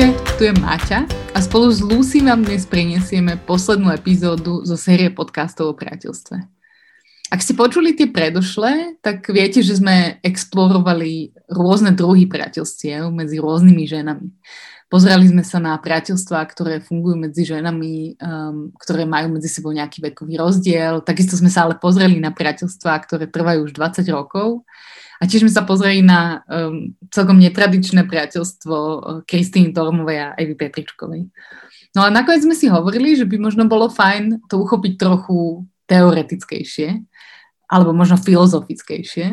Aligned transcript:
Ahojte, 0.00 0.16
tu 0.40 0.48
je 0.48 0.54
Máťa 0.56 1.04
a 1.36 1.44
spolu 1.44 1.68
s 1.68 1.84
Lucy 1.84 2.24
vám 2.24 2.40
dnes 2.40 2.64
prinesieme 2.64 3.36
poslednú 3.36 3.92
epizódu 3.92 4.64
zo 4.64 4.72
série 4.72 5.12
podcastov 5.12 5.68
o 5.68 5.74
priateľstve. 5.76 6.40
Ak 7.28 7.44
ste 7.44 7.52
počuli 7.52 7.92
tie 7.92 8.08
predošlé, 8.08 8.96
tak 9.04 9.28
viete, 9.28 9.60
že 9.60 9.76
sme 9.76 10.16
explorovali 10.24 11.36
rôzne 11.52 11.92
druhy 11.92 12.24
priateľstiev 12.24 13.12
medzi 13.12 13.44
rôznymi 13.44 13.84
ženami. 13.84 14.28
Pozerali 14.88 15.28
sme 15.28 15.44
sa 15.44 15.60
na 15.60 15.76
priateľstvá, 15.76 16.48
ktoré 16.48 16.80
fungujú 16.80 17.20
medzi 17.20 17.44
ženami, 17.44 18.16
um, 18.24 18.72
ktoré 18.80 19.04
majú 19.04 19.36
medzi 19.36 19.52
sebou 19.52 19.76
nejaký 19.76 20.00
vekový 20.00 20.40
rozdiel. 20.40 21.04
Takisto 21.04 21.36
sme 21.36 21.52
sa 21.52 21.68
ale 21.68 21.76
pozreli 21.76 22.16
na 22.24 22.32
priateľstvá, 22.32 23.04
ktoré 23.04 23.28
trvajú 23.28 23.68
už 23.68 23.76
20 23.76 24.08
rokov 24.16 24.64
a 25.20 25.28
tiež 25.28 25.44
sme 25.44 25.52
sa 25.52 25.68
pozreli 25.68 26.00
na 26.00 26.40
um, 26.48 26.96
celkom 27.12 27.36
netradičné 27.36 28.08
priateľstvo 28.08 28.76
uh, 28.76 28.98
Kristýny 29.28 29.76
Tormovej 29.76 30.18
a 30.18 30.28
Evy 30.40 30.56
Petričkovej. 30.56 31.28
No 31.92 32.00
a 32.02 32.08
nakoniec 32.08 32.40
sme 32.40 32.56
si 32.56 32.72
hovorili, 32.72 33.12
že 33.12 33.28
by 33.28 33.36
možno 33.36 33.68
bolo 33.68 33.92
fajn 33.92 34.48
to 34.48 34.56
uchopiť 34.56 34.96
trochu 34.96 35.68
teoretickejšie, 35.90 37.04
alebo 37.68 37.92
možno 37.92 38.16
filozofickejšie 38.16 39.26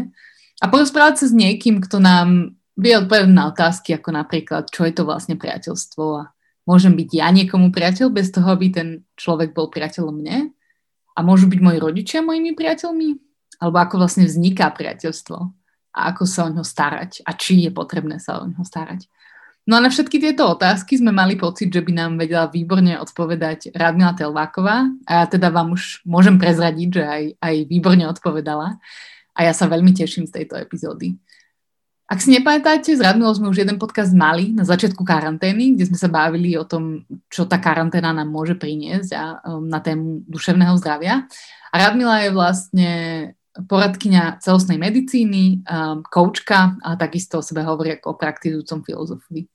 a 0.58 0.66
porozprávať 0.68 1.22
sa 1.22 1.26
s 1.30 1.34
niekým, 1.38 1.80
kto 1.86 2.02
nám 2.02 2.58
vie 2.78 2.94
odpovedať 2.98 3.30
na 3.30 3.50
otázky, 3.50 3.94
ako 3.94 4.10
napríklad, 4.14 4.70
čo 4.70 4.86
je 4.86 4.94
to 4.94 5.06
vlastne 5.06 5.38
priateľstvo 5.38 6.04
a 6.18 6.30
môžem 6.66 6.94
byť 6.94 7.10
ja 7.14 7.30
niekomu 7.30 7.70
priateľ 7.70 8.10
bez 8.10 8.34
toho, 8.34 8.50
aby 8.54 8.74
ten 8.74 8.90
človek 9.18 9.54
bol 9.54 9.70
priateľom 9.70 10.14
mne? 10.18 10.54
A 11.18 11.26
môžu 11.26 11.50
byť 11.50 11.60
moji 11.62 11.78
rodičia 11.82 12.22
mojimi 12.22 12.54
priateľmi? 12.54 13.10
Alebo 13.58 13.78
ako 13.82 14.06
vlastne 14.06 14.30
vzniká 14.30 14.70
priateľstvo? 14.70 15.57
A 15.98 16.14
ako 16.14 16.30
sa 16.30 16.46
o 16.46 16.54
ňo 16.54 16.62
starať 16.62 17.26
a 17.26 17.34
či 17.34 17.66
je 17.66 17.72
potrebné 17.74 18.22
sa 18.22 18.38
o 18.38 18.46
ňo 18.46 18.62
starať. 18.62 19.10
No 19.68 19.76
a 19.76 19.84
na 19.84 19.92
všetky 19.92 20.24
tieto 20.24 20.48
otázky 20.48 20.96
sme 20.96 21.12
mali 21.12 21.36
pocit, 21.36 21.68
že 21.68 21.84
by 21.84 21.92
nám 21.92 22.16
vedela 22.16 22.48
výborne 22.48 22.96
odpovedať 23.04 23.76
Radmila 23.76 24.16
Telváková 24.16 24.88
a 25.04 25.12
ja 25.12 25.26
teda 25.28 25.52
vám 25.52 25.76
už 25.76 26.08
môžem 26.08 26.40
prezradiť, 26.40 26.88
že 26.88 27.04
aj, 27.04 27.24
aj 27.42 27.56
výborne 27.68 28.08
odpovedala 28.08 28.80
a 29.36 29.40
ja 29.44 29.52
sa 29.52 29.68
veľmi 29.68 29.92
teším 29.92 30.24
z 30.24 30.40
tejto 30.40 30.56
epizódy. 30.56 31.20
Ak 32.08 32.24
si 32.24 32.32
nepamätáte, 32.32 32.96
s 32.96 33.04
Radmilou 33.04 33.36
sme 33.36 33.52
už 33.52 33.68
jeden 33.68 33.76
podcast 33.76 34.16
mali 34.16 34.56
na 34.56 34.64
začiatku 34.64 35.04
karantény, 35.04 35.76
kde 35.76 35.92
sme 35.92 36.00
sa 36.00 36.08
bavili 36.08 36.56
o 36.56 36.64
tom, 36.64 37.04
čo 37.28 37.44
tá 37.44 37.60
karanténa 37.60 38.16
nám 38.16 38.32
môže 38.32 38.56
priniesť 38.56 39.12
a 39.12 39.24
um, 39.44 39.68
na 39.68 39.84
tému 39.84 40.24
duševného 40.24 40.80
zdravia. 40.80 41.28
A 41.68 41.76
Radmila 41.76 42.24
je 42.24 42.32
vlastne 42.32 42.92
poradkyňa 43.66 44.38
celostnej 44.44 44.78
medicíny, 44.78 45.66
um, 45.66 46.06
koučka 46.06 46.78
a 46.84 46.94
takisto 46.94 47.42
o 47.42 47.46
sebe 47.46 47.66
hovorí 47.66 47.98
ako 47.98 48.14
o 48.14 48.20
praktizujúcom 48.20 48.86
filozofovi. 48.86 49.50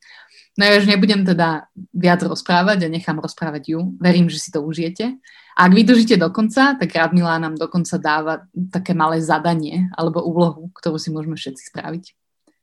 No 0.59 0.69
ja 0.69 0.77
už 0.77 0.85
nebudem 0.85 1.25
teda 1.25 1.71
viac 1.97 2.21
rozprávať 2.21 2.85
a 2.85 2.93
nechám 2.93 3.17
rozprávať 3.17 3.73
ju. 3.73 3.97
Verím, 3.97 4.29
že 4.29 4.37
si 4.37 4.53
to 4.53 4.61
užijete. 4.61 5.17
A 5.57 5.69
ak 5.69 5.73
vydržíte 5.73 6.17
do 6.17 6.29
konca, 6.33 6.77
tak 6.77 6.93
Radmila 6.93 7.41
nám 7.41 7.57
dokonca 7.57 7.97
dáva 8.01 8.45
také 8.73 8.93
malé 8.97 9.21
zadanie 9.21 9.89
alebo 9.97 10.25
úlohu, 10.25 10.73
ktorú 10.77 10.97
si 10.97 11.13
môžeme 11.13 11.37
všetci 11.37 11.73
spraviť. 11.73 12.05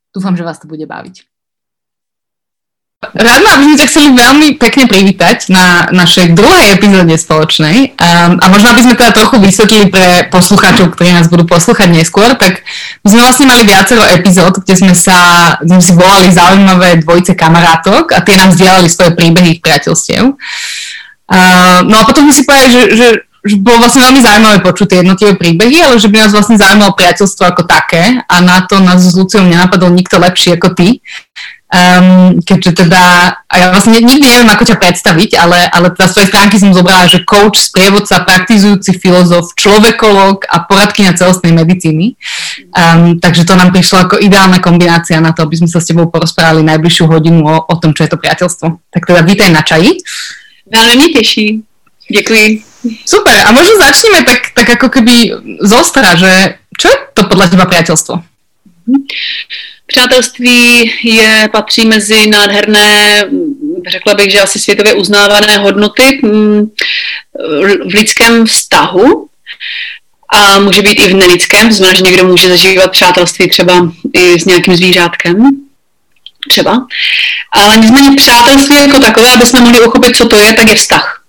Dúfam, 0.10 0.34
že 0.34 0.46
vás 0.46 0.58
to 0.58 0.66
bude 0.66 0.86
baviť. 0.90 1.29
Rada 3.00 3.56
by 3.56 3.64
sme 3.64 3.80
ťa 3.80 3.88
chceli 3.88 4.08
veľmi 4.12 4.48
pekne 4.60 4.84
privítať 4.84 5.48
na 5.48 5.88
našej 5.88 6.36
druhej 6.36 6.76
epizóde 6.76 7.16
spoločnej. 7.16 7.96
Um, 7.96 8.44
a 8.44 8.46
možno 8.52 8.76
by 8.76 8.82
sme 8.84 9.00
teda 9.00 9.16
trochu 9.16 9.40
vysvetlili 9.40 9.88
pre 9.88 10.28
poslucháčov, 10.28 10.92
ktorí 10.92 11.16
nás 11.16 11.32
budú 11.32 11.48
poslúchať 11.48 11.96
neskôr, 11.96 12.36
tak 12.36 12.60
my 13.00 13.08
sme 13.08 13.24
vlastne 13.24 13.48
mali 13.48 13.64
viacero 13.64 14.04
epizód, 14.04 14.60
kde 14.60 14.76
sme 14.76 14.92
sa, 14.92 15.16
sme 15.64 15.80
si 15.80 15.96
volali 15.96 16.28
zaujímavé 16.28 17.00
dvojice 17.00 17.40
kamarátok 17.40 18.12
a 18.12 18.20
tie 18.20 18.36
nám 18.36 18.52
zdieľali 18.52 18.92
svoje 18.92 19.16
príbehy 19.16 19.48
ich 19.56 19.62
priateľstiev. 19.64 20.36
Uh, 21.32 21.80
no 21.88 21.96
a 21.96 22.04
potom 22.04 22.28
sme 22.28 22.36
si 22.36 22.44
povedali, 22.44 22.68
že, 22.68 22.84
že, 23.00 23.08
že 23.48 23.56
bolo 23.64 23.80
vlastne 23.80 24.04
veľmi 24.12 24.20
zaujímavé 24.20 24.58
počuť 24.60 24.88
tie 24.92 25.00
jednotlivé 25.08 25.40
príbehy, 25.40 25.88
ale 25.88 25.96
že 26.04 26.12
by 26.12 26.28
nás 26.28 26.36
vlastne 26.36 26.60
zaujímalo 26.60 26.92
priateľstvo 27.00 27.48
ako 27.48 27.64
také 27.64 28.20
a 28.28 28.36
na 28.44 28.60
to 28.68 28.84
nás 28.84 29.00
s 29.00 29.16
Luciou 29.16 29.48
nenapadol 29.48 29.88
nikto 29.88 30.20
lepší 30.20 30.60
ako 30.60 30.76
ty. 30.76 31.00
Um, 31.70 32.42
keďže 32.42 32.82
teda, 32.82 33.04
a 33.46 33.54
ja 33.54 33.70
vlastne 33.70 34.02
nikdy 34.02 34.26
neviem, 34.26 34.50
ako 34.50 34.74
ťa 34.74 34.82
predstaviť, 34.82 35.38
ale, 35.38 35.70
ale 35.70 35.94
teda 35.94 36.10
z 36.10 36.14
tvojej 36.18 36.30
stránky 36.34 36.56
som 36.58 36.74
zobrala, 36.74 37.06
že 37.06 37.22
coach, 37.22 37.62
sprievodca, 37.62 38.26
praktizujúci 38.26 38.98
filozof, 38.98 39.54
človekolog 39.54 40.50
a 40.50 40.66
poradkynia 40.66 41.14
celostnej 41.14 41.54
medicíny. 41.54 42.18
Um, 42.74 43.22
takže 43.22 43.46
to 43.46 43.54
nám 43.54 43.70
prišlo 43.70 44.02
ako 44.02 44.18
ideálna 44.18 44.58
kombinácia 44.58 45.22
na 45.22 45.30
to, 45.30 45.46
aby 45.46 45.62
sme 45.62 45.70
sa 45.70 45.78
s 45.78 45.86
tebou 45.86 46.10
porozprávali 46.10 46.66
najbližšiu 46.66 47.06
hodinu 47.06 47.46
o, 47.46 47.62
o 47.62 47.76
tom, 47.78 47.94
čo 47.94 48.02
je 48.02 48.18
to 48.18 48.18
priateľstvo. 48.18 48.90
Tak 48.90 49.06
teda 49.06 49.22
vítaj 49.22 49.54
na 49.54 49.62
čaji. 49.62 50.02
Veľmi 50.74 50.94
mi 50.98 51.08
teší. 51.14 51.62
Děkuji. 52.10 52.66
Super, 53.06 53.46
a 53.46 53.54
možno 53.54 53.78
začneme 53.78 54.26
tak, 54.26 54.58
tak 54.58 54.66
ako 54.74 54.90
keby 54.90 55.38
zostra, 55.62 56.18
že 56.18 56.58
čo 56.74 56.90
je 56.90 56.98
to 57.14 57.30
podľa 57.30 57.54
teba 57.54 57.70
priateľstvo? 57.70 58.14
Mhm. 58.90 59.06
Přátelství 59.90 60.92
je, 61.04 61.50
patří 61.52 61.86
mezi 61.86 62.28
nádherné, 62.28 63.26
řekla 63.88 64.14
bych, 64.14 64.32
že 64.32 64.42
asi 64.42 64.60
světově 64.60 64.94
uznávané 64.94 65.58
hodnoty 65.58 66.20
mm, 66.24 66.72
v 67.90 67.94
lidském 67.94 68.46
vztahu 68.46 69.28
a 70.30 70.60
může 70.60 70.82
být 70.82 71.00
i 71.00 71.08
v 71.08 71.16
nelidském, 71.16 71.72
znamená, 71.72 71.98
že 71.98 72.04
někdo 72.04 72.28
může 72.28 72.50
zažívat 72.50 72.92
přátelství 72.92 73.50
třeba 73.50 73.92
i 74.14 74.40
s 74.40 74.46
nějakým 74.46 74.76
zvířátkem, 74.76 75.44
třeba. 76.50 76.88
Ale 77.52 77.78
nicméně 77.78 78.16
přátelství 78.16 78.76
jako 78.76 79.00
takové, 79.00 79.32
aby 79.34 79.46
jsme 79.46 79.62
mohli 79.62 79.82
uchopit, 79.82 80.16
co 80.16 80.28
to 80.28 80.36
je, 80.36 80.54
tak 80.54 80.70
je 80.70 80.76
vztah. 80.76 81.22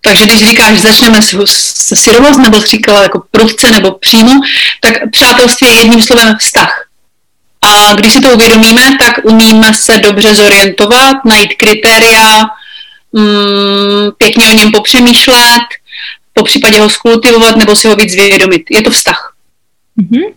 Takže 0.00 0.26
když 0.26 0.44
říkáš, 0.44 0.74
že 0.74 0.80
začneme 0.80 1.22
se 1.46 1.96
syrovost, 1.96 2.38
nebo 2.38 2.60
říkala 2.60 3.02
jako 3.02 3.22
prudce 3.30 3.70
nebo 3.70 3.92
přímo, 3.92 4.32
tak 4.80 5.10
přátelství 5.10 5.66
je 5.66 5.74
jedním 5.74 6.02
slovem 6.02 6.36
vztah. 6.40 6.85
A 7.66 7.94
když 7.94 8.12
si 8.12 8.20
to 8.20 8.30
uvědomíme, 8.30 8.82
tak 9.00 9.24
umíme 9.24 9.74
se 9.74 9.98
dobře 9.98 10.34
zorientovat, 10.34 11.16
najít 11.24 11.54
kritéria, 11.54 12.44
mm, 13.12 14.10
pěkně 14.18 14.48
o 14.48 14.52
něm 14.52 14.72
popřemýšlet, 14.72 15.66
po 16.32 16.44
případě 16.44 16.80
ho 16.80 16.88
skultivovat 16.88 17.56
nebo 17.56 17.76
si 17.76 17.88
ho 17.88 17.96
víc 17.96 18.12
zvědomit. 18.12 18.62
Je 18.70 18.82
to 18.82 18.90
vztah. 18.90 19.32
Mm-hmm. 20.00 20.36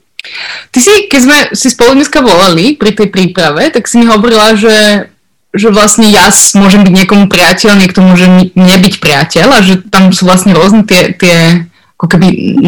Ty 0.71 0.79
si, 0.83 0.93
keď 1.07 1.21
sme 1.23 1.37
si 1.55 1.67
spolu 1.71 1.95
dneska 1.95 2.19
volali 2.19 2.75
pri 2.75 2.91
tej 2.91 3.07
príprave, 3.07 3.71
tak 3.71 3.87
si 3.87 3.97
mi 3.97 4.05
hovorila, 4.05 4.53
že, 4.53 5.09
že 5.55 5.71
vlastne 5.71 6.11
ja 6.11 6.27
môžem 6.59 6.83
byť 6.83 6.93
niekomu 6.93 7.25
priateľ, 7.31 7.79
niekto 7.79 8.03
môže 8.03 8.27
nebyť 8.53 8.93
priateľ 8.99 9.47
a 9.47 9.59
že 9.63 9.79
tam 9.87 10.11
sú 10.11 10.27
vlastne 10.27 10.51
rôzne 10.51 10.83
tie, 10.83 11.15
tie 11.15 11.63
ako 11.95 12.05
keby 12.07 12.59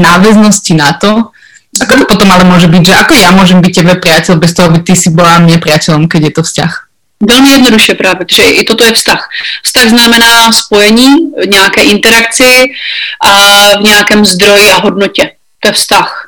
na 0.76 0.96
to, 0.96 1.32
Ako 1.80 2.04
to 2.04 2.06
potom 2.06 2.28
ale 2.32 2.44
môže 2.44 2.68
byť, 2.68 2.84
že 2.84 2.94
ako 3.00 3.14
ja 3.16 3.32
môžem 3.32 3.64
byť 3.64 3.74
tebe 3.76 3.96
priateľ 3.96 4.36
bez 4.36 4.52
toho, 4.52 4.68
aby 4.68 4.84
ty 4.84 4.92
si 4.92 5.08
bola 5.08 5.40
mne 5.40 5.56
priateľom, 5.56 6.12
keď 6.12 6.22
je 6.28 6.34
to 6.36 6.44
vzťah? 6.44 6.74
Velmi 7.24 7.52
jednoduše 7.52 7.94
právě, 7.96 8.26
protože 8.26 8.44
i 8.44 8.64
toto 8.64 8.84
je 8.84 8.94
vztah. 8.94 9.30
Vztah 9.64 9.90
znamená 9.90 10.52
spojení, 10.52 11.16
nějaké 11.50 11.82
interakci 11.82 12.66
a 13.22 13.32
v 13.78 13.82
nějakém 13.82 14.26
zdroji 14.26 14.72
a 14.72 14.80
hodnotě. 14.80 15.32
To 15.60 15.68
je 15.68 15.74
vztah. 15.74 16.28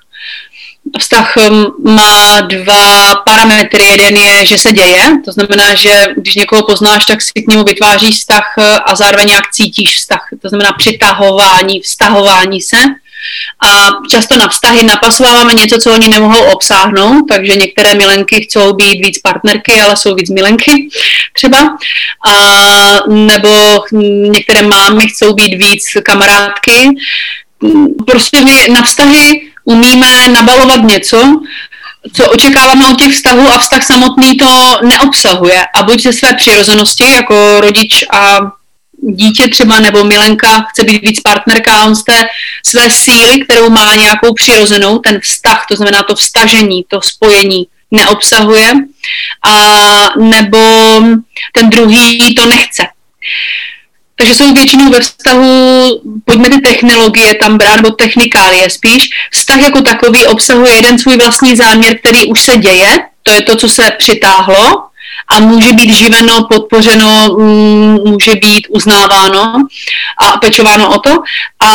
Vztah 0.99 1.37
um, 1.37 1.93
má 1.93 2.41
dva 2.41 3.15
parametry. 3.15 3.85
Jeden 3.85 4.15
je, 4.15 4.45
že 4.45 4.57
se 4.57 4.71
děje, 4.71 5.11
to 5.25 5.31
znamená, 5.31 5.75
že 5.75 6.07
když 6.17 6.35
někoho 6.35 6.63
poznáš, 6.63 7.05
tak 7.05 7.21
si 7.21 7.31
k 7.33 7.47
němu 7.47 7.63
vytváříš 7.63 8.15
vztah 8.15 8.53
a 8.85 8.95
zároveň 8.95 9.29
jak 9.29 9.51
cítíš 9.51 9.95
vztah. 9.95 10.27
To 10.41 10.49
znamená 10.49 10.71
přitahování, 10.73 11.79
vztahování 11.79 12.61
se 12.61 12.77
a 13.65 13.89
často 14.09 14.37
na 14.37 14.47
vztahy 14.47 14.83
napasováváme 14.83 15.53
něco, 15.53 15.77
co 15.77 15.93
oni 15.93 16.07
nemohou 16.07 16.43
obsáhnout, 16.43 17.25
takže 17.29 17.55
některé 17.55 17.95
milenky 17.95 18.41
chcou 18.41 18.73
být 18.73 19.05
víc 19.05 19.19
partnerky, 19.19 19.81
ale 19.81 19.97
jsou 19.97 20.15
víc 20.15 20.29
milenky 20.29 20.89
třeba. 21.33 21.77
A, 22.25 22.33
nebo 23.07 23.83
některé 24.29 24.61
mámy 24.61 25.07
chcou 25.07 25.33
být 25.33 25.55
víc 25.55 25.83
kamarádky. 26.03 26.89
Prostě 28.07 28.41
my 28.41 28.67
na 28.73 28.81
vztahy 28.81 29.41
umíme 29.65 30.27
nabalovat 30.27 30.81
něco, 30.83 31.41
co 32.13 32.31
očekáváme 32.31 32.87
od 32.87 32.99
těch 32.99 33.13
vztahů 33.13 33.49
a 33.49 33.57
vztah 33.57 33.83
samotný 33.83 34.37
to 34.37 34.79
neobsahuje. 34.83 35.61
A 35.75 35.83
buď 35.83 36.03
ze 36.03 36.13
své 36.13 36.33
přirozenosti 36.33 37.11
jako 37.11 37.61
rodič 37.61 38.05
a 38.11 38.39
dítě 39.11 39.47
třeba 39.47 39.79
nebo 39.79 40.03
milenka 40.03 40.61
chce 40.69 40.83
být 40.83 41.01
víc 41.01 41.21
partnerka 41.21 41.73
a 41.75 41.85
on 41.85 41.95
z 41.95 42.03
té 42.03 42.25
své 42.65 42.89
síly, 42.89 43.39
kterou 43.41 43.69
má 43.69 43.95
nějakou 43.95 44.33
přirozenou, 44.33 44.99
ten 44.99 45.19
vztah, 45.19 45.65
to 45.69 45.75
znamená 45.75 46.03
to 46.03 46.15
vstažení, 46.15 46.85
to 46.87 47.01
spojení, 47.01 47.67
neobsahuje, 47.91 48.73
a 49.43 49.55
nebo 50.19 50.57
ten 51.53 51.69
druhý 51.69 52.35
to 52.35 52.45
nechce. 52.45 52.83
Takže 54.15 54.35
jsou 54.35 54.53
většinou 54.53 54.89
ve 54.89 54.99
vztahu, 54.99 56.01
pojďme 56.25 56.49
ty 56.49 56.61
technologie 56.61 57.35
tam 57.35 57.57
brát, 57.57 57.75
nebo 57.75 57.89
technikálie 57.89 58.69
spíš. 58.69 59.09
Vztah 59.31 59.61
jako 59.61 59.81
takový 59.81 60.25
obsahuje 60.25 60.73
jeden 60.73 60.99
svůj 60.99 61.17
vlastní 61.17 61.55
záměr, 61.55 61.99
který 61.99 62.25
už 62.25 62.41
se 62.41 62.57
děje, 62.57 62.97
to 63.23 63.31
je 63.31 63.41
to, 63.41 63.55
co 63.55 63.69
se 63.69 63.91
přitáhlo, 63.91 64.83
a 65.27 65.39
může 65.39 65.73
být 65.73 65.93
živeno, 65.93 66.43
podpořeno, 66.43 67.35
mm, 67.39 67.97
může 68.05 68.31
být 68.35 68.67
uznáváno 68.69 69.53
a 70.17 70.37
pečováno 70.37 70.95
o 70.95 70.99
to 70.99 71.23
a 71.59 71.71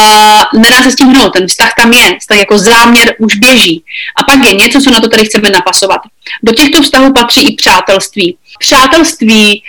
nedá 0.54 0.82
se 0.82 0.90
s 0.90 0.96
tím 0.96 1.08
hnout. 1.08 1.32
Ten 1.32 1.46
vztah 1.46 1.70
tam 1.78 1.92
je, 1.92 2.16
vztah 2.20 2.38
jako 2.38 2.58
záměr 2.58 3.14
už 3.18 3.36
běží. 3.36 3.84
A 4.16 4.24
pak 4.24 4.44
je 4.44 4.52
něco, 4.52 4.80
co 4.80 4.90
na 4.90 5.00
to 5.00 5.08
tady 5.08 5.24
chceme 5.24 5.50
napasovat. 5.50 6.00
Do 6.42 6.52
těchto 6.52 6.82
vztahů 6.82 7.12
patří 7.12 7.48
i 7.48 7.56
přátelství. 7.56 8.36
Přátelství 8.58 9.62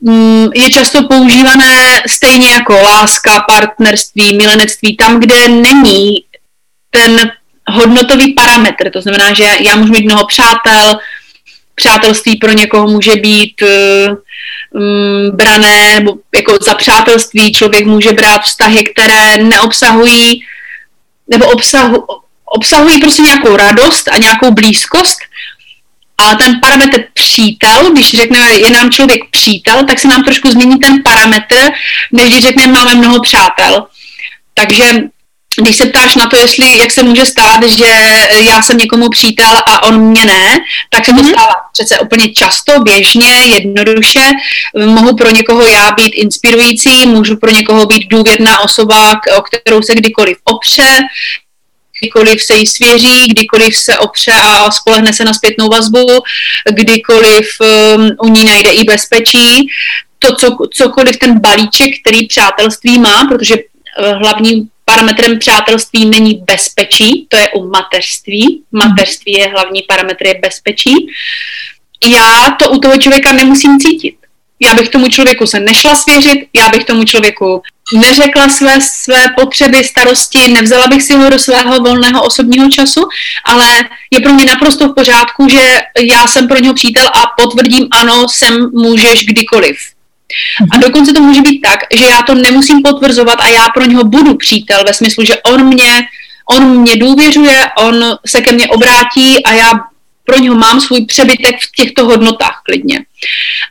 mm, 0.00 0.48
je 0.54 0.70
často 0.70 1.02
používané 1.08 2.02
stejně 2.06 2.48
jako 2.48 2.72
láska, 2.82 3.44
partnerství, 3.48 4.36
milenectví, 4.36 4.96
tam, 4.96 5.20
kde 5.20 5.48
není 5.48 6.14
ten 6.90 7.32
hodnotový 7.68 8.34
parametr. 8.34 8.90
To 8.90 9.00
znamená, 9.00 9.32
že 9.34 9.44
já 9.60 9.76
můžu 9.76 9.92
mít 9.92 10.04
mnoho 10.04 10.26
přátel, 10.26 10.98
přátelství 11.80 12.36
pro 12.36 12.52
někoho 12.52 12.86
může 12.88 13.16
být 13.16 13.62
um, 13.62 15.30
brané, 15.36 15.94
nebo 15.94 16.14
jako 16.34 16.58
za 16.60 16.74
přátelství 16.74 17.52
člověk 17.52 17.86
může 17.86 18.12
brát 18.12 18.42
vztahy, 18.42 18.84
které 18.84 19.38
neobsahují, 19.38 20.44
nebo 21.28 21.44
obsahu, 21.50 22.06
obsahují 22.44 23.00
prostě 23.00 23.22
nějakou 23.22 23.56
radost 23.56 24.08
a 24.08 24.16
nějakou 24.16 24.50
blízkost, 24.50 25.18
a 26.20 26.34
ten 26.34 26.60
parametr 26.60 27.04
přítel, 27.14 27.92
když 27.92 28.10
řekneme, 28.10 28.52
je 28.52 28.70
nám 28.70 28.90
člověk 28.90 29.20
přítel, 29.30 29.84
tak 29.86 29.98
se 29.98 30.08
nám 30.08 30.24
trošku 30.24 30.50
změní 30.50 30.78
ten 30.78 31.02
parametr, 31.02 31.56
než 32.12 32.28
když 32.28 32.42
řekneme, 32.42 32.72
máme 32.72 32.94
mnoho 32.94 33.22
přátel. 33.22 33.86
Takže 34.54 34.84
když 35.56 35.76
se 35.76 35.86
ptáš 35.86 36.14
na 36.14 36.26
to, 36.26 36.36
jestli, 36.36 36.78
jak 36.78 36.90
se 36.90 37.02
může 37.02 37.26
stát, 37.26 37.62
že 37.62 37.84
já 38.32 38.62
jsem 38.62 38.76
někomu 38.76 39.08
přítel 39.08 39.56
a 39.66 39.82
on 39.82 40.00
mě 40.00 40.24
ne, 40.24 40.58
tak 40.90 41.04
se 41.04 41.12
to 41.12 41.18
mm-hmm. 41.18 41.30
stává 41.30 41.54
přece 41.72 41.98
úplně 41.98 42.34
často, 42.34 42.80
běžně, 42.80 43.32
jednoduše. 43.32 44.30
Mohu 44.86 45.16
pro 45.16 45.30
někoho 45.30 45.66
já 45.66 45.90
být 45.90 46.14
inspirující, 46.14 47.06
můžu 47.06 47.36
pro 47.36 47.50
někoho 47.50 47.86
být 47.86 48.08
důvěrná 48.08 48.60
osoba, 48.60 49.20
o 49.38 49.42
kterou 49.42 49.82
se 49.82 49.94
kdykoliv 49.94 50.36
opře, 50.44 50.98
kdykoliv 52.00 52.42
se 52.42 52.54
jí 52.54 52.66
svěří, 52.66 53.28
kdykoliv 53.28 53.76
se 53.76 53.98
opře 53.98 54.32
a 54.32 54.70
spolehne 54.70 55.12
se 55.12 55.24
na 55.24 55.34
zpětnou 55.34 55.68
vazbu, 55.68 56.06
kdykoliv 56.70 57.48
um, 57.60 58.10
u 58.18 58.28
ní 58.28 58.44
najde 58.44 58.70
i 58.70 58.84
bezpečí. 58.84 59.68
To, 60.18 60.34
co, 60.34 60.56
cokoliv 60.72 61.16
ten 61.16 61.40
balíček, 61.40 61.90
který 62.00 62.26
přátelství 62.26 62.98
má, 62.98 63.24
protože 63.24 63.54
uh, 63.54 64.12
hlavním 64.22 64.68
parametrem 64.90 65.38
přátelství 65.38 66.06
není 66.06 66.42
bezpečí, 66.46 67.26
to 67.28 67.36
je 67.36 67.48
u 67.48 67.68
mateřství. 67.68 68.62
Mateřství 68.72 69.32
je 69.32 69.48
hlavní 69.48 69.82
parametr, 69.82 70.26
je 70.26 70.34
bezpečí. 70.42 70.94
Já 72.06 72.56
to 72.58 72.70
u 72.70 72.78
toho 72.78 72.96
člověka 72.96 73.32
nemusím 73.32 73.80
cítit. 73.80 74.14
Já 74.60 74.74
bych 74.74 74.88
tomu 74.88 75.08
člověku 75.08 75.46
se 75.46 75.60
nešla 75.60 75.94
svěřit, 75.94 76.48
já 76.52 76.68
bych 76.68 76.84
tomu 76.84 77.04
člověku 77.04 77.62
neřekla 77.94 78.48
své, 78.48 78.80
své 78.80 79.24
potřeby, 79.40 79.84
starosti, 79.84 80.48
nevzala 80.48 80.86
bych 80.86 81.02
si 81.02 81.14
ho 81.14 81.30
do 81.30 81.38
svého 81.38 81.80
volného 81.80 82.24
osobního 82.24 82.70
času, 82.70 83.08
ale 83.44 83.88
je 84.10 84.20
pro 84.20 84.32
mě 84.32 84.44
naprosto 84.44 84.88
v 84.88 84.94
pořádku, 84.94 85.48
že 85.48 85.80
já 86.12 86.26
jsem 86.26 86.48
pro 86.48 86.58
něho 86.58 86.74
přítel 86.74 87.06
a 87.06 87.42
potvrdím 87.42 87.88
ano, 87.90 88.28
sem 88.28 88.70
můžeš 88.72 89.24
kdykoliv. 89.24 89.76
A 90.72 90.78
dokonce 90.78 91.12
to 91.12 91.20
může 91.20 91.40
být 91.42 91.60
tak, 91.60 91.80
že 91.94 92.04
já 92.04 92.22
to 92.22 92.34
nemusím 92.34 92.82
potvrzovat 92.82 93.40
a 93.40 93.48
já 93.48 93.68
pro 93.68 93.84
něho 93.84 94.04
budu 94.04 94.34
přítel 94.34 94.84
ve 94.86 94.94
smyslu, 94.94 95.24
že 95.24 95.42
on 95.42 95.66
mě, 95.66 96.00
on 96.50 96.80
mě 96.80 96.96
důvěřuje, 96.96 97.66
on 97.78 98.04
se 98.26 98.40
ke 98.40 98.52
mně 98.52 98.68
obrátí 98.68 99.44
a 99.44 99.52
já 99.52 99.70
pro 100.24 100.38
něho 100.38 100.54
mám 100.54 100.80
svůj 100.80 101.06
přebytek 101.06 101.56
v 101.60 101.72
těchto 101.76 102.04
hodnotách 102.04 102.60
klidně. 102.64 103.04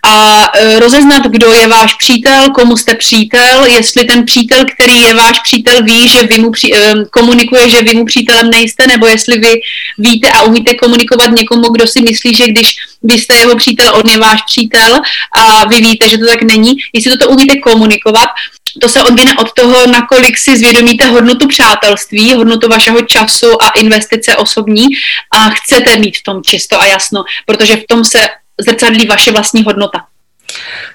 A 0.04 0.46
e, 0.56 0.80
rozeznat, 0.80 1.24
kdo 1.24 1.54
je 1.54 1.68
váš 1.68 1.94
přítel, 1.94 2.50
komu 2.50 2.78
jste 2.78 2.96
přítel, 2.96 3.66
jestli 3.66 4.06
ten 4.06 4.25
přítel, 4.25 4.66
který 4.74 5.01
je 5.01 5.13
váš 5.13 5.40
přítel, 5.40 5.84
ví, 5.84 6.10
že 6.10 6.24
vy 6.24 6.42
mu 6.42 6.51
při, 6.51 6.75
e, 6.75 6.94
komunikuje, 7.12 7.69
že 7.69 7.81
vy 7.81 7.94
mu 7.94 8.06
přítelem 8.06 8.50
nejste, 8.50 8.88
nebo 8.88 9.07
jestli 9.07 9.38
vy 9.38 9.54
víte 9.98 10.31
a 10.31 10.44
umíte 10.44 10.74
komunikovat 10.74 11.31
někomu, 11.31 11.69
kdo 11.69 11.88
si 11.88 12.01
myslí, 12.01 12.36
že 12.36 12.48
když 12.48 12.75
vy 13.04 13.13
jste 13.19 13.36
jeho 13.36 13.56
přítel, 13.56 13.96
on 13.96 14.12
je 14.12 14.18
váš 14.18 14.42
přítel 14.42 15.00
a 15.36 15.68
vy 15.68 15.75
víte, 15.75 16.10
že 16.10 16.18
to 16.18 16.25
tak 16.25 16.42
není, 16.42 16.74
jestli 16.94 17.12
toto 17.12 17.30
umíte 17.30 17.57
komunikovat, 17.57 18.30
to 18.81 18.90
se 18.90 19.04
odvíne 19.04 19.38
od 19.38 19.54
toho, 19.54 19.88
nakolik 19.88 20.38
si 20.38 20.57
zvědomíte 20.57 21.06
hodnotu 21.06 21.48
přátelství, 21.48 22.34
hodnotu 22.34 22.68
vašeho 22.68 23.02
času 23.02 23.63
a 23.63 23.69
investice 23.69 24.38
osobní 24.38 24.86
a 25.31 25.50
chcete 25.50 25.98
mít 25.98 26.18
v 26.18 26.24
tom 26.24 26.44
čisto 26.44 26.81
a 26.81 26.86
jasno, 26.86 27.24
protože 27.45 27.75
v 27.75 27.88
tom 27.88 28.06
se 28.06 28.28
zrcadlí 28.60 29.08
vaše 29.08 29.32
vlastní 29.32 29.64
hodnota. 29.64 30.06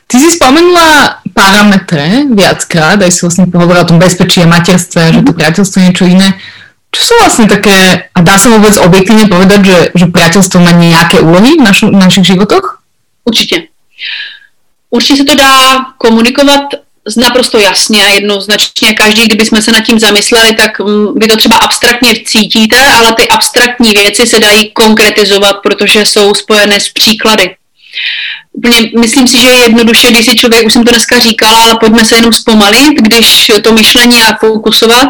Ty 0.07 0.21
si 0.21 0.31
spomenula 0.31 1.19
parametre 1.33 2.29
viackrát, 2.35 3.01
aj 3.03 3.11
si 3.11 3.21
vlastne 3.25 3.45
hovorila 3.49 3.87
o 3.87 3.91
tom 3.95 3.99
bezpečí 3.99 4.43
a 4.43 4.51
materstve, 4.51 5.01
mm-hmm. 5.01 5.15
že 5.15 5.27
to 5.27 5.33
priateľstvo 5.33 5.77
je 5.81 5.87
niečo 5.89 6.05
iné. 6.05 6.29
Čo 6.95 7.01
sú 7.03 7.15
vlastne 7.19 7.47
také, 7.51 8.07
a 8.15 8.19
dá 8.23 8.39
sa 8.39 8.55
vôbec 8.55 8.77
objektívne 8.79 9.27
povedať, 9.27 9.61
že, 9.67 9.79
že 9.95 10.07
priateľstvo 10.11 10.59
má 10.63 10.71
nejaké 10.79 11.19
úlohy 11.19 11.59
v, 11.59 11.63
našu, 11.65 11.91
v 11.91 11.99
našich 11.99 12.27
životoch? 12.27 12.83
Určitě. 13.25 13.67
Určitě 14.91 15.17
se 15.17 15.25
to 15.25 15.35
dá 15.35 15.85
komunikovat 15.99 16.61
naprosto 17.17 17.59
jasně 17.59 18.05
a 18.05 18.09
jednoznačně. 18.09 18.95
Každý, 18.95 19.27
kdybychom 19.27 19.63
se 19.63 19.73
nad 19.73 19.81
tím 19.81 19.99
zamysleli, 19.99 20.55
tak 20.55 20.81
mm, 20.81 21.19
vy 21.19 21.27
to 21.27 21.37
třeba 21.37 21.57
abstraktně 21.57 22.15
cítíte, 22.25 22.87
ale 22.87 23.15
ty 23.15 23.29
abstraktní 23.29 23.91
věci 23.91 24.27
se 24.27 24.41
dají 24.41 24.71
konkretizovat, 24.71 25.57
protože 25.63 26.07
jsou 26.07 26.35
spojené 26.35 26.81
s 26.81 26.89
příklady. 26.89 27.57
Úplně 28.53 28.91
myslím 29.01 29.29
si, 29.29 29.41
že 29.41 29.49
je 29.49 29.63
jednoduše, 29.63 30.11
když 30.11 30.27
si 30.27 30.37
člověk, 30.37 30.67
už 30.67 30.73
jsem 30.73 30.85
to 30.85 30.91
dneska 30.91 31.19
říkala, 31.19 31.63
ale 31.63 31.77
pojďme 31.81 32.05
se 32.05 32.17
jenom 32.17 32.33
zpomalit, 32.33 33.01
když 33.01 33.51
to 33.63 33.73
myšlení 33.73 34.23
a 34.23 34.37
fokusovat, 34.37 35.09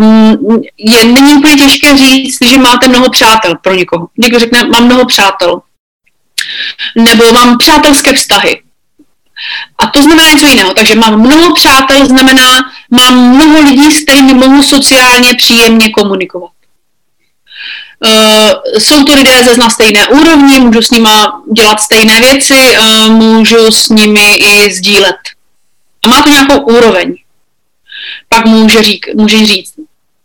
mm, 0.00 0.34
je, 0.78 1.04
není 1.04 1.34
úplně 1.34 1.56
těžké 1.56 1.96
říct, 1.96 2.38
že 2.50 2.58
máte 2.58 2.88
mnoho 2.88 3.10
přátel 3.10 3.54
pro 3.62 3.74
někoho. 3.74 4.08
Někdo 4.18 4.38
řekne, 4.38 4.64
mám 4.64 4.84
mnoho 4.84 5.06
přátel. 5.06 5.60
Nebo 6.96 7.32
mám 7.32 7.58
přátelské 7.58 8.12
vztahy 8.12 8.62
a 9.78 9.86
to 9.86 10.02
znamená 10.02 10.30
něco 10.30 10.46
jiného. 10.46 10.74
Takže 10.74 10.94
mám 10.94 11.20
mnoho 11.20 11.54
přátel, 11.54 12.06
znamená, 12.06 12.70
mám 12.90 13.34
mnoho 13.34 13.60
lidí, 13.60 13.92
s 13.92 14.02
kterými 14.02 14.34
mohu 14.34 14.62
sociálně 14.62 15.34
příjemně 15.34 15.90
komunikovat. 15.90 16.50
Uh, 18.06 18.78
jsou 18.78 19.04
to 19.04 19.14
lidé 19.14 19.44
ze 19.44 19.56
na 19.56 19.70
stejné 19.70 20.08
úrovni, 20.08 20.60
můžu 20.60 20.82
s 20.82 20.90
nimi 20.90 21.08
dělat 21.52 21.80
stejné 21.80 22.20
věci, 22.20 22.76
uh, 22.78 23.12
můžu 23.12 23.72
s 23.72 23.88
nimi 23.88 24.34
i 24.34 24.74
sdílet. 24.74 25.16
A 26.04 26.08
má 26.08 26.22
to 26.22 26.28
nějakou 26.28 26.60
úroveň. 26.60 27.14
Pak 28.28 28.44
může, 28.44 28.82
řík, 28.82 29.06
může 29.14 29.46
říct, 29.46 29.74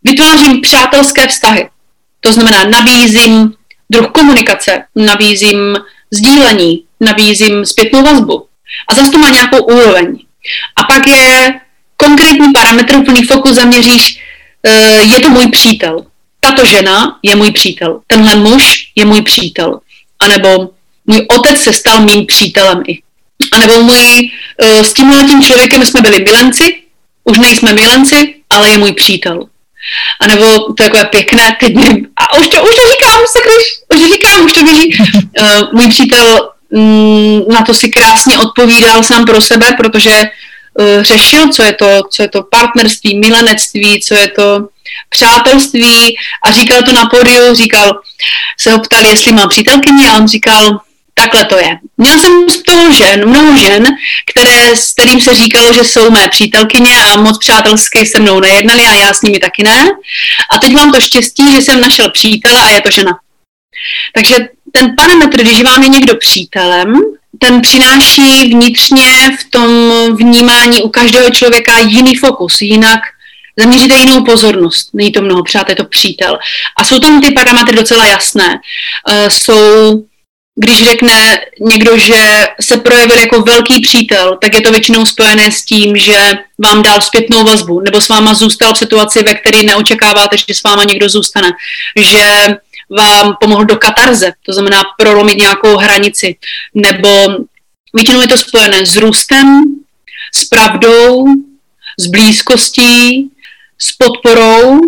vytvářím 0.04 0.60
přátelské 0.60 1.28
vztahy. 1.28 1.68
To 2.20 2.32
znamená, 2.32 2.64
nabízím 2.64 3.54
druh 3.90 4.10
komunikace, 4.10 4.84
nabízím 4.96 5.76
sdílení, 6.10 6.84
nabízím 7.00 7.64
zpětnou 7.64 8.02
vazbu. 8.02 8.46
A 8.88 8.94
zase 8.94 9.10
to 9.10 9.18
má 9.18 9.28
nějakou 9.28 9.58
úroveň. 9.58 10.18
A 10.76 10.84
pak 10.84 11.06
je 11.06 11.60
konkrétní 11.96 12.52
parametr, 12.52 12.96
úplný 12.96 13.22
fokus 13.24 13.52
zaměříš, 13.52 14.20
eh, 14.62 15.02
je 15.02 15.20
to 15.20 15.28
můj 15.28 15.50
přítel. 15.50 16.06
Tato 16.40 16.64
žena 16.64 17.18
je 17.22 17.36
můj 17.36 17.50
přítel. 17.50 18.00
Tenhle 18.06 18.36
muž 18.36 18.92
je 18.94 19.04
můj 19.04 19.22
přítel. 19.22 19.80
A 20.20 20.28
nebo 20.28 20.70
můj 21.06 21.26
otec 21.38 21.62
se 21.62 21.72
stal 21.72 22.00
mým 22.00 22.26
přítelem 22.26 22.82
i. 22.86 22.98
A 23.52 23.58
nebo 23.58 23.82
můj, 23.82 24.30
eh, 24.62 24.84
s 24.84 24.92
tímhle 24.92 25.24
tím 25.24 25.42
člověkem 25.42 25.84
jsme 25.84 26.00
byli 26.00 26.24
milenci, 26.24 26.82
už 27.24 27.38
nejsme 27.38 27.72
milenci, 27.72 28.34
ale 28.50 28.70
je 28.70 28.78
můj 28.78 28.92
přítel. 28.92 29.48
A 30.20 30.26
nebo 30.26 30.72
to 30.72 30.82
je 30.82 30.90
takové 30.90 31.04
pěkné, 31.04 31.56
teď 31.60 31.74
nevím, 31.74 32.06
a 32.16 32.36
už 32.36 32.48
to, 32.48 32.62
už 32.62 32.74
to 32.76 32.82
říkám, 32.90 33.20
sakryš, 33.32 33.64
už 33.94 34.00
to 34.00 34.08
říkám, 34.14 34.44
už 34.44 34.52
to 34.52 34.62
běží. 34.62 34.98
Uh, 35.40 35.72
můj 35.72 35.88
přítel 35.88 36.50
na 37.48 37.62
to 37.66 37.74
si 37.74 37.88
krásně 37.88 38.38
odpovídal 38.38 39.02
sám 39.02 39.24
pro 39.24 39.40
sebe, 39.40 39.72
protože 39.76 40.22
uh, 40.74 41.02
řešil, 41.02 41.48
co 41.48 41.62
je, 41.62 41.72
to, 41.72 42.00
co 42.10 42.22
je 42.22 42.28
to 42.28 42.42
partnerství, 42.42 43.18
milenectví, 43.18 44.00
co 44.00 44.14
je 44.14 44.28
to 44.28 44.68
přátelství 45.08 46.16
a 46.44 46.52
říkal 46.52 46.82
to 46.82 46.92
na 46.92 47.06
pódiu, 47.06 47.54
říkal, 47.54 48.00
se 48.60 48.72
ho 48.72 48.78
ptali, 48.78 49.08
jestli 49.08 49.32
má 49.32 49.48
přítelkyni 49.48 50.08
a 50.08 50.16
on 50.16 50.28
říkal, 50.28 50.80
takhle 51.14 51.44
to 51.44 51.58
je. 51.58 51.78
Měl 51.96 52.18
jsem 52.18 52.50
z 52.50 52.62
toho 52.62 52.92
žen, 52.92 53.28
mnoho 53.28 53.58
žen, 53.58 53.86
které, 54.30 54.76
s 54.76 54.92
kterým 54.92 55.20
se 55.20 55.34
říkalo, 55.34 55.72
že 55.72 55.84
jsou 55.84 56.10
mé 56.10 56.28
přítelkyně 56.28 57.04
a 57.04 57.16
moc 57.16 57.38
přátelsky 57.38 58.06
se 58.06 58.20
mnou 58.20 58.40
nejednali 58.40 58.86
a 58.86 58.94
já 58.94 59.14
s 59.14 59.22
nimi 59.22 59.38
taky 59.38 59.62
ne. 59.62 59.86
A 60.50 60.58
teď 60.58 60.72
mám 60.72 60.92
to 60.92 61.00
štěstí, 61.00 61.52
že 61.52 61.62
jsem 61.62 61.80
našel 61.80 62.10
přítele 62.10 62.60
a 62.62 62.68
je 62.68 62.80
to 62.80 62.90
žena. 62.90 63.18
Takže 64.14 64.34
ten 64.72 64.96
parametr, 64.96 65.42
když 65.42 65.62
vám 65.62 65.82
je 65.82 65.88
někdo 65.88 66.16
přítelem, 66.16 67.00
ten 67.38 67.60
přináší 67.60 68.50
vnitřně 68.50 69.36
v 69.40 69.50
tom 69.50 69.90
vnímání 70.16 70.82
u 70.82 70.88
každého 70.88 71.30
člověka 71.30 71.78
jiný 71.78 72.16
fokus, 72.16 72.60
jinak 72.60 73.00
zaměříte 73.58 73.96
jinou 73.96 74.24
pozornost. 74.24 74.90
Není 74.94 75.12
to 75.12 75.22
mnoho 75.22 75.42
přát, 75.42 75.68
je 75.68 75.76
to 75.76 75.84
přítel. 75.84 76.38
A 76.76 76.84
jsou 76.84 76.98
tam 76.98 77.20
ty 77.20 77.32
parametry 77.32 77.76
docela 77.76 78.06
jasné. 78.06 78.60
Uh, 79.08 79.28
jsou 79.28 80.04
když 80.56 80.84
řekne 80.84 81.40
někdo, 81.60 81.98
že 81.98 82.46
se 82.60 82.76
projevil 82.76 83.18
jako 83.18 83.42
velký 83.42 83.80
přítel, 83.80 84.38
tak 84.42 84.54
je 84.54 84.60
to 84.60 84.70
většinou 84.70 85.06
spojené 85.06 85.52
s 85.52 85.64
tím, 85.64 85.96
že 85.96 86.32
vám 86.64 86.82
dal 86.82 87.00
zpětnou 87.00 87.44
vazbu, 87.44 87.80
nebo 87.80 88.00
s 88.00 88.08
váma 88.08 88.34
zůstal 88.34 88.74
v 88.74 88.78
situaci, 88.78 89.22
ve 89.22 89.34
které 89.34 89.62
neočekáváte, 89.62 90.36
že 90.36 90.54
s 90.54 90.62
váma 90.62 90.84
někdo 90.84 91.08
zůstane, 91.08 91.50
že 91.96 92.46
vám 92.90 93.36
pomohl 93.40 93.64
do 93.64 93.76
katarze, 93.76 94.32
to 94.46 94.52
znamená 94.52 94.82
prolomit 94.98 95.38
nějakou 95.38 95.76
hranici, 95.76 96.36
nebo 96.74 97.08
většinou 97.94 98.20
je 98.20 98.28
to 98.28 98.38
spojené 98.38 98.86
s 98.86 98.96
růstem, 98.96 99.62
s 100.34 100.44
pravdou, 100.44 101.26
s 101.98 102.06
blízkostí, 102.06 103.30
s 103.78 103.92
podporou, 103.92 104.80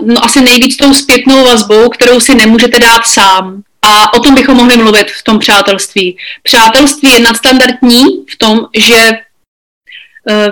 no 0.00 0.24
asi 0.24 0.40
nejvíc 0.40 0.76
tou 0.76 0.94
zpětnou 0.94 1.44
vazbou, 1.44 1.88
kterou 1.88 2.20
si 2.20 2.34
nemůžete 2.34 2.78
dát 2.78 3.06
sám. 3.06 3.62
A 3.82 4.14
o 4.14 4.20
tom 4.20 4.34
bychom 4.34 4.56
mohli 4.56 4.76
mluvit 4.76 5.10
v 5.10 5.22
tom 5.22 5.38
přátelství. 5.38 6.16
Přátelství 6.42 7.10
je 7.10 7.20
nadstandardní 7.20 8.04
v 8.30 8.38
tom, 8.38 8.60
že 8.76 8.96
e, 8.96 9.20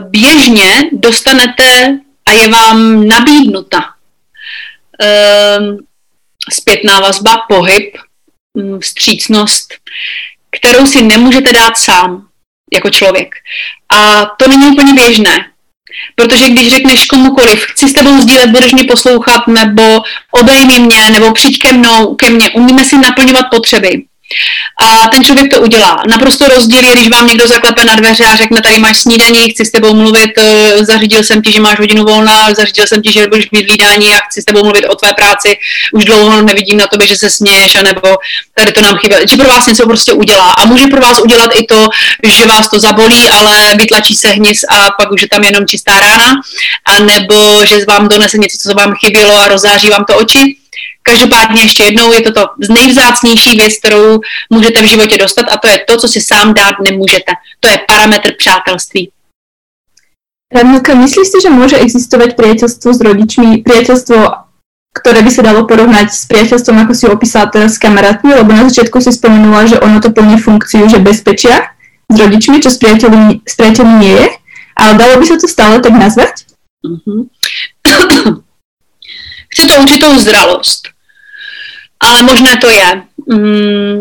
běžně 0.00 0.90
dostanete 0.92 1.98
a 2.26 2.32
je 2.32 2.48
vám 2.48 3.06
nabídnuta 3.06 3.84
e, 5.02 5.58
zpětná 6.50 7.00
vazba, 7.00 7.36
pohyb, 7.48 7.96
vstřícnost, 8.80 9.74
kterou 10.60 10.86
si 10.86 11.02
nemůžete 11.02 11.52
dát 11.52 11.78
sám 11.78 12.28
jako 12.74 12.90
člověk. 12.90 13.34
A 13.94 14.24
to 14.24 14.48
není 14.48 14.66
úplně 14.66 14.94
běžné. 14.94 15.48
Protože 16.14 16.50
když 16.50 16.70
řekneš 16.70 17.06
komukoliv, 17.06 17.64
chci 17.64 17.88
s 17.88 17.92
tebou 17.92 18.20
sdílet, 18.20 18.50
budeš 18.50 18.72
mě 18.72 18.84
poslouchat, 18.84 19.46
nebo 19.46 20.02
obejmi 20.30 20.78
mě, 20.78 21.10
nebo 21.10 21.32
přijď 21.32 21.58
ke 21.58 21.72
mnou, 21.72 22.14
ke 22.14 22.30
mně, 22.30 22.50
umíme 22.50 22.84
si 22.84 22.98
naplňovat 22.98 23.46
potřeby. 23.50 24.04
A 24.82 25.08
ten 25.08 25.24
člověk 25.24 25.54
to 25.54 25.60
udělá. 25.60 26.02
Naprosto 26.08 26.48
rozdíl 26.48 26.84
je, 26.84 26.92
když 26.92 27.08
vám 27.08 27.26
někdo 27.26 27.48
zaklepe 27.48 27.84
na 27.84 27.94
dveře 27.94 28.24
a 28.24 28.36
řekne, 28.36 28.62
tady 28.62 28.78
máš 28.78 28.96
snídaní, 28.96 29.50
chci 29.50 29.64
s 29.64 29.70
tebou 29.70 29.94
mluvit, 29.94 30.30
eh, 30.38 30.84
zařídil 30.84 31.24
jsem 31.24 31.42
ti, 31.42 31.52
že 31.52 31.60
máš 31.60 31.78
hodinu 31.78 32.04
volna, 32.04 32.54
zařídil 32.54 32.86
jsem 32.86 33.02
ti, 33.02 33.12
že 33.12 33.26
budeš 33.26 33.50
mít 33.50 33.70
výdání 33.70 34.14
a 34.14 34.18
chci 34.18 34.42
s 34.42 34.44
tebou 34.44 34.64
mluvit 34.64 34.86
o 34.86 34.94
tvé 34.94 35.12
práci, 35.16 35.56
už 35.92 36.04
dlouho 36.04 36.42
nevidím 36.42 36.78
na 36.78 36.86
tobě, 36.86 37.06
že 37.06 37.16
se 37.16 37.30
směješ, 37.30 37.76
anebo 37.76 38.16
tady 38.54 38.72
to 38.72 38.80
nám 38.80 38.98
chybí. 38.98 39.14
Že 39.30 39.36
pro 39.36 39.48
vás 39.48 39.66
něco 39.66 39.86
prostě 39.86 40.12
udělá. 40.12 40.50
A 40.50 40.66
může 40.66 40.86
pro 40.86 41.00
vás 41.00 41.20
udělat 41.20 41.50
i 41.54 41.66
to, 41.66 41.88
že 42.24 42.46
vás 42.46 42.70
to 42.70 42.80
zabolí, 42.80 43.28
ale 43.30 43.74
vytlačí 43.74 44.14
se 44.14 44.28
hnis 44.28 44.64
a 44.68 44.90
pak 44.90 45.12
už 45.12 45.22
je 45.22 45.28
tam 45.28 45.44
jenom 45.44 45.66
čistá 45.66 45.98
rána, 45.98 46.34
anebo 46.84 47.64
že 47.64 47.84
vám 47.88 48.08
donese 48.08 48.38
něco, 48.38 48.58
co 48.58 48.74
vám 48.74 48.94
chybělo 48.94 49.36
a 49.36 49.48
rozáří 49.48 49.88
vám 49.88 50.04
to 50.04 50.16
oči 50.16 50.61
Každopádně 51.02 51.62
ještě 51.62 51.84
jednou 51.84 52.12
je 52.12 52.20
to 52.20 52.32
to 52.32 52.46
z 52.62 52.68
nejvzácnější 52.68 53.56
věc, 53.56 53.78
kterou 53.78 54.20
můžete 54.50 54.82
v 54.82 54.86
životě 54.86 55.18
dostat 55.18 55.46
a 55.52 55.56
to 55.58 55.68
je 55.68 55.78
to, 55.88 55.96
co 55.96 56.08
si 56.08 56.20
sám 56.20 56.54
dát 56.54 56.74
nemůžete. 56.84 57.32
To 57.60 57.68
je 57.68 57.80
parametr 57.88 58.30
přátelství. 58.38 59.10
Radmilka, 60.54 60.94
myslíš 60.94 61.28
si, 61.28 61.38
že 61.42 61.50
může 61.50 61.76
existovat 61.76 62.36
priateľstvo 62.36 62.92
s 62.94 63.00
rodičmi, 63.00 63.64
priateľstvo, 63.64 64.32
které 64.92 65.22
by 65.22 65.30
se 65.30 65.42
dalo 65.42 65.64
porovnat 65.64 66.12
s 66.12 66.26
priateľstvom, 66.26 66.78
jako 66.78 66.94
si 66.94 67.08
opísala 67.08 67.46
teraz 67.46 67.72
s 67.72 67.78
kamarátmi, 67.78 68.34
lebo 68.34 68.52
na 68.52 68.68
začátku 68.68 69.00
si 69.00 69.12
spomenula, 69.12 69.66
že 69.66 69.80
ono 69.80 70.00
to 70.00 70.10
plní 70.10 70.36
funkciu, 70.38 70.88
že 70.88 70.98
bezpečia 70.98 71.72
s 72.12 72.20
rodičmi, 72.20 72.60
čo 72.60 72.70
s 72.70 72.76
priateľmi, 72.76 73.40
s 73.48 73.56
nie 73.98 74.12
je, 74.12 74.28
ale 74.76 74.98
dalo 74.98 75.16
by 75.20 75.26
se 75.26 75.36
to 75.36 75.48
stále 75.48 75.80
tak 75.80 75.92
nazvat? 75.92 76.34
Mm-hmm. 76.82 78.42
Chce 79.52 79.66
to 79.66 79.74
určitou 79.74 80.18
zralost. 80.18 80.88
Ale 82.00 82.22
možné 82.22 82.56
to 82.56 82.70
je. 82.70 83.02
Mm, 83.26 84.00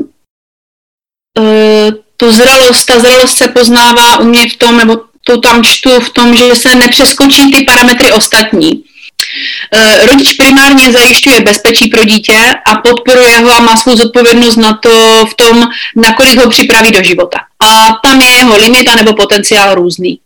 uh, 1.39 1.91
tu 2.17 2.31
zralost, 2.31 2.85
ta 2.85 2.99
zralost 2.99 3.37
se 3.37 3.47
poznává 3.47 4.17
u 4.17 4.23
mě 4.23 4.49
v 4.49 4.55
tom, 4.55 4.77
nebo 4.77 4.97
to 5.23 5.41
tam 5.41 5.63
čtu 5.63 5.99
v 5.99 6.09
tom, 6.09 6.35
že 6.35 6.55
se 6.55 6.75
nepřeskočí 6.75 7.51
ty 7.51 7.63
parametry 7.63 8.11
ostatní. 8.11 8.71
Uh, 8.73 10.05
rodič 10.05 10.33
primárně 10.33 10.91
zajišťuje 10.91 11.41
bezpečí 11.41 11.87
pro 11.87 12.03
dítě 12.03 12.55
a 12.65 12.75
podporuje 12.75 13.37
ho 13.37 13.51
a 13.51 13.59
má 13.59 13.77
svou 13.77 13.95
zodpovědnost 13.95 14.55
na 14.55 14.73
to 14.73 15.25
v 15.25 15.33
tom, 15.35 15.69
nakolik 15.95 16.39
ho 16.39 16.49
připraví 16.49 16.91
do 16.91 17.03
života. 17.03 17.39
A 17.59 17.99
tam 18.03 18.21
je 18.21 18.29
jeho 18.29 18.57
limit 18.57 18.95
nebo 18.95 19.13
potenciál 19.13 19.75
různý. 19.75 20.19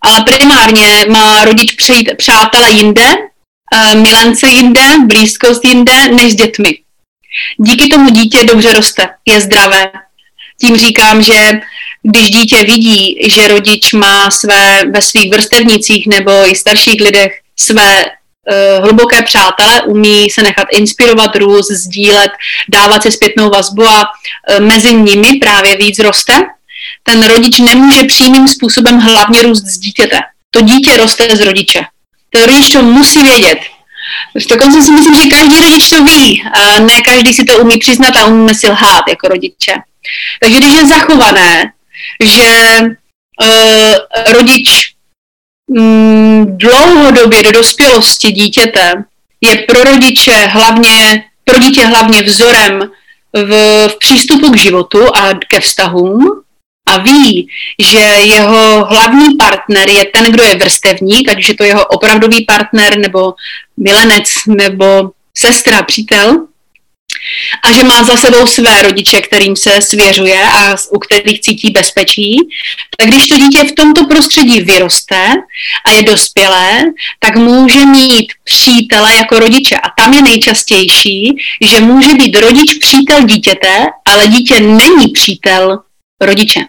Ale 0.00 0.24
primárně 0.24 1.06
má 1.10 1.44
rodič 1.44 1.72
přijít 1.72 2.10
přátele 2.16 2.70
jinde, 2.70 3.14
milence 3.94 4.48
jinde, 4.48 4.82
blízkost 5.06 5.64
jinde, 5.64 6.08
než 6.08 6.32
s 6.32 6.36
dětmi. 6.36 6.78
Díky 7.56 7.88
tomu 7.88 8.10
dítě 8.10 8.44
dobře 8.44 8.72
roste, 8.72 9.08
je 9.26 9.40
zdravé. 9.40 9.92
Tím 10.60 10.76
říkám, 10.76 11.22
že 11.22 11.60
když 12.02 12.30
dítě 12.30 12.64
vidí, 12.64 13.18
že 13.30 13.48
rodič 13.48 13.92
má 13.92 14.30
své 14.30 14.84
ve 14.90 15.02
svých 15.02 15.30
vrstevnicích 15.30 16.06
nebo 16.06 16.32
i 16.50 16.54
starších 16.54 17.00
lidech 17.00 17.32
své 17.56 18.04
uh, 18.04 18.84
hluboké 18.84 19.22
přátele, 19.22 19.82
umí 19.82 20.30
se 20.30 20.42
nechat 20.42 20.66
inspirovat, 20.72 21.36
růst, 21.36 21.70
sdílet, 21.70 22.30
dávat 22.68 23.02
si 23.02 23.12
zpětnou 23.12 23.50
vazbu 23.50 23.86
a 23.86 24.02
uh, 24.02 24.66
mezi 24.66 24.94
nimi 24.94 25.38
právě 25.40 25.76
víc 25.76 25.98
roste, 25.98 26.32
ten 27.02 27.24
rodič 27.24 27.58
nemůže 27.58 28.04
přímým 28.04 28.48
způsobem 28.48 28.98
hlavně 28.98 29.42
růst 29.42 29.64
z 29.64 29.78
dítěte. 29.78 30.20
To 30.50 30.60
dítě 30.60 30.96
roste 30.96 31.36
z 31.36 31.40
rodiče 31.40 31.80
ten 32.32 32.44
rodič 32.44 32.72
to 32.72 32.82
musí 32.82 33.22
vědět. 33.22 33.58
Dokonce 34.48 34.82
si 34.82 34.92
myslím, 34.92 35.14
že 35.14 35.26
každý 35.26 35.60
rodič 35.60 35.90
to 35.90 36.04
ví. 36.04 36.42
A 36.52 36.78
ne 36.78 37.00
každý 37.00 37.34
si 37.34 37.44
to 37.44 37.58
umí 37.58 37.78
přiznat 37.78 38.16
a 38.16 38.26
umíme 38.26 38.54
si 38.54 38.68
lhát 38.68 39.04
jako 39.08 39.28
rodiče. 39.28 39.74
Takže 40.40 40.58
když 40.58 40.72
je 40.72 40.86
zachované, 40.86 41.72
že 42.24 42.80
uh, 43.42 44.32
rodič 44.32 44.92
um, 45.66 46.58
dlouhodobě 46.58 47.42
do 47.42 47.52
dospělosti 47.52 48.32
dítěte 48.32 49.04
je 49.40 49.56
pro 49.56 49.84
rodiče 49.84 50.32
hlavně, 50.32 51.24
pro 51.44 51.58
dítě 51.58 51.84
hlavně 51.84 52.22
vzorem 52.22 52.90
v, 53.32 53.88
v 53.88 53.98
přístupu 53.98 54.50
k 54.50 54.56
životu 54.56 55.16
a 55.16 55.34
ke 55.48 55.60
vztahům, 55.60 56.42
a 56.92 56.98
ví, 56.98 57.48
že 57.78 57.98
jeho 58.24 58.84
hlavní 58.84 59.36
partner 59.38 59.88
je 59.88 60.04
ten, 60.04 60.32
kdo 60.32 60.42
je 60.42 60.54
vrstevník, 60.54 61.28
ať 61.28 61.38
už 61.38 61.48
je 61.48 61.54
to 61.54 61.64
jeho 61.64 61.86
opravdový 61.86 62.44
partner, 62.44 62.98
nebo 62.98 63.34
milenec, 63.76 64.28
nebo 64.46 65.10
sestra, 65.34 65.82
přítel, 65.82 66.46
a 67.62 67.72
že 67.72 67.84
má 67.84 68.04
za 68.04 68.16
sebou 68.16 68.46
své 68.46 68.82
rodiče, 68.82 69.20
kterým 69.20 69.56
se 69.56 69.82
svěřuje 69.82 70.42
a 70.48 70.76
u 70.90 70.98
kterých 70.98 71.40
cítí 71.40 71.70
bezpečí, 71.70 72.36
tak 72.98 73.08
když 73.08 73.28
to 73.28 73.38
dítě 73.38 73.64
v 73.64 73.72
tomto 73.72 74.06
prostředí 74.06 74.60
vyroste 74.60 75.26
a 75.86 75.90
je 75.90 76.02
dospělé, 76.02 76.82
tak 77.18 77.36
může 77.36 77.86
mít 77.86 78.32
přítele 78.44 79.14
jako 79.14 79.38
rodiče. 79.38 79.76
A 79.76 80.02
tam 80.02 80.12
je 80.12 80.22
nejčastější, 80.22 81.36
že 81.62 81.80
může 81.80 82.14
být 82.14 82.36
rodič 82.36 82.74
přítel 82.74 83.22
dítěte, 83.22 83.86
ale 84.08 84.28
dítě 84.28 84.60
není 84.60 85.08
přítel 85.08 85.78
rodiče 86.20 86.60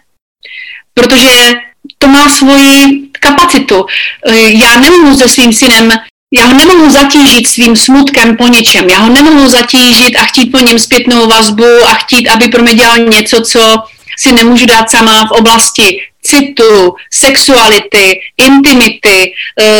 protože 0.94 1.52
to 1.98 2.08
má 2.08 2.28
svoji 2.28 3.08
kapacitu. 3.20 3.86
Eh, 4.28 4.50
já 4.50 4.80
nemohu 4.80 5.18
se 5.18 5.28
svým 5.28 5.52
synem, 5.52 5.92
já 6.32 6.46
ho 6.46 6.54
nemohu 6.54 6.90
zatížit 6.90 7.48
svým 7.48 7.76
smutkem 7.76 8.36
po 8.36 8.48
něčem, 8.48 8.88
já 8.88 8.98
ho 8.98 9.08
nemohu 9.08 9.48
zatížit 9.48 10.16
a 10.16 10.22
chtít 10.22 10.52
po 10.52 10.58
něm 10.58 10.78
zpětnou 10.78 11.28
vazbu 11.28 11.84
a 11.86 11.94
chtít, 11.94 12.28
aby 12.28 12.48
pro 12.48 12.62
mě 12.62 12.74
dělal 12.74 12.98
něco, 12.98 13.40
co 13.40 13.76
si 14.18 14.32
nemůžu 14.32 14.66
dát 14.66 14.90
sama 14.90 15.26
v 15.26 15.30
oblasti 15.30 16.00
citu, 16.22 16.94
sexuality, 17.12 18.20
intimity, 18.36 19.32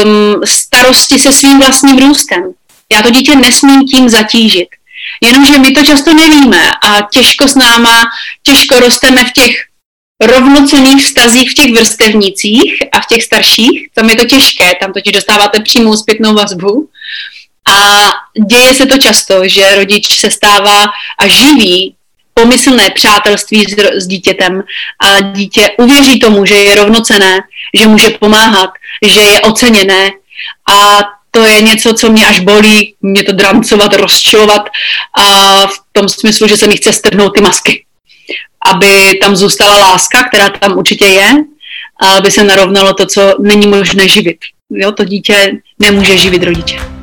um, 0.04 0.40
starosti 0.44 1.18
se 1.18 1.32
svým 1.32 1.58
vlastním 1.58 1.98
růstem. 1.98 2.42
Já 2.92 3.02
to 3.02 3.10
dítě 3.10 3.36
nesmím 3.36 3.86
tím 3.86 4.08
zatížit. 4.08 4.68
Jenomže 5.20 5.58
my 5.58 5.70
to 5.70 5.84
často 5.84 6.14
nevíme 6.14 6.70
a 6.70 7.02
těžko 7.12 7.48
s 7.48 7.54
náma, 7.54 8.02
těžko 8.42 8.80
rosteme 8.80 9.24
v 9.24 9.32
těch 9.32 9.56
rovnocených 10.20 11.04
vztazích 11.04 11.50
v 11.50 11.54
těch 11.54 11.72
vrstevnicích 11.72 12.78
a 12.92 13.00
v 13.00 13.06
těch 13.06 13.22
starších, 13.22 13.88
tam 13.94 14.10
je 14.10 14.16
to 14.16 14.24
těžké, 14.24 14.72
tam 14.80 14.92
totiž 14.92 15.12
dostáváte 15.12 15.60
přímou 15.60 15.96
zpětnou 15.96 16.34
vazbu. 16.34 16.88
A 17.72 18.10
děje 18.48 18.74
se 18.74 18.86
to 18.86 18.98
často, 18.98 19.48
že 19.48 19.76
rodič 19.76 20.20
se 20.20 20.30
stává 20.30 20.84
a 21.18 21.26
živí 21.26 21.94
pomyslné 22.34 22.90
přátelství 22.90 23.64
s, 23.64 23.76
s 24.02 24.06
dítětem 24.06 24.62
a 25.02 25.20
dítě 25.20 25.70
uvěří 25.78 26.18
tomu, 26.18 26.46
že 26.46 26.54
je 26.54 26.74
rovnocené, 26.74 27.40
že 27.74 27.86
může 27.86 28.10
pomáhat, 28.10 28.70
že 29.06 29.20
je 29.20 29.40
oceněné. 29.40 30.10
A 30.72 31.00
to 31.30 31.44
je 31.44 31.62
něco, 31.62 31.94
co 31.94 32.10
mě 32.10 32.26
až 32.26 32.40
bolí, 32.40 32.94
mě 33.02 33.22
to 33.22 33.32
drancovat, 33.32 33.94
rozčilovat 33.94 34.68
a 35.18 35.66
v 35.66 35.78
tom 35.92 36.08
smyslu, 36.08 36.48
že 36.48 36.56
se 36.56 36.66
mi 36.66 36.76
chce 36.76 36.92
strhnout 36.92 37.34
ty 37.34 37.40
masky 37.40 37.83
aby 38.72 39.18
tam 39.22 39.36
zůstala 39.36 39.78
láska, 39.78 40.24
která 40.28 40.48
tam 40.48 40.78
určitě 40.78 41.06
je, 41.06 41.30
a 42.00 42.06
aby 42.16 42.30
se 42.30 42.44
narovnalo 42.44 42.94
to, 42.94 43.06
co 43.06 43.36
není 43.40 43.66
možné 43.66 44.08
živit. 44.08 44.38
Jo, 44.70 44.92
to 44.92 45.04
dítě 45.04 45.52
nemůže 45.78 46.16
živit 46.16 46.42
rodiče. 46.42 46.94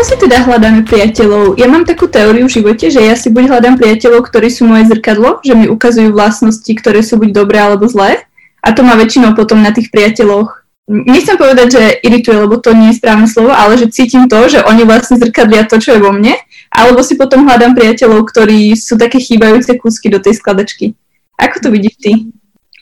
ako 0.00 0.16
si 0.16 0.16
teda 0.16 0.48
hľadáme 0.48 0.88
priateľov? 0.88 1.60
Ja 1.60 1.68
mám 1.68 1.84
takú 1.84 2.08
teóriu 2.08 2.48
v 2.48 2.56
živote, 2.56 2.88
že 2.88 3.04
ja 3.04 3.12
si 3.12 3.28
buď 3.28 3.52
hľadám 3.52 3.76
priateľov, 3.76 4.32
ktorí 4.32 4.48
sú 4.48 4.64
moje 4.64 4.88
zrkadlo, 4.88 5.44
že 5.44 5.52
mi 5.52 5.68
ukazujú 5.68 6.16
vlastnosti, 6.16 6.72
ktoré 6.72 7.04
sú 7.04 7.20
buď 7.20 7.36
dobré 7.36 7.60
alebo 7.60 7.84
zlé. 7.84 8.24
A 8.64 8.72
to 8.72 8.80
má 8.80 8.96
väčšinou 8.96 9.36
potom 9.36 9.60
na 9.60 9.76
tých 9.76 9.92
priateľoch 9.92 10.59
nechcem 10.90 11.38
povedať, 11.38 11.68
že 11.70 11.82
irituje, 12.02 12.36
lebo 12.36 12.58
to 12.58 12.74
nie 12.74 12.90
je 12.90 12.98
správne 12.98 13.30
slovo, 13.30 13.54
ale 13.54 13.78
že 13.78 13.94
cítim 13.94 14.26
to, 14.26 14.50
že 14.50 14.66
oni 14.66 14.82
vlastne 14.82 15.22
zrkadlia 15.22 15.62
to, 15.70 15.78
čo 15.78 15.94
je 15.94 16.02
vo 16.02 16.10
mne, 16.10 16.34
alebo 16.74 16.98
si 17.06 17.14
potom 17.14 17.46
hľadám 17.46 17.78
priateľov, 17.78 18.26
ktorí 18.26 18.74
sú 18.74 18.98
také 18.98 19.22
chýbajúce 19.22 19.78
kúsky 19.78 20.10
do 20.10 20.18
tej 20.18 20.42
skladačky. 20.42 20.98
Ako 21.38 21.56
to 21.62 21.68
vidíš 21.70 21.94
ty? 22.02 22.12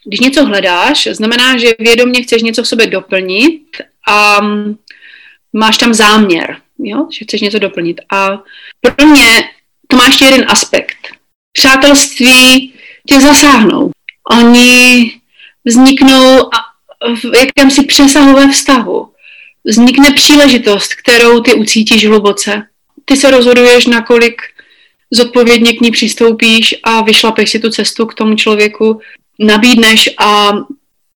Když 0.09 0.21
něco 0.21 0.45
hledáš, 0.45 1.09
znamená, 1.13 1.59
že 1.59 1.77
vědomě 1.79 2.23
chceš 2.23 2.43
něco 2.43 2.63
v 2.63 2.69
sobě 2.69 2.87
doplnit 2.87 3.63
a 4.09 4.41
máš 5.53 5.79
tam 5.79 5.95
záměr, 5.95 6.57
jo? 6.79 7.09
že 7.13 7.25
chceš 7.25 7.41
něco 7.41 7.59
doplnit. 7.59 8.01
A 8.13 8.29
pro 8.81 9.07
mě 9.07 9.45
to 9.87 9.97
má 9.97 10.05
ještě 10.05 10.25
jeden 10.25 10.47
aspekt. 10.49 10.97
Přátelství 11.53 12.73
tě 13.07 13.21
zasáhnou. 13.21 13.91
Oni 14.31 15.13
vzniknou 15.65 16.51
v 17.15 17.37
jakémsi 17.37 17.83
přesahovém 17.83 18.53
vztahu. 18.53 19.09
Vznikne 19.65 20.13
příležitost, 20.13 20.95
kterou 20.95 21.41
ty 21.41 21.55
ucítíš 21.55 22.07
hluboce. 22.07 22.63
Ty 23.05 23.17
se 23.17 23.31
rozhoduješ, 23.31 23.87
nakolik 23.87 24.43
zodpovědně 25.11 25.73
k 25.73 25.81
ní 25.81 25.91
přistoupíš 25.91 26.75
a 26.83 27.03
vyšlapeš 27.03 27.51
si 27.51 27.59
tu 27.61 27.71
cestu 27.71 28.07
k 28.07 28.15
tomu 28.15 28.35
člověku, 28.35 29.01
nabídneš 29.39 30.11
a 30.19 30.53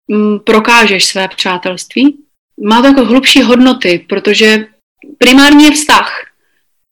mm, 0.07 0.39
prokážeš 0.39 1.05
své 1.05 1.27
přátelství 1.27 2.17
má 2.61 2.81
to 2.81 2.87
jako 2.87 3.05
hlubší 3.05 3.41
hodnoty, 3.41 4.05
protože 4.09 4.65
primárně 5.17 5.65
je 5.65 5.71
vztah 5.71 6.25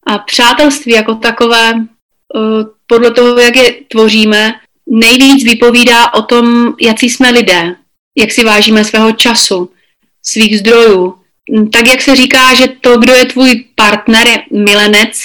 a 0.06 0.18
přátelství 0.18 0.92
jako 0.92 1.14
takové, 1.14 1.72
eh, 1.74 2.64
podle 2.86 3.10
toho, 3.10 3.38
jak 3.38 3.56
je 3.56 3.72
tvoříme, 3.88 4.54
nejvíc 4.86 5.44
vypovídá 5.44 6.14
o 6.14 6.22
tom, 6.22 6.74
jaký 6.80 7.10
jsme 7.10 7.30
lidé, 7.30 7.76
jak 8.18 8.32
si 8.32 8.44
vážíme 8.44 8.84
svého 8.84 9.12
času, 9.12 9.70
svých 10.22 10.58
zdrojů. 10.58 11.14
Tak, 11.72 11.88
jak 11.88 12.00
se 12.02 12.16
říká, 12.16 12.54
že 12.54 12.68
to, 12.80 12.98
kdo 12.98 13.14
je 13.14 13.24
tvůj 13.24 13.64
partner, 13.74 14.26
je 14.26 14.42
milenec, 14.52 15.20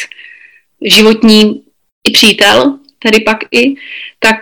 životní 0.86 1.62
i 2.04 2.12
přítel, 2.12 2.78
tedy 3.00 3.20
pak 3.20 3.38
i, 3.52 3.76
tak, 4.20 4.36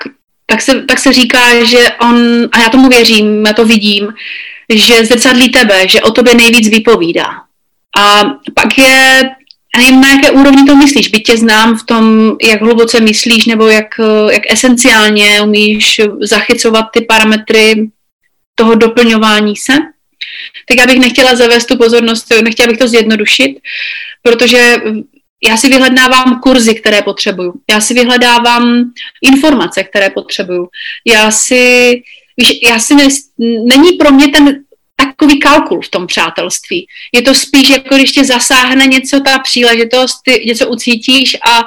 tak, 0.45 0.61
se, 0.61 0.83
tak 0.83 0.99
se 0.99 1.13
říká, 1.13 1.63
že 1.63 1.89
on, 2.01 2.17
a 2.51 2.59
já 2.59 2.69
tomu 2.69 2.89
věřím, 2.89 3.45
já 3.45 3.53
to 3.53 3.65
vidím, 3.65 4.13
že 4.69 5.05
zrcadlí 5.05 5.49
tebe, 5.49 5.87
že 5.87 6.01
o 6.01 6.11
tobě 6.11 6.35
nejvíc 6.35 6.69
vypovídá. 6.69 7.27
A 7.97 8.23
pak 8.53 8.77
je, 8.77 9.23
nevím, 9.77 10.01
na 10.01 10.09
jaké 10.09 10.31
úrovni 10.31 10.65
to 10.65 10.75
myslíš, 10.75 11.07
byť 11.07 11.23
tě 11.23 11.37
znám 11.37 11.77
v 11.77 11.83
tom, 11.83 12.35
jak 12.43 12.61
hluboce 12.61 12.99
myslíš, 12.99 13.45
nebo 13.45 13.67
jak, 13.67 13.99
jak 14.31 14.43
esenciálně 14.49 15.41
umíš 15.41 16.01
zachycovat 16.21 16.85
ty 16.93 17.01
parametry 17.01 17.89
toho 18.55 18.75
doplňování 18.75 19.55
se, 19.55 19.73
tak 20.67 20.77
já 20.77 20.87
bych 20.87 20.99
nechtěla 20.99 21.35
zavést 21.35 21.65
tu 21.65 21.77
pozornost, 21.77 22.33
nechtěla 22.43 22.67
bych 22.67 22.77
to 22.77 22.87
zjednodušit, 22.87 23.59
protože 24.21 24.75
já 25.47 25.57
si 25.57 25.69
vyhledávám 25.69 26.39
kurzy, 26.39 26.75
které 26.75 27.01
potřebuju. 27.01 27.53
Já 27.69 27.81
si 27.81 27.93
vyhledávám 27.93 28.91
informace, 29.21 29.83
které 29.83 30.09
potřebuju. 30.09 30.67
Já 31.05 31.31
si 31.31 31.93
Víš, 32.37 32.59
já 32.63 32.79
si 32.79 32.95
ne, 32.95 33.07
není 33.63 33.91
pro 33.97 34.11
mě 34.11 34.27
ten 34.27 34.63
takový 34.95 35.39
kalkul 35.39 35.81
v 35.81 35.89
tom 35.89 36.07
přátelství. 36.07 36.87
Je 37.13 37.21
to 37.21 37.33
spíš 37.33 37.69
jako 37.69 37.95
když 37.95 38.11
tě 38.11 38.25
zasáhne 38.25 38.85
něco, 38.85 39.19
ta 39.19 39.39
příležitost, 39.39 40.15
ty 40.25 40.43
něco 40.45 40.67
ucítíš 40.67 41.37
a 41.49 41.61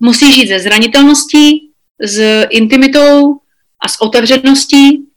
musíš 0.00 0.34
žít 0.34 0.48
ze 0.48 0.60
zranitelností, 0.60 1.70
s 2.00 2.46
intimitou 2.50 3.34
a 3.84 3.88
s 3.88 4.00
otevřeností, 4.00 5.07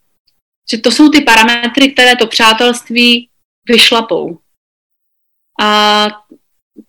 že 0.71 0.78
to 0.78 0.91
jsou 0.91 1.10
ty 1.10 1.21
parametry, 1.21 1.91
které 1.91 2.15
to 2.15 2.28
přátelství 2.28 3.30
vyšlapou. 3.65 4.39
A 5.62 6.08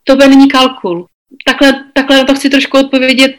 to 0.04 0.16
by 0.16 0.28
není 0.28 0.48
kalkul. 0.48 1.06
Takhle, 1.46 1.84
takhle 1.92 2.16
na 2.16 2.24
to 2.24 2.34
chci 2.34 2.50
trošku 2.50 2.78
odpovědět 2.78 3.36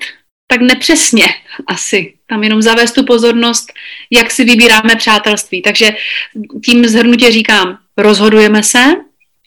tak 0.48 0.62
nepřesně 0.62 1.26
asi. 1.67 2.13
Tam 2.26 2.43
jenom 2.43 2.62
zavést 2.62 2.91
tu 2.91 3.06
pozornost, 3.06 3.74
jak 4.12 4.32
si 4.32 4.46
vybíráme 4.46 4.96
přátelství. 4.96 5.62
Takže 5.62 5.96
tím 6.65 6.86
zhrnutě 6.86 7.32
říkám, 7.32 7.78
rozhodujeme 7.98 8.63
se, 8.63 8.84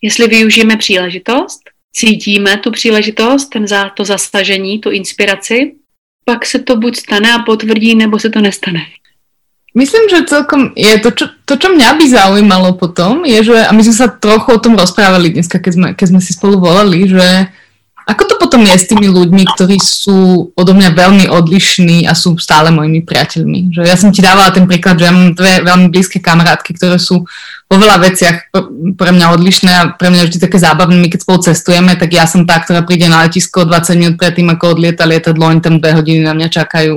jestli 0.02 0.26
využijeme 0.26 0.76
příležitost, 0.76 1.60
cítíme 1.92 2.56
tu 2.56 2.70
příležitost, 2.70 3.46
ten 3.46 3.66
za, 3.66 3.88
to 3.88 4.04
zastažení, 4.04 4.78
tu 4.78 4.90
inspiraci, 4.90 5.74
pak 6.24 6.46
se 6.46 6.58
to 6.58 6.76
buď 6.76 6.96
stane 6.96 7.32
a 7.32 7.38
potvrdí, 7.38 7.94
nebo 7.94 8.18
se 8.18 8.30
to 8.30 8.40
nestane. 8.40 8.80
Myslím, 9.76 10.08
že 10.08 10.24
celkom 10.24 10.72
je 10.72 10.96
to, 11.04 11.12
čo, 11.12 11.24
to, 11.44 11.60
čo 11.60 11.68
mňa 11.68 12.00
by 12.00 12.04
zaujímalo 12.08 12.80
potom, 12.80 13.28
je, 13.28 13.44
že, 13.44 13.60
a 13.60 13.70
my 13.76 13.84
sme 13.84 13.92
sa 13.92 14.08
trochu 14.08 14.56
o 14.56 14.62
tom 14.62 14.72
rozprávali 14.72 15.36
dneska, 15.36 15.60
keď 15.60 15.72
sme, 15.76 15.88
keď 15.92 16.06
sme 16.16 16.20
si 16.24 16.32
spolu 16.32 16.56
volali, 16.56 17.04
že 17.04 17.52
Ako 18.06 18.22
to 18.22 18.38
potom 18.38 18.62
je 18.62 18.70
s 18.70 18.86
tými 18.86 19.10
ľuďmi, 19.10 19.42
ktorí 19.50 19.82
sú 19.82 20.54
odo 20.54 20.72
mňa 20.78 20.94
veľmi 20.94 21.24
odlišní 21.26 22.06
a 22.06 22.14
sú 22.14 22.38
stále 22.38 22.70
mojimi 22.70 23.02
priateľmi? 23.02 23.74
Že 23.74 23.82
ja 23.82 23.98
som 23.98 24.14
ti 24.14 24.22
dávala 24.22 24.54
ten 24.54 24.62
príklad, 24.70 24.94
že 24.94 25.10
ja 25.10 25.12
mám 25.12 25.34
dve 25.34 25.66
veľmi 25.66 25.90
blízke 25.90 26.22
kamarátky, 26.22 26.70
ktoré 26.78 27.02
sú 27.02 27.26
vo 27.66 27.82
veľa 27.82 27.98
veciach 27.98 28.54
pre 28.94 29.10
mňa 29.10 29.26
odlišné 29.34 29.70
a 29.74 29.82
pre 29.98 30.06
mňa 30.06 30.30
vždy 30.30 30.38
také 30.38 30.54
zábavné. 30.54 31.02
My 31.02 31.10
keď 31.10 31.26
spolu 31.26 31.38
cestujeme, 31.42 31.98
tak 31.98 32.14
ja 32.14 32.22
som 32.22 32.46
tá, 32.46 32.62
ktorá 32.62 32.86
príde 32.86 33.10
na 33.10 33.26
letisko 33.26 33.66
20 33.66 33.98
minút 33.98 34.16
predtým, 34.22 34.46
ako 34.54 34.78
odlieta 34.78 35.02
lietadlo, 35.02 35.50
oni 35.50 35.58
tam 35.58 35.82
dve 35.82 35.98
hodiny 35.98 36.22
na 36.22 36.30
mňa 36.38 36.46
čakajú. 36.46 36.94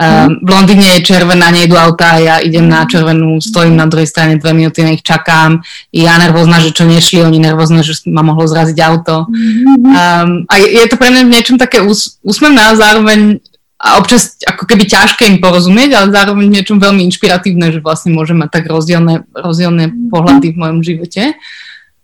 Mm. 0.00 0.40
v 0.40 0.48
Londýne 0.48 0.86
je 0.96 1.04
červená, 1.04 1.52
nejdu 1.52 1.76
auta, 1.76 2.16
ja 2.16 2.40
idem 2.40 2.64
na 2.64 2.88
červenú, 2.88 3.44
stojím 3.44 3.76
na 3.76 3.84
druhej 3.84 4.08
strane 4.08 4.40
dve 4.40 4.56
minúty, 4.56 4.80
na 4.80 4.96
ich 4.96 5.04
čakám. 5.04 5.60
Ja 5.92 6.16
nervózna, 6.16 6.64
že 6.64 6.72
čo 6.72 6.88
nešli, 6.88 7.20
oni 7.20 7.36
nervózne, 7.36 7.84
že 7.84 8.00
ma 8.08 8.24
mohlo 8.24 8.48
zraziť 8.48 8.78
auto. 8.80 9.28
Um, 9.28 10.48
a 10.48 10.54
je, 10.56 10.80
je 10.80 10.84
to 10.88 10.96
pre 10.96 11.12
mňa 11.12 11.28
v 11.28 11.32
niečom 11.36 11.56
také 11.60 11.84
ús, 11.84 12.16
úsmevné 12.24 12.72
a 12.72 12.72
zároveň 12.72 13.36
a 13.80 13.96
občas 13.96 14.36
ako 14.44 14.68
keby 14.68 14.84
ťažké 14.84 15.24
im 15.24 15.40
porozumieť, 15.40 15.96
ale 15.96 16.12
zároveň 16.12 16.52
niečom 16.52 16.76
veľmi 16.76 17.00
inšpiratívne, 17.08 17.72
že 17.72 17.80
vlastne 17.80 18.12
môžem 18.12 18.36
mať 18.36 18.60
tak 18.60 18.64
rozdielne, 18.68 19.24
rozdielne 19.32 20.12
pohľady 20.12 20.52
v 20.52 20.60
mojom 20.60 20.78
živote. 20.84 21.32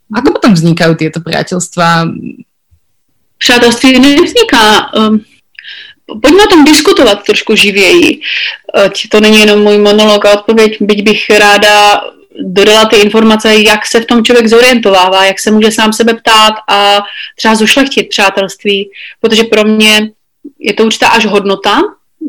Ako 0.09 0.41
potom 0.41 0.57
vznikajú 0.57 0.97
tieto 0.97 1.21
priateľstva? 1.21 2.09
Přátelství 3.39 4.01
nevzniká. 4.01 4.89
Um, 4.97 5.21
pojďme 6.07 6.43
o 6.45 6.51
tom 6.51 6.65
diskutovat 6.65 7.25
trošku 7.29 7.57
živěji. 7.57 8.21
Ať 8.75 9.09
to 9.13 9.21
není 9.21 9.39
jenom 9.39 9.61
můj 9.61 9.79
monolog 9.79 10.25
a 10.25 10.33
odpověď, 10.33 10.77
byť 10.81 11.03
bych 11.03 11.31
ráda 11.31 12.01
dodala 12.41 12.85
ty 12.85 12.97
informace, 12.97 13.57
jak 13.57 13.87
se 13.87 14.01
v 14.01 14.07
tom 14.07 14.25
člověk 14.25 14.47
zorientovává, 14.47 15.25
jak 15.25 15.39
se 15.39 15.51
může 15.51 15.73
sám 15.73 15.93
sebe 15.93 16.15
ptát 16.15 16.55
a 16.69 17.03
třeba 17.37 17.55
zušlechtit 17.55 18.09
přátelství, 18.09 18.91
protože 19.21 19.45
pro 19.45 19.65
mě 19.65 20.11
je 20.59 20.75
to 20.75 20.85
určitá 20.85 21.09
až 21.09 21.27
hodnota, 21.27 21.83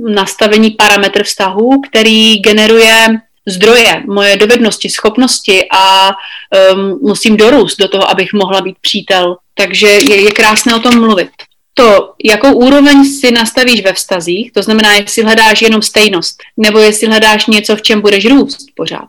nastavení 0.09 0.71
parametr 0.71 1.23
vztahu, 1.23 1.81
který 1.81 2.39
generuje 2.39 3.07
zdroje, 3.47 4.03
moje 4.07 4.37
dovednosti, 4.37 4.89
schopnosti 4.89 5.67
a 5.71 6.09
um, 6.09 6.99
musím 7.01 7.37
dorůst 7.37 7.79
do 7.79 7.87
toho, 7.87 8.09
abych 8.09 8.33
mohla 8.33 8.61
být 8.61 8.75
přítel. 8.81 9.37
Takže 9.53 9.87
je, 9.87 10.21
je 10.21 10.31
krásné 10.31 10.75
o 10.75 10.79
tom 10.79 10.99
mluvit. 10.99 11.29
To, 11.73 12.13
jakou 12.23 12.53
úroveň 12.53 13.05
si 13.05 13.31
nastavíš 13.31 13.83
ve 13.83 13.93
vztazích, 13.93 14.51
to 14.51 14.63
znamená, 14.63 14.93
jestli 14.93 15.23
hledáš 15.23 15.61
jenom 15.61 15.81
stejnost, 15.81 16.37
nebo 16.57 16.79
jestli 16.79 17.07
hledáš 17.07 17.45
něco, 17.47 17.75
v 17.75 17.81
čem 17.81 18.01
budeš 18.01 18.25
růst 18.25 18.65
pořád, 18.75 19.07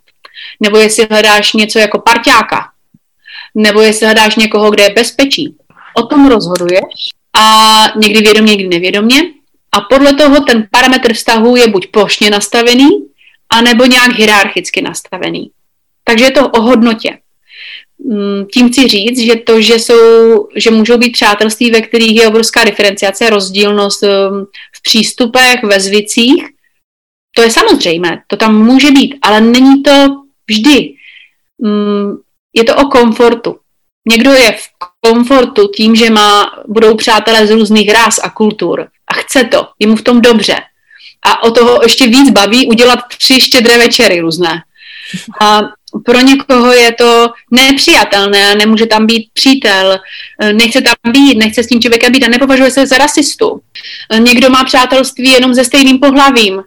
nebo 0.60 0.78
jestli 0.78 1.06
hledáš 1.10 1.52
něco 1.52 1.78
jako 1.78 1.98
parťáka, 1.98 2.70
nebo 3.54 3.80
jestli 3.80 4.06
hledáš 4.06 4.36
někoho, 4.36 4.70
kde 4.70 4.82
je 4.82 4.90
bezpečí. 4.90 5.56
O 5.94 6.02
tom 6.02 6.28
rozhoduješ 6.28 7.17
a 7.38 7.92
někdy 7.96 8.20
vědomě, 8.20 8.50
někdy 8.56 8.68
nevědomě. 8.68 9.22
A 9.72 9.80
podle 9.80 10.14
toho 10.14 10.40
ten 10.40 10.68
parametr 10.70 11.14
vztahu 11.14 11.56
je 11.56 11.68
buď 11.68 11.86
plošně 11.86 12.30
nastavený, 12.30 12.88
anebo 13.50 13.84
nějak 13.84 14.12
hierarchicky 14.12 14.82
nastavený. 14.82 15.50
Takže 16.04 16.24
je 16.24 16.30
to 16.30 16.48
o 16.48 16.60
hodnotě. 16.60 17.18
Mm, 17.98 18.46
tím 18.52 18.68
chci 18.68 18.88
říct, 18.88 19.18
že 19.18 19.36
to, 19.36 19.60
že, 19.60 19.74
jsou, 19.74 20.48
že 20.56 20.70
můžou 20.70 20.98
být 20.98 21.10
přátelství, 21.10 21.70
ve 21.70 21.80
kterých 21.80 22.16
je 22.16 22.28
obrovská 22.28 22.64
diferenciace, 22.64 23.30
rozdílnost 23.30 24.02
um, 24.02 24.46
v 24.76 24.82
přístupech, 24.82 25.62
ve 25.62 25.80
zvicích, 25.80 26.44
to 27.36 27.42
je 27.42 27.50
samozřejmé, 27.50 28.22
to 28.26 28.36
tam 28.36 28.64
může 28.64 28.90
být, 28.90 29.14
ale 29.22 29.40
není 29.40 29.82
to 29.82 30.06
vždy. 30.50 30.94
Mm, 31.58 32.16
je 32.54 32.64
to 32.64 32.76
o 32.76 32.84
komfortu. 32.84 33.58
Někdo 34.10 34.32
je 34.32 34.52
v 34.52 34.68
komfortu 35.00 35.68
tím, 35.76 35.96
že 35.96 36.10
má, 36.10 36.50
budou 36.68 36.94
přátelé 36.94 37.46
z 37.46 37.50
různých 37.50 37.92
rás 37.92 38.18
a 38.22 38.30
kultur 38.30 38.88
a 39.08 39.14
chce 39.14 39.44
to, 39.44 39.68
je 39.78 39.86
mu 39.86 39.96
v 39.96 40.02
tom 40.02 40.20
dobře. 40.20 40.56
A 41.22 41.42
o 41.42 41.50
toho 41.50 41.80
ještě 41.82 42.06
víc 42.06 42.30
baví 42.30 42.66
udělat 42.66 42.98
tři 43.18 43.40
štědré 43.40 43.78
večery 43.78 44.20
různé. 44.20 44.62
A 45.40 45.60
pro 46.04 46.20
někoho 46.20 46.72
je 46.72 46.92
to 46.92 47.30
nepřijatelné, 47.50 48.54
nemůže 48.54 48.86
tam 48.86 49.06
být 49.06 49.28
přítel, 49.32 49.98
nechce 50.52 50.80
tam 50.80 51.12
být, 51.12 51.38
nechce 51.38 51.62
s 51.62 51.66
tím 51.66 51.80
člověkem 51.80 52.12
být 52.12 52.24
a 52.24 52.28
nepovažuje 52.28 52.70
se 52.70 52.86
za 52.86 52.98
rasistu. 52.98 53.60
Někdo 54.18 54.50
má 54.50 54.64
přátelství 54.64 55.30
jenom 55.30 55.54
se 55.54 55.64
stejným 55.64 55.98
pohlavím. 55.98 56.62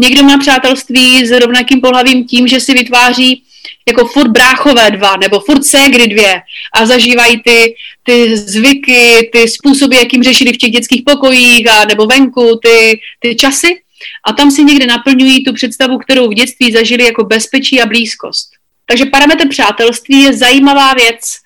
Někdo 0.00 0.22
má 0.22 0.38
přátelství 0.38 1.26
s 1.26 1.30
rovnakým 1.30 1.80
pohlavím 1.80 2.26
tím, 2.26 2.48
že 2.48 2.60
si 2.60 2.74
vytváří 2.74 3.42
jako 3.90 4.06
furt 4.06 4.28
bráchové 4.28 4.90
dva, 4.90 5.16
nebo 5.16 5.40
furt 5.40 5.64
ségry 5.64 6.06
dvě 6.06 6.42
a 6.74 6.86
zažívají 6.86 7.42
ty, 7.42 7.74
ty 8.02 8.36
zvyky, 8.36 9.30
ty 9.32 9.48
způsoby, 9.48 9.96
jakým 9.96 10.22
řešili 10.22 10.52
v 10.52 10.56
těch 10.56 10.70
dětských 10.70 11.02
pokojích 11.06 11.70
a 11.70 11.84
nebo 11.84 12.06
venku 12.06 12.60
ty, 12.62 13.00
ty 13.20 13.36
časy 13.36 13.82
a 14.24 14.32
tam 14.32 14.50
si 14.50 14.64
někde 14.64 14.86
naplňují 14.86 15.44
tu 15.44 15.52
představu, 15.52 15.98
kterou 15.98 16.28
v 16.28 16.34
dětství 16.34 16.72
zažili 16.72 17.04
jako 17.04 17.24
bezpečí 17.24 17.80
a 17.80 17.86
blízkost. 17.86 18.50
Takže 18.86 19.04
parametr 19.06 19.48
přátelství 19.48 20.22
je 20.22 20.32
zajímavá 20.32 20.94
věc, 20.94 21.36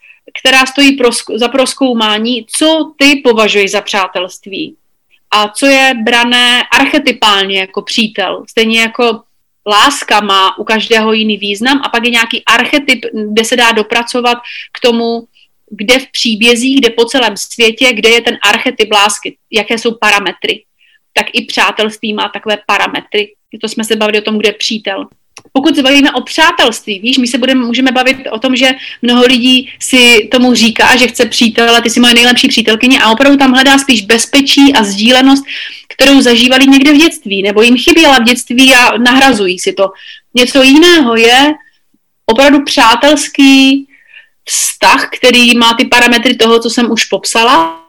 která 0.41 0.67
stojí 0.67 0.93
pro, 0.93 1.09
za 1.35 1.49
proskoumání, 1.49 2.47
co 2.49 2.93
ty 2.99 3.17
považuješ 3.25 3.71
za 3.71 3.81
přátelství 3.81 4.77
a 5.31 5.49
co 5.49 5.67
je 5.67 5.93
brané 6.05 6.63
archetypálně 6.73 7.61
jako 7.61 7.83
přítel. 7.83 8.45
Stejně 8.51 8.81
jako 8.81 9.21
láska 9.67 10.21
má 10.21 10.59
u 10.59 10.65
každého 10.65 11.13
jiný 11.13 11.37
význam 11.37 11.81
a 11.85 11.89
pak 11.89 12.05
je 12.05 12.11
nějaký 12.11 12.45
archetyp, 12.45 13.05
kde 13.33 13.45
se 13.45 13.57
dá 13.57 13.73
dopracovat 13.73 14.39
k 14.73 14.81
tomu, 14.81 15.29
kde 15.71 15.99
v 15.99 16.11
příbězích, 16.11 16.81
kde 16.81 16.91
po 16.91 17.05
celém 17.05 17.37
světě, 17.37 17.93
kde 17.93 18.09
je 18.09 18.21
ten 18.21 18.39
archetyp 18.43 18.93
lásky, 18.93 19.37
jaké 19.51 19.79
jsou 19.79 19.95
parametry. 19.95 20.65
Tak 21.13 21.27
i 21.33 21.45
přátelství 21.45 22.13
má 22.13 22.29
takové 22.29 22.59
parametry. 22.67 23.35
To 23.61 23.69
jsme 23.69 23.85
se 23.85 23.97
bavili 23.97 24.19
o 24.19 24.25
tom, 24.25 24.39
kde 24.39 24.49
je 24.49 24.53
přítel 24.53 25.07
pokud 25.53 25.77
se 25.77 25.83
bavíme 25.83 26.13
o 26.13 26.21
přátelství, 26.21 27.01
víš, 27.01 27.19
my 27.19 27.27
se 27.27 27.39
budeme, 27.39 27.67
můžeme 27.67 27.93
bavit 27.93 28.17
o 28.31 28.39
tom, 28.39 28.57
že 28.57 28.71
mnoho 29.03 29.23
lidí 29.23 29.73
si 29.81 30.29
tomu 30.33 30.55
říká, 30.55 30.97
že 30.97 31.07
chce 31.07 31.27
přítele, 31.27 31.83
ty 31.83 31.91
jsi 31.91 32.01
moje 32.01 32.15
nejlepší 32.15 32.49
přítelkyně 32.49 33.03
a 33.03 33.11
opravdu 33.11 33.39
tam 33.39 33.53
hledá 33.53 33.79
spíš 33.79 34.01
bezpečí 34.01 34.75
a 34.75 34.85
sdílenost, 34.85 35.45
kterou 35.89 36.21
zažívali 36.21 36.67
někde 36.67 36.93
v 36.93 36.97
dětství, 36.97 37.43
nebo 37.43 37.63
jim 37.63 37.77
chyběla 37.77 38.19
v 38.19 38.23
dětství 38.23 38.75
a 38.75 38.99
nahrazují 38.99 39.59
si 39.59 39.73
to. 39.73 39.91
Něco 40.35 40.63
jiného 40.63 41.17
je 41.17 41.55
opravdu 42.27 42.65
přátelský 42.65 43.87
vztah, 44.45 45.11
který 45.19 45.59
má 45.59 45.75
ty 45.75 45.85
parametry 45.85 46.37
toho, 46.37 46.61
co 46.61 46.71
jsem 46.71 46.91
už 46.91 47.05
popsala, 47.05 47.81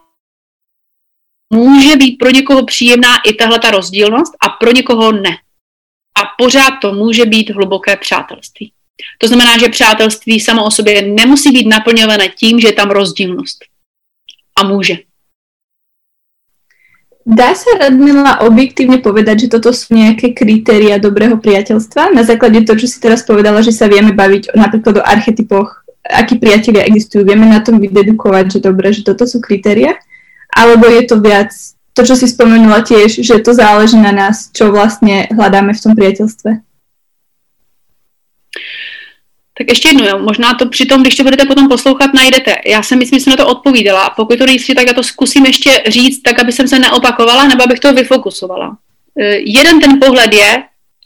může 1.52 1.96
být 1.96 2.18
pro 2.18 2.30
někoho 2.30 2.64
příjemná 2.64 3.16
i 3.26 3.34
tahle 3.34 3.58
ta 3.58 3.70
rozdílnost 3.70 4.32
a 4.40 4.48
pro 4.48 4.72
někoho 4.72 5.12
ne 5.12 5.38
a 6.16 6.20
pořád 6.38 6.72
to 6.82 6.92
může 6.92 7.24
být 7.26 7.50
hluboké 7.50 7.96
přátelství. 7.96 8.72
To 9.18 9.28
znamená, 9.28 9.58
že 9.58 9.68
přátelství 9.68 10.40
samo 10.40 10.64
o 10.64 10.70
sobě 10.70 11.02
nemusí 11.02 11.50
být 11.52 11.68
naplňované 11.68 12.28
tím, 12.28 12.60
že 12.60 12.68
je 12.68 12.72
tam 12.72 12.90
rozdílnost. 12.90 13.64
A 14.58 14.64
může. 14.64 14.98
Dá 17.26 17.54
se, 17.54 17.66
Radmila, 17.80 18.38
objektívne 18.46 19.02
povedať, 19.02 19.50
že 19.50 19.58
toto 19.58 19.74
sú 19.74 19.98
nejaké 19.98 20.30
kritéria 20.30 20.94
dobrého 21.02 21.34
priateľstva? 21.34 22.14
Na 22.14 22.22
základe 22.22 22.62
toho, 22.62 22.78
čo 22.78 22.86
si 22.86 23.02
teraz 23.02 23.26
povedala, 23.26 23.66
že 23.66 23.74
sa 23.74 23.90
vieme 23.90 24.14
baviť 24.14 24.54
napríklad 24.54 25.02
o 25.02 25.06
archetypoch, 25.06 25.82
akí 26.06 26.38
priatelia 26.38 26.86
existujú, 26.86 27.26
vieme 27.26 27.50
na 27.50 27.58
tom 27.58 27.82
vydedukovať, 27.82 28.44
že 28.54 28.58
dobre, 28.62 28.94
že 28.94 29.02
toto 29.02 29.26
sú 29.26 29.42
kritéria? 29.42 29.98
Alebo 30.54 30.86
je 30.86 31.02
to 31.02 31.18
viac 31.18 31.50
to, 31.96 32.04
čo 32.04 32.12
si 32.12 32.28
spomenula 32.28 32.84
tiež, 32.84 33.24
že 33.24 33.40
to 33.40 33.56
záleží 33.56 33.96
na 33.96 34.12
nás, 34.12 34.52
čo 34.52 34.72
vlastně 34.72 35.28
hledáme 35.32 35.72
v 35.72 35.80
tom 35.80 35.96
priateľstve. 35.96 36.50
Tak 39.58 39.66
ještě 39.68 39.88
jednou, 39.88 40.18
možná 40.18 40.54
to 40.54 40.68
při 40.68 40.86
tom, 40.86 41.02
když 41.02 41.16
to 41.16 41.22
budete 41.22 41.44
potom 41.44 41.68
poslouchat, 41.68 42.14
najdete. 42.14 42.56
Já 42.66 42.82
jsem 42.82 42.98
myslím, 42.98 43.18
že 43.18 43.24
jsem 43.24 43.30
na 43.30 43.36
to 43.36 43.46
odpovídala. 43.46 44.10
Pokud 44.10 44.38
to 44.38 44.46
nejsi, 44.46 44.74
tak 44.74 44.86
já 44.86 44.92
to 44.92 45.02
zkusím 45.02 45.46
ještě 45.46 45.82
říct, 45.88 46.22
tak 46.22 46.38
aby 46.38 46.52
jsem 46.52 46.68
se 46.68 46.78
neopakovala, 46.78 47.48
nebo 47.48 47.64
abych 47.64 47.80
to 47.80 47.92
vyfokusovala. 47.92 48.76
E, 49.20 49.36
jeden 49.36 49.80
ten 49.80 50.00
pohled 50.00 50.32
je, 50.32 50.62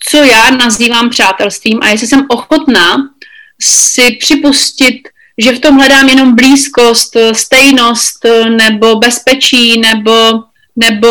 co 0.09 0.17
já 0.17 0.51
nazývám 0.51 1.11
přátelstvím 1.11 1.79
a 1.83 1.89
jestli 1.89 2.07
jsem 2.07 2.27
ochotná 2.29 2.97
si 3.63 4.17
připustit, 4.21 5.09
že 5.39 5.53
v 5.53 5.61
tom 5.61 5.77
hledám 5.77 6.09
jenom 6.09 6.35
blízkost, 6.35 7.17
stejnost 7.33 8.27
nebo 8.49 8.97
bezpečí 8.97 9.81
nebo 9.81 10.50
nebo 10.83 11.09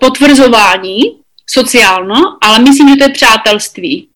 potvrzování 0.00 1.00
sociálno, 1.50 2.38
ale 2.40 2.58
myslím, 2.58 2.88
že 2.88 2.96
to 2.96 3.04
je 3.04 3.10
přátelství. 3.10 4.08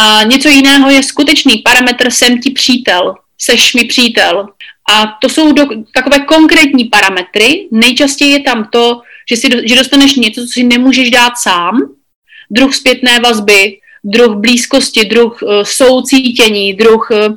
A 0.00 0.22
něco 0.22 0.48
jiného 0.48 0.90
je 0.90 1.02
skutečný 1.02 1.58
parametr 1.58 2.10
jsem 2.10 2.40
ti 2.40 2.50
přítel, 2.50 3.14
seš 3.38 3.74
mi 3.74 3.84
přítel. 3.84 4.48
A 4.90 5.06
to 5.20 5.28
jsou 5.28 5.52
do, 5.52 5.66
takové 5.94 6.20
konkrétní 6.20 6.84
parametry. 6.84 7.68
Nejčastěji 7.72 8.30
je 8.30 8.40
tam 8.40 8.68
to, 8.72 9.00
že, 9.30 9.36
si, 9.36 9.48
že 9.64 9.76
dostaneš 9.76 10.14
něco, 10.14 10.40
co 10.40 10.46
si 10.46 10.64
nemůžeš 10.64 11.10
dát 11.10 11.32
sám, 11.36 11.80
druh 12.50 12.74
zpětné 12.74 13.20
vazby, 13.20 13.78
druh 14.04 14.36
blízkosti, 14.36 15.04
druh 15.04 15.42
uh, 15.42 15.48
soucítění, 15.62 16.74
druh 16.74 17.08
uh, 17.10 17.36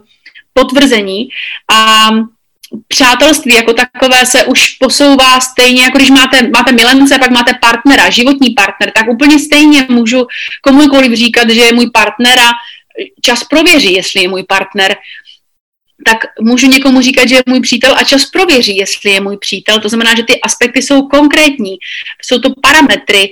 potvrzení. 0.54 1.30
A 1.74 2.10
přátelství 2.88 3.54
jako 3.54 3.74
takové 3.74 4.26
se 4.26 4.46
už 4.46 4.70
posouvá 4.70 5.40
stejně, 5.40 5.84
jako 5.84 5.98
když 5.98 6.10
máte, 6.10 6.50
máte 6.50 6.72
milence, 6.72 7.20
pak 7.20 7.32
máte 7.32 7.54
partnera, 7.62 8.10
životní 8.10 8.50
partner, 8.50 8.92
tak 8.92 9.10
úplně 9.10 9.40
stejně 9.40 9.86
můžu 9.90 10.28
komukoliv 10.62 11.14
říkat, 11.14 11.50
že 11.50 11.62
je 11.62 11.74
můj 11.74 11.90
partner 11.94 12.40
a 12.40 12.50
čas 13.22 13.44
prověří, 13.44 13.94
jestli 13.94 14.22
je 14.22 14.28
můj 14.28 14.44
partner 14.44 14.96
tak 16.06 16.18
můžu 16.42 16.68
někomu 16.68 17.02
říkat, 17.02 17.30
že 17.30 17.36
je 17.36 17.44
můj 17.46 17.62
přítel 17.62 17.96
a 17.98 18.04
čas 18.04 18.26
prověří, 18.26 18.78
jestli 18.78 19.12
je 19.12 19.22
můj 19.22 19.38
přítel. 19.38 19.80
To 19.80 19.90
znamená, 19.90 20.16
že 20.16 20.24
ty 20.24 20.42
aspekty 20.42 20.82
jsou 20.82 21.08
konkrétní. 21.08 21.78
Jsou 22.22 22.40
to 22.40 22.54
parametry. 22.62 23.32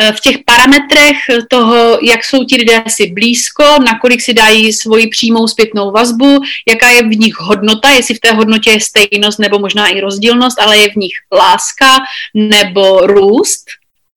Eh, 0.00 0.12
v 0.12 0.20
těch 0.20 0.36
parametrech 0.44 1.16
toho, 1.48 1.98
jak 2.02 2.24
jsou 2.24 2.44
ti 2.44 2.56
lidé 2.56 2.82
si 2.88 3.10
blízko, 3.10 3.64
nakolik 3.84 4.20
si 4.20 4.34
dají 4.34 4.72
svoji 4.72 5.06
přímou 5.06 5.48
zpětnou 5.48 5.90
vazbu, 5.90 6.40
jaká 6.68 6.88
je 6.88 7.02
v 7.02 7.18
nich 7.18 7.34
hodnota, 7.38 7.90
jestli 7.90 8.14
v 8.14 8.20
té 8.20 8.32
hodnotě 8.32 8.70
je 8.70 8.80
stejnost 8.80 9.38
nebo 9.38 9.58
možná 9.58 9.88
i 9.88 10.00
rozdílnost, 10.00 10.60
ale 10.60 10.78
je 10.78 10.90
v 10.90 10.96
nich 10.96 11.12
láska 11.32 11.98
nebo 12.34 13.06
růst, 13.06 13.64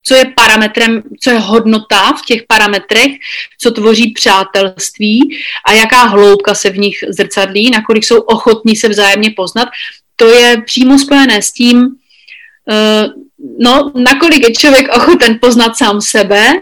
co 0.06 0.14
je 0.14 0.24
parametrem, 0.36 1.02
co 1.20 1.30
je 1.30 1.38
hodnota 1.38 2.12
v 2.12 2.26
těch 2.26 2.42
parametrech, 2.48 3.12
co 3.60 3.70
tvoří 3.70 4.12
přátelství 4.12 5.36
a 5.66 5.72
jaká 5.72 6.02
hloubka 6.02 6.54
se 6.54 6.70
v 6.70 6.78
nich 6.78 7.04
zrcadlí, 7.08 7.70
nakolik 7.70 8.04
jsou 8.04 8.20
ochotní 8.20 8.76
se 8.76 8.88
vzájemně 8.88 9.30
poznat, 9.36 9.68
to 10.16 10.26
je 10.26 10.62
přímo 10.66 10.98
spojené 10.98 11.42
s 11.42 11.52
tím, 11.52 11.78
uh, 11.82 13.24
no, 13.58 13.92
nakolik 13.94 14.48
je 14.48 14.54
člověk 14.54 14.96
ochoten 14.96 15.38
poznat 15.42 15.76
sám 15.76 16.00
sebe, 16.00 16.52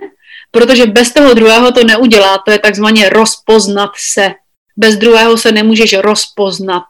protože 0.50 0.87
bez 0.87 1.12
toho 1.12 1.35
druhého 1.35 1.72
to 1.72 1.85
neudělá, 1.85 2.38
to 2.38 2.50
je 2.50 2.59
takzvaně 2.59 3.09
rozpoznat 3.09 3.90
se. 3.96 4.35
Bez 4.76 4.96
druhého 4.96 5.38
se 5.38 5.52
nemůžeš 5.52 5.92
rozpoznat. 5.92 6.83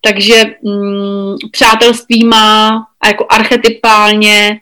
Takže 0.00 0.44
mm, 0.62 1.36
přátelství 1.52 2.24
má 2.24 2.86
a 3.00 3.08
jako 3.08 3.26
archetypálně 3.28 4.60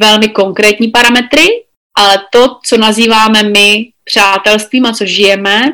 velmi 0.00 0.28
konkrétní 0.28 0.88
parametry, 0.88 1.46
ale 1.98 2.18
to, 2.32 2.56
co 2.64 2.76
nazýváme 2.76 3.42
my 3.42 3.92
přátelstvím 4.04 4.86
a 4.86 4.92
co 4.92 5.04
žijeme, 5.06 5.72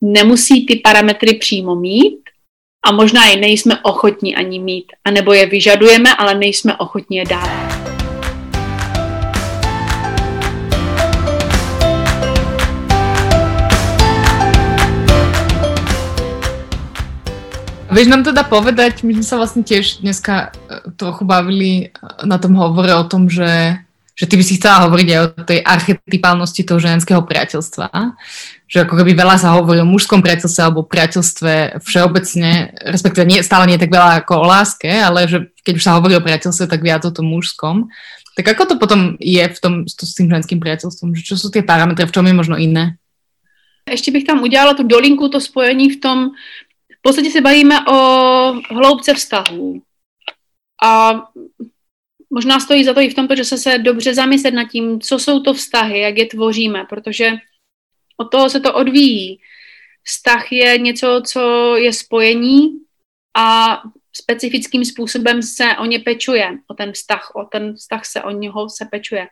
nemusí 0.00 0.66
ty 0.66 0.76
parametry 0.76 1.34
přímo 1.34 1.74
mít 1.74 2.18
a 2.86 2.92
možná 2.92 3.26
je 3.26 3.36
nejsme 3.36 3.78
ochotní 3.82 4.36
ani 4.36 4.58
mít, 4.58 4.86
anebo 5.04 5.32
je 5.32 5.46
vyžadujeme, 5.46 6.16
ale 6.16 6.34
nejsme 6.34 6.76
ochotní 6.76 7.16
je 7.16 7.24
dát. 7.24 7.67
Vieš 17.88 18.12
nám 18.12 18.20
teda 18.20 18.44
povedať, 18.44 19.00
my 19.00 19.16
sme 19.16 19.24
sa 19.24 19.40
vlastne 19.40 19.64
tiež 19.64 20.04
dneska 20.04 20.52
e, 20.52 20.92
trochu 21.00 21.24
bavili 21.24 21.88
e, 21.88 22.04
na 22.28 22.36
tom 22.36 22.52
hovore 22.52 22.92
o 22.92 23.08
tom, 23.08 23.32
že, 23.32 23.80
že 24.12 24.28
ty 24.28 24.36
by 24.36 24.44
si 24.44 24.60
chcela 24.60 24.84
hovoriť 24.84 25.08
aj 25.08 25.20
o 25.24 25.28
tej 25.40 25.58
archetypálnosti 25.64 26.68
toho 26.68 26.76
ženského 26.84 27.24
priateľstva. 27.24 27.88
Že 28.68 28.78
ako 28.84 28.92
keby 28.92 29.16
veľa 29.16 29.40
sa 29.40 29.56
hovorí 29.56 29.80
o 29.80 29.88
mužskom 29.88 30.20
priateľstve 30.20 30.60
alebo 30.60 30.84
priateľstve 30.84 31.80
všeobecne, 31.80 32.76
respektíve 32.92 33.24
nie, 33.24 33.40
stále 33.40 33.64
nie 33.64 33.80
tak 33.80 33.88
veľa 33.88 34.20
ako 34.20 34.36
o 34.36 34.44
láske, 34.44 34.92
ale 34.92 35.24
že 35.24 35.48
keď 35.64 35.72
už 35.80 35.84
sa 35.88 35.96
hovorí 35.96 36.12
o 36.12 36.24
priateľstve, 36.24 36.68
tak 36.68 36.84
viac 36.84 37.08
o 37.08 37.14
tom 37.14 37.32
mužskom. 37.32 37.88
Tak 38.36 38.52
ako 38.52 38.62
to 38.68 38.74
potom 38.76 39.16
je 39.16 39.48
v 39.48 39.58
tom, 39.64 39.88
s 39.88 40.12
tým 40.12 40.28
ženským 40.28 40.60
priateľstvom? 40.60 41.16
Že 41.16 41.22
čo 41.24 41.34
sú 41.40 41.48
tie 41.48 41.64
parametre, 41.64 42.04
v 42.04 42.12
čom 42.12 42.28
je 42.28 42.36
možno 42.36 42.60
iné? 42.60 43.00
Ještě 43.90 44.10
bych 44.10 44.24
tam 44.24 44.42
udělala 44.42 44.74
tu 44.74 44.82
dolinku, 44.82 45.28
to 45.28 45.40
spojení 45.40 45.90
v 45.90 46.00
tom, 46.00 46.30
podstatě 47.08 47.30
se 47.30 47.40
bavíme 47.40 47.86
o 47.86 47.96
hloubce 48.70 49.14
vztahů. 49.14 49.82
A 50.84 51.22
možná 52.30 52.60
stojí 52.60 52.84
za 52.84 52.94
to 52.94 53.00
i 53.00 53.10
v 53.10 53.14
tomto, 53.14 53.36
že 53.36 53.44
se 53.44 53.58
se 53.58 53.78
dobře 53.78 54.14
zamyslet 54.14 54.54
nad 54.54 54.64
tím, 54.64 55.00
co 55.00 55.18
jsou 55.18 55.40
to 55.40 55.54
vztahy, 55.54 56.00
jak 56.00 56.18
je 56.18 56.26
tvoříme, 56.26 56.84
protože 56.88 57.32
od 58.16 58.24
toho 58.24 58.50
se 58.50 58.60
to 58.60 58.74
odvíjí. 58.74 59.40
Vztah 60.04 60.52
je 60.52 60.78
něco, 60.78 61.22
co 61.26 61.74
je 61.76 61.92
spojení 61.92 62.68
a 63.36 63.78
specifickým 64.16 64.84
způsobem 64.84 65.42
se 65.42 65.64
o 65.80 65.84
ně 65.84 65.98
pečuje, 65.98 66.48
o 66.70 66.74
ten 66.74 66.92
vztah, 66.92 67.32
o 67.34 67.44
ten 67.44 67.74
vztah 67.74 68.04
se 68.04 68.22
o 68.22 68.30
něho 68.30 68.68
se 68.68 68.84
pečuje. 68.90 69.28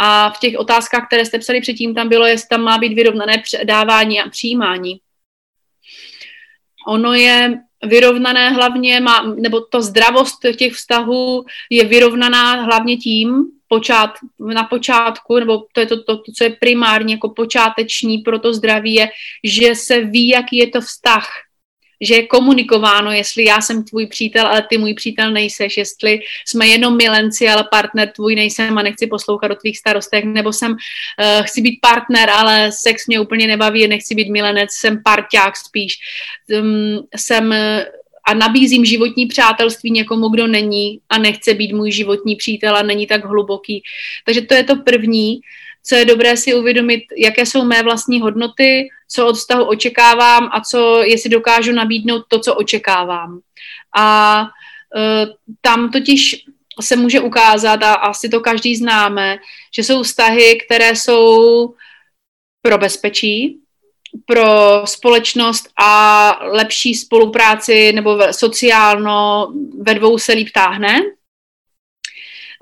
A 0.00 0.30
v 0.30 0.38
těch 0.38 0.58
otázkách, 0.58 1.06
které 1.06 1.24
jste 1.24 1.38
psali 1.38 1.60
předtím, 1.60 1.94
tam 1.94 2.08
bylo, 2.08 2.26
jestli 2.26 2.48
tam 2.48 2.62
má 2.62 2.78
být 2.78 2.94
vyrovnané 2.94 3.42
dávání 3.64 4.20
a 4.20 4.28
přijímání. 4.28 5.00
Ono 6.86 7.14
je 7.14 7.58
vyrovnané 7.82 8.50
hlavně, 8.50 9.00
má, 9.00 9.22
nebo 9.22 9.60
to 9.60 9.82
zdravost 9.82 10.38
těch 10.56 10.72
vztahů 10.72 11.44
je 11.70 11.84
vyrovnaná 11.84 12.62
hlavně 12.62 12.96
tím, 12.96 13.44
počát, 13.68 14.10
na 14.38 14.64
počátku, 14.64 15.38
nebo 15.38 15.64
to 15.72 15.80
je 15.80 15.86
to, 15.86 16.02
to, 16.02 16.16
to, 16.16 16.32
co 16.36 16.44
je 16.44 16.56
primárně 16.60 17.14
jako 17.14 17.28
počáteční 17.28 18.18
pro 18.18 18.38
to 18.38 18.54
zdraví, 18.54 18.94
je, 18.94 19.08
že 19.44 19.74
se 19.74 20.00
ví, 20.00 20.28
jaký 20.28 20.56
je 20.56 20.66
to 20.66 20.80
vztah 20.80 21.28
že 22.00 22.14
je 22.14 22.26
komunikováno, 22.26 23.12
jestli 23.12 23.44
já 23.44 23.60
jsem 23.60 23.84
tvůj 23.84 24.06
přítel, 24.06 24.46
ale 24.46 24.62
ty 24.68 24.78
můj 24.78 24.94
přítel 24.94 25.30
nejseš, 25.30 25.76
jestli 25.76 26.20
jsme 26.46 26.66
jenom 26.66 26.96
milenci, 26.96 27.48
ale 27.48 27.64
partner 27.70 28.12
tvůj 28.16 28.34
nejsem 28.34 28.78
a 28.78 28.82
nechci 28.82 29.06
poslouchat 29.06 29.50
o 29.50 29.54
tvých 29.54 29.78
starostech, 29.78 30.24
nebo 30.24 30.52
jsem, 30.52 30.72
uh, 30.72 30.76
chci 31.42 31.60
být 31.60 31.78
partner, 31.82 32.30
ale 32.30 32.72
sex 32.72 33.06
mě 33.06 33.20
úplně 33.20 33.46
nebaví, 33.46 33.88
nechci 33.88 34.14
být 34.14 34.30
milenec, 34.30 34.70
jsem 34.72 35.02
parťák 35.04 35.56
spíš, 35.56 35.94
um, 36.60 37.06
jsem 37.16 37.54
a 38.28 38.34
nabízím 38.34 38.84
životní 38.84 39.26
přátelství 39.26 39.90
někomu, 39.90 40.28
kdo 40.28 40.46
není 40.46 41.00
a 41.08 41.18
nechce 41.18 41.54
být 41.54 41.72
můj 41.72 41.92
životní 41.92 42.36
přítel 42.36 42.76
a 42.76 42.82
není 42.82 43.06
tak 43.06 43.24
hluboký. 43.24 43.82
Takže 44.26 44.42
to 44.42 44.54
je 44.54 44.64
to 44.64 44.76
první 44.76 45.40
co 45.88 45.94
je 45.94 46.04
dobré 46.04 46.36
si 46.36 46.54
uvědomit, 46.54 47.04
jaké 47.16 47.46
jsou 47.46 47.64
mé 47.64 47.82
vlastní 47.82 48.20
hodnoty, 48.20 48.88
co 49.08 49.26
od 49.26 49.36
vztahu 49.36 49.64
očekávám 49.64 50.48
a 50.52 50.60
co, 50.60 51.02
jestli 51.02 51.30
dokážu 51.30 51.72
nabídnout 51.72 52.22
to, 52.28 52.40
co 52.40 52.54
očekávám. 52.54 53.40
A 53.96 54.40
uh, 54.42 55.34
tam 55.60 55.90
totiž 55.90 56.44
se 56.80 56.96
může 56.96 57.20
ukázat, 57.20 57.82
a 57.82 57.94
asi 57.94 58.28
to 58.28 58.40
každý 58.40 58.76
známe, 58.76 59.38
že 59.74 59.84
jsou 59.84 60.02
vztahy, 60.02 60.60
které 60.66 60.96
jsou 60.96 61.74
pro 62.62 62.78
bezpečí, 62.78 63.58
pro 64.26 64.82
společnost 64.84 65.68
a 65.80 66.30
lepší 66.42 66.94
spolupráci 66.94 67.92
nebo 67.92 68.18
sociálno 68.30 69.48
ve 69.80 69.94
dvou 69.94 70.18
se 70.18 70.32
líp 70.32 70.48
táhne. 70.54 71.00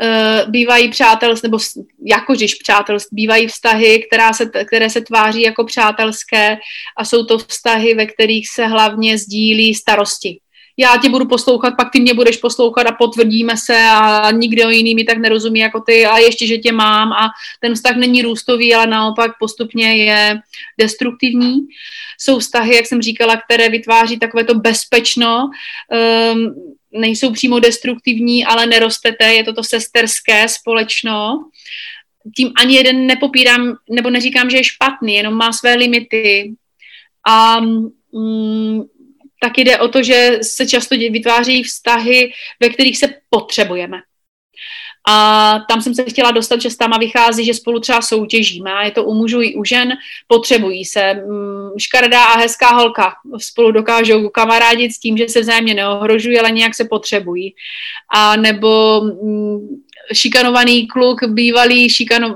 Uh, 0.03 0.51
bývají 0.51 0.89
přátelství, 0.89 1.47
nebo 1.47 1.59
jako 2.07 2.33
když 2.35 2.55
přátelství, 2.55 3.15
bývají 3.15 3.47
vztahy, 3.47 4.07
která 4.09 4.33
se, 4.33 4.47
které 4.67 4.91
se 4.91 5.01
tváří 5.01 5.43
jako 5.43 5.65
přátelské 5.65 6.59
a 6.97 7.05
jsou 7.05 7.25
to 7.25 7.39
vztahy, 7.39 7.95
ve 7.95 8.07
kterých 8.07 8.49
se 8.49 8.67
hlavně 8.67 9.19
sdílí 9.19 9.75
starosti. 9.75 10.39
Já 10.79 10.97
tě 11.03 11.09
budu 11.09 11.27
poslouchat, 11.27 11.75
pak 11.77 11.91
ty 11.93 12.01
mě 12.01 12.15
budeš 12.15 12.37
poslouchat 12.37 12.87
a 12.87 12.93
potvrdíme 12.93 13.57
se 13.57 13.87
a 13.91 14.31
nikdo 14.31 14.71
jiný 14.71 14.95
mi 14.95 15.05
tak 15.05 15.19
nerozumí 15.19 15.61
jako 15.61 15.81
ty 15.81 16.07
a 16.07 16.19
ještě, 16.19 16.47
že 16.47 16.59
tě 16.59 16.73
mám 16.73 17.13
a 17.13 17.31
ten 17.61 17.75
vztah 17.75 17.97
není 17.97 18.23
růstový, 18.23 18.75
ale 18.75 18.87
naopak 18.87 19.31
postupně 19.39 19.97
je 19.97 20.41
destruktivní. 20.81 21.59
Jsou 22.21 22.39
vztahy, 22.39 22.77
jak 22.77 22.87
jsem 22.87 23.03
říkala, 23.03 23.37
které 23.37 23.69
vytváří 23.69 24.19
takové 24.19 24.45
to 24.45 24.55
bezpečno, 24.55 25.51
um, 26.33 26.55
nejsou 27.01 27.33
přímo 27.33 27.59
destruktivní, 27.59 28.45
ale 28.45 28.67
nerostete, 28.67 29.25
je 29.25 29.45
to 29.45 29.53
to 29.53 29.63
sesterské 29.63 30.49
společno. 30.49 31.45
Tím 32.37 32.53
ani 32.57 32.75
jeden 32.75 33.07
nepopírám, 33.07 33.77
nebo 33.91 34.11
neříkám, 34.11 34.51
že 34.51 34.57
je 34.57 34.65
špatný, 34.65 35.15
jenom 35.15 35.35
má 35.35 35.53
své 35.53 35.75
limity. 35.75 36.53
A 37.29 37.61
mm, 38.13 38.83
tak 39.43 39.59
jde 39.59 39.79
o 39.79 39.89
to, 39.89 40.03
že 40.03 40.39
se 40.43 40.67
často 40.67 40.97
vytváří 40.97 41.63
vztahy, 41.63 42.33
ve 42.61 42.69
kterých 42.69 42.99
se 42.99 43.15
potřebujeme. 43.31 43.99
A 45.09 45.59
tam 45.69 45.83
jsem 45.83 45.95
se 45.95 46.05
chtěla 46.05 46.31
dostat, 46.31 46.63
že 46.63 46.71
s 46.71 46.77
táma 46.77 46.99
vychází, 46.99 47.45
že 47.45 47.55
spolu 47.55 47.81
třeba 47.81 48.03
soutěžíme 48.03 48.73
a 48.73 48.85
je 48.85 48.91
to 48.91 49.05
u 49.05 49.15
mužů 49.15 49.43
i 49.43 49.55
u 49.55 49.65
žen, 49.65 49.93
potřebují 50.27 50.85
se. 50.85 51.15
Mm, 51.15 51.71
škaredá 51.79 52.25
a 52.25 52.39
hezká 52.39 52.75
holka 52.75 53.13
spolu 53.39 53.71
dokážou 53.71 54.29
kamarádit 54.29 54.93
s 54.93 54.99
tím, 54.99 55.17
že 55.17 55.29
se 55.29 55.41
vzájemně 55.41 55.75
neohrožují, 55.75 56.39
ale 56.39 56.51
nějak 56.51 56.75
se 56.75 56.85
potřebují. 56.85 57.55
A 58.15 58.37
nebo 58.37 59.01
mm, 59.01 59.83
šikanovaný 60.13 60.87
kluk, 60.87 61.25
bývalý 61.25 61.89
šikano, 61.89 62.35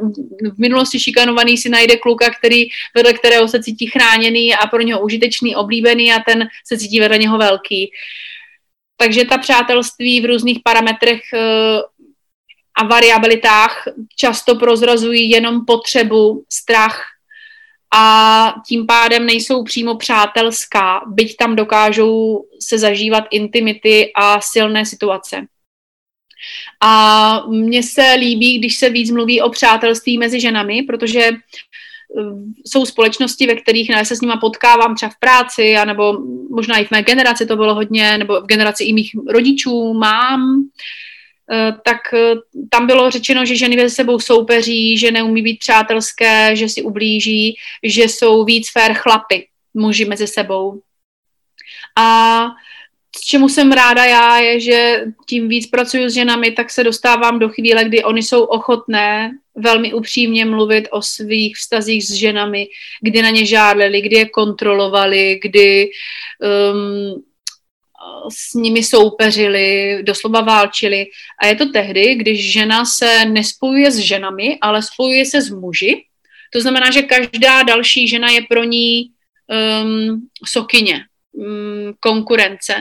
v 0.54 0.58
minulosti 0.58 0.98
šikanovaný 0.98 1.56
si 1.56 1.68
najde 1.68 1.96
kluka, 1.96 2.30
který, 2.38 2.64
vedle 2.94 3.12
kterého 3.12 3.48
se 3.48 3.62
cítí 3.62 3.86
chráněný 3.86 4.54
a 4.54 4.66
pro 4.66 4.80
něho 4.80 5.00
užitečný, 5.00 5.56
oblíbený 5.56 6.12
a 6.12 6.22
ten 6.26 6.48
se 6.66 6.78
cítí 6.78 7.00
vedle 7.00 7.18
něho 7.18 7.38
velký. 7.38 7.90
Takže 8.96 9.24
ta 9.24 9.38
přátelství 9.38 10.20
v 10.20 10.24
různých 10.24 10.58
parametrech 10.64 11.20
eh, 11.34 11.80
a 12.78 12.86
variabilitách 12.86 13.88
často 14.16 14.56
prozrazují 14.56 15.30
jenom 15.30 15.64
potřebu, 15.66 16.44
strach 16.48 17.02
a 17.94 18.54
tím 18.66 18.86
pádem 18.86 19.26
nejsou 19.26 19.64
přímo 19.64 19.96
přátelská, 19.96 21.00
byť 21.06 21.36
tam 21.36 21.56
dokážou 21.56 22.44
se 22.60 22.78
zažívat 22.78 23.24
intimity 23.30 24.10
a 24.16 24.40
silné 24.40 24.86
situace. 24.86 25.46
A 26.80 27.44
mně 27.48 27.82
se 27.82 28.14
líbí, 28.18 28.58
když 28.58 28.76
se 28.76 28.90
víc 28.90 29.10
mluví 29.10 29.42
o 29.42 29.50
přátelství 29.50 30.18
mezi 30.18 30.40
ženami, 30.40 30.82
protože 30.82 31.20
eh, 31.20 31.32
jsou 32.66 32.86
společnosti, 32.86 33.46
ve 33.46 33.54
kterých 33.54 33.90
se 34.02 34.16
s 34.16 34.20
nima 34.20 34.36
potkávám 34.36 34.94
třeba 34.94 35.10
v 35.10 35.20
práci, 35.20 35.76
anebo 35.76 36.18
možná 36.50 36.78
i 36.78 36.84
v 36.84 36.90
mé 36.90 37.02
generaci 37.02 37.46
to 37.46 37.56
bylo 37.56 37.74
hodně, 37.74 38.18
nebo 38.18 38.40
v 38.40 38.46
generaci 38.46 38.84
i 38.84 38.92
mých 38.92 39.10
rodičů, 39.28 39.94
mám, 39.94 40.64
tak 41.84 42.14
eh, 42.14 42.34
tam 42.70 42.86
bylo 42.86 43.10
řečeno, 43.10 43.44
že 43.44 43.56
ženy 43.56 43.76
mezi 43.76 43.94
sebou 43.94 44.18
soupeří, 44.18 44.98
že 44.98 45.10
neumí 45.10 45.42
být 45.42 45.58
přátelské, 45.58 46.56
že 46.56 46.68
si 46.68 46.82
ublíží, 46.82 47.56
že 47.82 48.02
jsou 48.02 48.44
víc 48.44 48.72
fair 48.72 48.94
chlapy, 48.94 49.46
muži 49.74 50.04
mezi 50.04 50.26
sebou. 50.26 50.80
A 51.98 52.46
čemu 53.24 53.48
jsem 53.48 53.72
ráda 53.72 54.04
já, 54.04 54.38
je, 54.38 54.60
že 54.60 55.04
tím 55.28 55.48
víc 55.48 55.66
pracuju 55.66 56.08
s 56.08 56.14
ženami, 56.14 56.50
tak 56.50 56.70
se 56.70 56.84
dostávám 56.84 57.38
do 57.38 57.48
chvíle, 57.48 57.84
kdy 57.84 58.04
oni 58.04 58.22
jsou 58.22 58.44
ochotné 58.44 59.32
velmi 59.54 59.94
upřímně 59.94 60.44
mluvit 60.44 60.88
o 60.90 61.02
svých 61.02 61.56
vztazích 61.56 62.06
s 62.06 62.12
ženami, 62.12 62.66
kdy 63.02 63.22
na 63.22 63.30
ně 63.30 63.46
žádlili, 63.46 64.00
kdy 64.00 64.16
je 64.16 64.28
kontrolovali, 64.28 65.40
kdy 65.42 65.90
um, 66.72 67.22
s 68.32 68.54
nimi 68.54 68.84
soupeřili, 68.84 69.98
doslova 70.02 70.40
válčili. 70.40 71.06
A 71.42 71.46
je 71.46 71.56
to 71.56 71.66
tehdy, 71.66 72.14
když 72.14 72.52
žena 72.52 72.84
se 72.84 73.24
nespojuje 73.24 73.90
s 73.90 73.98
ženami, 73.98 74.58
ale 74.60 74.82
spojuje 74.82 75.26
se 75.26 75.42
s 75.42 75.50
muži. 75.50 76.04
To 76.52 76.60
znamená, 76.60 76.90
že 76.90 77.02
každá 77.02 77.62
další 77.62 78.08
žena 78.08 78.30
je 78.30 78.42
pro 78.48 78.64
ní 78.64 79.10
um, 79.82 80.28
sokyně, 80.46 81.00
um, 81.32 81.94
konkurence. 82.00 82.74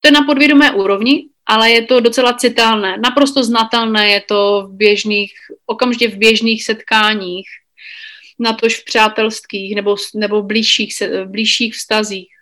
To 0.00 0.08
je 0.08 0.12
na 0.12 0.22
podvědomé 0.22 0.70
úrovni, 0.70 1.28
ale 1.46 1.70
je 1.70 1.82
to 1.82 2.00
docela 2.00 2.32
citelné, 2.32 2.98
naprosto 2.98 3.44
znatelné 3.44 4.10
je 4.10 4.20
to 4.20 4.68
v 4.68 4.76
běžných, 4.76 5.32
okamžitě 5.66 6.08
v 6.08 6.16
běžných 6.16 6.64
setkáních, 6.64 7.46
natož 8.38 8.76
v 8.76 8.84
přátelských 8.84 9.74
nebo, 9.74 9.96
nebo 10.14 10.42
blížších, 10.42 11.02
blížších 11.24 11.74
vztazích. 11.74 12.35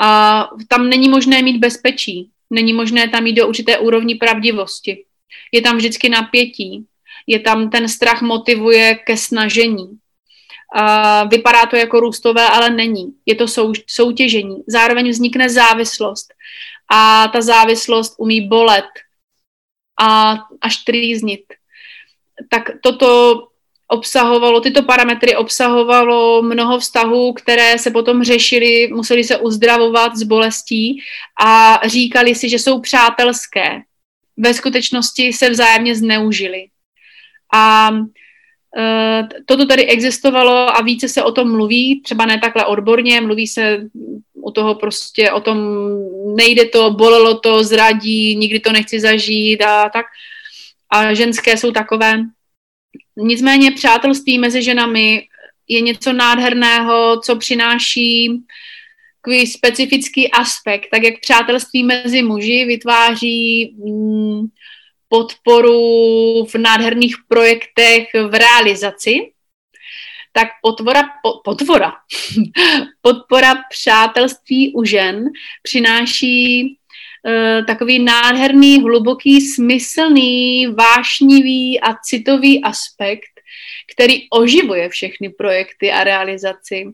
A 0.00 0.48
tam 0.68 0.88
není 0.88 1.08
možné 1.08 1.42
mít 1.42 1.58
bezpečí, 1.58 2.30
není 2.50 2.72
možné 2.72 3.08
tam 3.08 3.26
jít 3.26 3.32
do 3.32 3.48
určité 3.48 3.78
úrovni 3.78 4.14
pravdivosti. 4.14 5.04
Je 5.52 5.60
tam 5.60 5.76
vždycky 5.76 6.08
napětí, 6.08 6.86
je 7.26 7.40
tam 7.40 7.70
ten 7.70 7.88
strach 7.88 8.22
motivuje 8.22 8.94
ke 8.94 9.16
snažení. 9.16 9.98
A 10.76 11.24
vypadá 11.24 11.66
to 11.66 11.76
jako 11.76 12.00
růstové, 12.00 12.48
ale 12.48 12.70
není. 12.70 13.14
Je 13.26 13.34
to 13.34 13.48
sou, 13.48 13.72
soutěžení. 13.86 14.56
Zároveň 14.66 15.10
vznikne 15.10 15.48
závislost. 15.48 16.34
A 16.90 17.28
ta 17.28 17.40
závislost 17.40 18.14
umí 18.18 18.48
bolet 18.48 18.84
a 20.00 20.38
až 20.60 20.76
trýznit. 20.76 21.44
Tak 22.50 22.70
toto 22.82 23.40
obsahovalo, 23.94 24.60
tyto 24.60 24.82
parametry 24.82 25.36
obsahovalo 25.36 26.42
mnoho 26.42 26.78
vztahů, 26.78 27.32
které 27.32 27.78
se 27.78 27.90
potom 27.90 28.24
řešily, 28.24 28.88
museli 28.92 29.24
se 29.24 29.36
uzdravovat 29.36 30.16
z 30.16 30.22
bolestí 30.22 31.00
a 31.44 31.80
říkali 31.84 32.34
si, 32.34 32.48
že 32.48 32.58
jsou 32.58 32.80
přátelské. 32.80 33.80
Ve 34.36 34.54
skutečnosti 34.54 35.32
se 35.32 35.50
vzájemně 35.50 35.94
zneužili. 35.94 36.66
A 37.54 37.90
e, 38.78 39.28
toto 39.46 39.66
tady 39.66 39.86
existovalo 39.86 40.76
a 40.76 40.82
více 40.82 41.08
se 41.08 41.22
o 41.22 41.32
tom 41.32 41.52
mluví, 41.52 42.02
třeba 42.02 42.26
ne 42.26 42.38
takhle 42.38 42.66
odborně, 42.66 43.20
mluví 43.20 43.46
se 43.46 43.78
u 44.34 44.50
toho 44.50 44.74
prostě 44.74 45.32
o 45.32 45.40
tom, 45.40 45.58
nejde 46.36 46.64
to, 46.64 46.90
bolelo 46.90 47.38
to, 47.38 47.64
zradí, 47.64 48.36
nikdy 48.36 48.60
to 48.60 48.72
nechci 48.72 49.00
zažít 49.00 49.62
a 49.62 49.88
tak. 49.88 50.06
A 50.90 51.14
ženské 51.14 51.56
jsou 51.56 51.72
takové, 51.72 52.18
Nicméně 53.16 53.70
přátelství 53.70 54.38
mezi 54.38 54.62
ženami 54.62 55.28
je 55.68 55.80
něco 55.80 56.12
nádherného, 56.12 57.20
co 57.24 57.36
přináší 57.36 58.42
takový 59.24 59.46
specifický 59.46 60.30
aspekt, 60.30 60.88
tak 60.90 61.02
jak 61.02 61.20
přátelství 61.20 61.84
mezi 61.84 62.22
muži 62.22 62.64
vytváří 62.64 63.74
mm, 63.78 64.46
podporu 65.08 66.44
v 66.44 66.54
nádherných 66.54 67.16
projektech 67.28 68.08
v 68.14 68.38
realizaci, 68.38 69.32
tak 70.32 70.48
potvora, 70.62 71.02
po, 71.22 71.40
potvora, 71.44 71.92
podpora 73.00 73.54
přátelství 73.70 74.72
u 74.74 74.84
žen 74.84 75.24
přináší 75.62 76.78
takový 77.66 77.98
nádherný, 77.98 78.80
hluboký, 78.80 79.40
smyslný, 79.40 80.66
vášnivý 80.66 81.80
a 81.80 81.94
citový 81.94 82.62
aspekt, 82.62 83.34
který 83.92 84.28
oživuje 84.30 84.88
všechny 84.88 85.28
projekty 85.28 85.92
a 85.92 86.04
realizaci. 86.04 86.84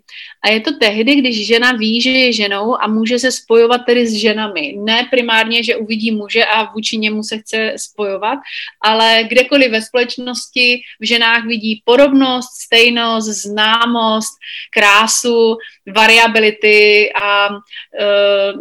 A 0.45 0.51
je 0.51 0.61
to 0.61 0.71
tehdy, 0.81 1.15
když 1.15 1.47
žena 1.47 1.73
ví, 1.73 2.01
že 2.01 2.11
je 2.11 2.33
ženou 2.33 2.83
a 2.83 2.87
může 2.87 3.19
se 3.19 3.33
spojovat 3.33 3.81
tedy 3.87 4.07
s 4.07 4.13
ženami. 4.13 4.75
Ne 4.79 5.09
primárně, 5.11 5.65
že 5.65 5.77
uvidí 5.77 6.11
muže 6.11 6.45
a 6.45 6.73
vůči 6.73 6.99
němu 6.99 7.23
se 7.23 7.39
chce 7.39 7.75
spojovat, 7.77 8.39
ale 8.81 9.25
kdekoliv 9.29 9.71
ve 9.71 9.83
společnosti 9.83 10.81
v 11.01 11.07
ženách 11.07 11.47
vidí 11.47 11.83
podobnost, 11.85 12.49
stejnost, 12.65 13.29
známost, 13.29 14.39
krásu, 14.71 15.57
variability 15.87 17.13
a 17.23 17.49
uh, 17.49 18.61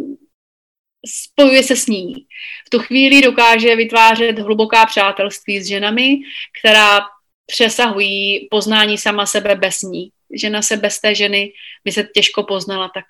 spojuje 1.06 1.62
se 1.62 1.76
s 1.76 1.86
ní. 1.86 2.14
V 2.66 2.70
tu 2.70 2.78
chvíli 2.78 3.22
dokáže 3.22 3.76
vytvářet 3.76 4.38
hluboká 4.38 4.86
přátelství 4.86 5.60
s 5.60 5.66
ženami, 5.66 6.16
která 6.60 7.00
přesahují 7.46 8.48
poznání 8.50 8.98
sama 8.98 9.26
sebe 9.26 9.54
bez 9.54 9.82
ní. 9.82 10.10
Žena 10.34 10.62
se 10.62 10.76
bez 10.76 11.00
té 11.00 11.14
ženy 11.14 11.52
by 11.84 11.92
se 11.92 12.08
těžko 12.14 12.42
poznala 12.42 12.90
tak, 12.94 13.04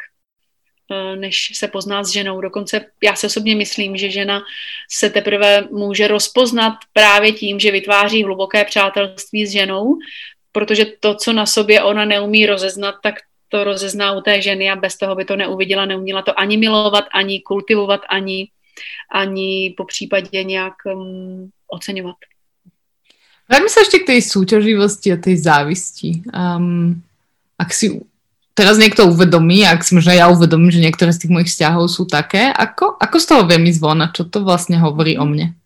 eh, 0.90 1.16
než 1.16 1.50
se 1.54 1.68
pozná 1.68 2.04
s 2.04 2.08
ženou. 2.08 2.40
Dokonce 2.40 2.86
já 3.02 3.14
se 3.14 3.26
osobně 3.26 3.56
myslím, 3.56 3.96
že 3.96 4.10
žena 4.10 4.42
se 4.90 5.10
teprve 5.10 5.68
může 5.70 6.08
rozpoznat 6.08 6.74
právě 6.92 7.32
tím, 7.32 7.60
že 7.60 7.70
vytváří 7.70 8.24
hluboké 8.24 8.64
přátelství 8.64 9.46
s 9.46 9.50
ženou, 9.50 9.98
protože 10.52 10.84
to, 11.00 11.14
co 11.14 11.32
na 11.32 11.46
sobě 11.46 11.82
ona 11.82 12.04
neumí 12.04 12.46
rozeznat, 12.46 12.94
tak 13.02 13.14
to 13.50 13.64
rozezná 13.64 14.14
u 14.14 14.20
té 14.20 14.42
ženy 14.42 14.70
a 14.70 14.76
bez 14.76 14.96
toho 14.96 15.14
by 15.14 15.24
to 15.24 15.36
neuviděla, 15.36 15.84
neuměla 15.84 16.22
to 16.22 16.40
ani 16.40 16.56
milovat, 16.56 17.04
ani 17.14 17.40
kultivovat, 17.40 18.00
ani, 18.08 18.48
ani 19.12 19.74
po 19.76 19.84
případě 19.84 20.44
nějak 20.44 20.74
um, 20.86 21.50
oceňovat. 21.68 22.16
Vráťme 23.50 23.66
sa 23.66 23.82
ešte 23.82 24.06
k 24.06 24.14
tej 24.14 24.20
súťaživosti 24.22 25.10
a 25.10 25.18
tej 25.18 25.42
závisti. 25.42 26.22
Um, 26.30 27.02
ak 27.58 27.74
si 27.74 27.98
teraz 28.54 28.78
niekto 28.78 29.10
uvedomí, 29.10 29.66
ak 29.66 29.82
si 29.82 29.98
možno 29.98 30.14
ja 30.14 30.30
uvedomím, 30.30 30.70
že 30.70 30.78
niektoré 30.78 31.10
z 31.10 31.26
tých 31.26 31.34
mojich 31.34 31.50
vzťahov 31.50 31.90
sú 31.90 32.06
také, 32.06 32.54
ako, 32.54 32.94
ako 32.94 33.16
z 33.18 33.26
toho 33.26 33.42
viem 33.50 33.66
ísť 33.66 33.82
von 33.82 34.06
a 34.06 34.12
čo 34.14 34.22
to 34.30 34.46
vlastně 34.46 34.78
hovorí 34.78 35.18
o 35.18 35.26
mne? 35.26 35.58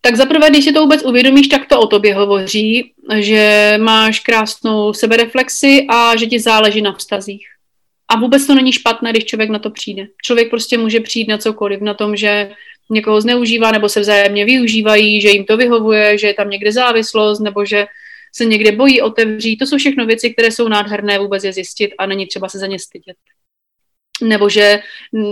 Tak 0.00 0.16
zaprvé, 0.16 0.50
když 0.50 0.64
si 0.64 0.72
to 0.72 0.80
vůbec 0.80 1.04
uvědomíš, 1.04 1.48
tak 1.48 1.68
to 1.68 1.80
o 1.80 1.86
tobě 1.86 2.14
hovoří, 2.14 2.92
že 3.18 3.74
máš 3.78 4.20
krásnou 4.20 4.92
sebereflexi 4.92 5.86
a 5.88 6.16
že 6.16 6.26
ti 6.26 6.40
záleží 6.40 6.82
na 6.82 6.92
vztazích. 6.92 7.46
A 8.08 8.16
vůbec 8.16 8.46
to 8.46 8.54
není 8.54 8.72
špatné, 8.72 9.10
když 9.10 9.24
člověk 9.24 9.50
na 9.50 9.58
to 9.58 9.70
přijde. 9.70 10.06
Člověk 10.22 10.50
prostě 10.50 10.78
může 10.78 11.00
přijít 11.00 11.28
na 11.28 11.38
cokoliv, 11.38 11.80
na 11.80 11.94
tom, 11.94 12.16
že 12.16 12.50
někoho 12.90 13.20
zneužívá 13.20 13.70
nebo 13.70 13.88
se 13.88 14.00
vzájemně 14.00 14.44
využívají, 14.44 15.20
že 15.20 15.28
jim 15.28 15.44
to 15.44 15.56
vyhovuje, 15.56 16.18
že 16.18 16.26
je 16.26 16.34
tam 16.34 16.50
někde 16.50 16.72
závislost 16.72 17.40
nebo 17.40 17.64
že 17.64 17.86
se 18.34 18.44
někde 18.44 18.72
bojí 18.72 19.02
otevřít. 19.02 19.56
To 19.56 19.66
jsou 19.66 19.78
všechno 19.78 20.06
věci, 20.06 20.30
které 20.30 20.50
jsou 20.50 20.68
nádherné 20.68 21.18
vůbec 21.18 21.44
je 21.44 21.52
zjistit 21.52 21.90
a 21.98 22.06
není 22.06 22.26
třeba 22.26 22.48
se 22.48 22.58
za 22.58 22.66
ně 22.66 22.78
stydět 22.78 23.16
nebo 24.22 24.48
že 24.48 24.80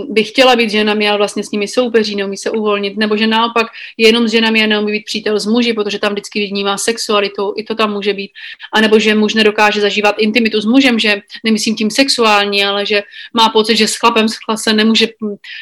by 0.09 0.23
chtěla 0.23 0.55
být 0.55 0.69
ženami, 0.69 1.09
ale 1.09 1.17
vlastně 1.17 1.43
s 1.43 1.51
nimi 1.51 1.67
soupeří, 1.67 2.15
neumí 2.15 2.37
se 2.37 2.51
uvolnit, 2.51 2.97
nebo 2.97 3.17
že 3.17 3.27
naopak 3.27 3.67
jenom 3.97 4.27
s 4.27 4.31
ženami 4.31 4.63
a 4.63 4.67
neumí 4.67 4.91
být 4.91 5.05
přítel 5.05 5.39
s 5.39 5.45
muži, 5.45 5.73
protože 5.73 5.99
tam 5.99 6.11
vždycky 6.11 6.47
vnímá 6.47 6.77
sexualitu, 6.77 7.53
i 7.57 7.63
to 7.63 7.75
tam 7.75 7.93
může 7.93 8.13
být, 8.13 8.31
a 8.73 8.81
nebo 8.81 8.99
že 8.99 9.15
muž 9.15 9.33
nedokáže 9.33 9.81
zažívat 9.81 10.15
intimitu 10.19 10.61
s 10.61 10.65
mužem, 10.65 10.99
že 10.99 11.21
nemyslím 11.43 11.75
tím 11.75 11.91
sexuální, 11.91 12.63
ale 12.65 12.85
že 12.85 13.03
má 13.33 13.49
pocit, 13.49 13.75
že 13.75 13.87
s 13.87 13.95
chlapem 13.95 14.27
se 14.55 14.73
nemůže, 14.73 15.07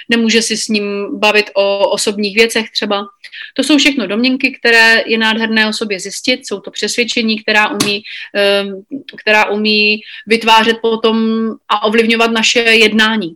nemůže 0.09 0.41
si 0.41 0.57
s 0.57 0.67
ním 0.67 1.19
bavit 1.19 1.49
o 1.53 1.89
osobních 1.89 2.35
věcech 2.35 2.71
třeba. 2.71 3.05
To 3.53 3.63
jsou 3.63 3.77
všechno 3.77 4.07
domněnky, 4.07 4.51
které 4.51 5.03
je 5.05 5.17
nádherné 5.17 5.67
o 5.67 5.73
sobě 5.73 5.99
zjistit, 5.99 6.47
jsou 6.47 6.59
to 6.59 6.71
přesvědčení, 6.71 7.39
která 7.39 7.69
umí, 7.69 8.03
ehm, 8.35 8.81
která 9.21 9.49
umí 9.49 10.01
vytvářet 10.27 10.77
potom 10.81 11.49
a 11.69 11.83
ovlivňovat 11.83 12.31
naše 12.31 12.59
jednání 12.59 13.16
jednání. 13.17 13.35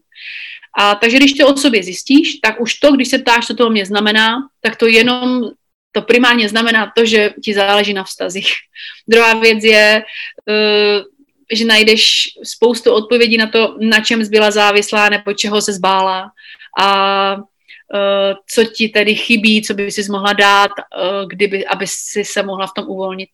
A 0.78 0.96
takže 0.96 1.18
když 1.18 1.34
to 1.34 1.48
o 1.48 1.58
sobě 1.58 1.84
zjistíš, 1.84 2.36
tak 2.36 2.62
už 2.62 2.74
to, 2.74 2.92
když 2.92 3.08
se 3.08 3.20
ptáš, 3.20 3.48
co 3.48 3.54
to 3.54 3.70
mě 3.70 3.86
znamená, 3.86 4.38
tak 4.62 4.76
to 4.76 4.88
jenom, 4.88 5.52
to 5.92 6.02
primárně 6.02 6.50
znamená 6.50 6.92
to, 6.96 7.06
že 7.06 7.34
ti 7.44 7.54
záleží 7.54 7.94
na 7.94 8.04
vztazích. 8.04 8.54
Druhá 9.08 9.34
věc 9.34 9.64
je, 9.64 10.04
uh, 10.48 11.04
že 11.52 11.66
najdeš 11.66 12.30
spoustu 12.44 12.94
odpovědí 12.94 13.38
na 13.38 13.48
to, 13.48 13.78
na 13.80 14.00
čem 14.00 14.24
byla 14.30 14.52
závislá 14.52 15.10
nebo 15.10 15.34
čeho 15.34 15.62
se 15.62 15.74
zbála 15.74 16.32
a 16.80 17.36
uh, 17.36 18.40
co 18.48 18.64
ti 18.64 18.90
tedy 18.90 19.16
chybí, 19.16 19.62
co 19.62 19.74
by 19.74 19.92
si 19.92 20.12
mohla 20.12 20.34
dát, 20.34 20.72
uh, 20.72 21.28
kdyby, 21.28 21.66
aby 21.68 21.86
si 21.88 22.24
se 22.24 22.44
mohla 22.44 22.68
v 22.68 22.74
tom 22.76 22.86
uvolnit. 22.88 23.30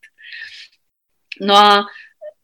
No 1.41 1.55
a 1.55 1.85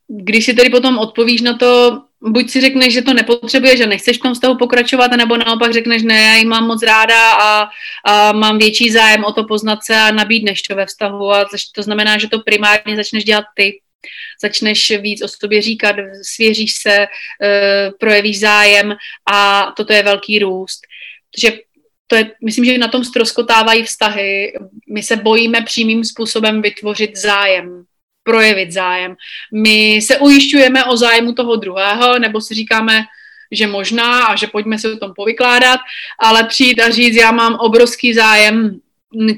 když 0.07 0.45
si 0.45 0.53
tedy 0.53 0.69
potom 0.69 0.97
odpovíš 0.97 1.41
na 1.41 1.57
to, 1.57 2.01
buď 2.23 2.49
si 2.49 2.61
řekneš, 2.61 2.93
že 2.93 3.01
to 3.01 3.13
nepotřebuješ, 3.13 3.77
že 3.77 3.87
nechceš 3.87 4.17
v 4.17 4.21
tom 4.21 4.33
vztahu 4.33 4.57
pokračovat, 4.57 5.11
nebo 5.11 5.37
naopak 5.37 5.73
řekneš, 5.73 6.03
ne, 6.03 6.21
já 6.21 6.35
ji 6.35 6.45
mám 6.45 6.67
moc 6.67 6.83
ráda 6.83 7.33
a, 7.33 7.69
a 8.05 8.31
mám 8.31 8.57
větší 8.57 8.91
zájem 8.91 9.23
o 9.23 9.33
to 9.33 9.43
poznat 9.43 9.79
se 9.83 9.95
a 9.95 10.11
nabídneš 10.11 10.61
to 10.61 10.75
ve 10.75 10.85
vztahu 10.85 11.31
a 11.31 11.45
to 11.75 11.83
znamená, 11.83 12.17
že 12.17 12.27
to 12.27 12.39
primárně 12.39 12.95
začneš 12.95 13.23
dělat 13.23 13.45
ty. 13.55 13.79
Začneš 14.41 14.91
víc 14.99 15.21
o 15.23 15.27
sobě 15.27 15.61
říkat, 15.61 15.95
svěříš 16.21 16.73
se, 16.73 16.97
e, 16.97 17.07
projevíš 17.99 18.39
zájem 18.39 18.95
a 19.31 19.73
toto 19.77 19.93
je 19.93 20.03
velký 20.03 20.39
růst. 20.39 20.81
Takže 21.35 21.59
to 22.07 22.15
je, 22.15 22.31
myslím, 22.43 22.65
že 22.65 22.77
na 22.77 22.87
tom 22.87 23.03
stroskotávají 23.03 23.83
vztahy. 23.83 24.53
My 24.89 25.03
se 25.03 25.15
bojíme 25.15 25.61
přímým 25.61 26.03
způsobem 26.03 26.61
vytvořit 26.61 27.17
zájem 27.17 27.85
projevit 28.23 28.71
zájem. 28.71 29.15
My 29.53 29.95
se 29.95 30.17
ujišťujeme 30.17 30.85
o 30.85 30.97
zájmu 30.97 31.33
toho 31.33 31.55
druhého, 31.55 32.19
nebo 32.19 32.41
si 32.41 32.53
říkáme, 32.53 33.03
že 33.51 33.67
možná 33.67 34.25
a 34.25 34.35
že 34.35 34.47
pojďme 34.47 34.79
se 34.79 34.93
o 34.93 34.97
tom 34.97 35.13
povykládat, 35.15 35.79
ale 36.19 36.43
přijít 36.43 36.81
a 36.81 36.89
říct, 36.89 37.15
já 37.15 37.31
mám 37.31 37.55
obrovský 37.55 38.13
zájem 38.13 38.79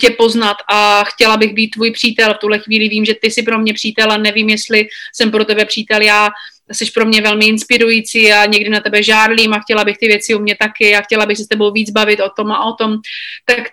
tě 0.01 0.09
poznat 0.09 0.57
a 0.71 1.03
chtěla 1.03 1.37
bych 1.37 1.53
být 1.53 1.67
tvůj 1.67 1.91
přítel. 1.91 2.33
V 2.33 2.37
tuhle 2.37 2.59
chvíli 2.59 2.89
vím, 2.89 3.05
že 3.05 3.13
ty 3.21 3.31
jsi 3.31 3.43
pro 3.43 3.59
mě 3.59 3.73
přítel 3.73 4.11
a 4.11 4.17
nevím, 4.17 4.49
jestli 4.49 4.87
jsem 5.13 5.31
pro 5.31 5.45
tebe 5.45 5.65
přítel. 5.65 6.01
Já 6.01 6.29
jsi 6.71 6.91
pro 6.91 7.05
mě 7.05 7.21
velmi 7.21 7.45
inspirující 7.45 8.33
a 8.33 8.45
někdy 8.45 8.69
na 8.69 8.79
tebe 8.79 9.03
žárlím 9.03 9.53
a 9.53 9.59
chtěla 9.59 9.83
bych 9.83 9.97
ty 9.97 10.07
věci 10.07 10.35
u 10.35 10.39
mě 10.39 10.55
taky 10.59 10.95
a 10.95 11.01
chtěla 11.01 11.25
bych 11.25 11.37
se 11.37 11.43
s 11.43 11.47
tebou 11.47 11.71
víc 11.71 11.91
bavit 11.91 12.19
o 12.19 12.29
tom 12.29 12.51
a 12.51 12.65
o 12.65 12.73
tom. 12.73 12.97
Tak 13.45 13.63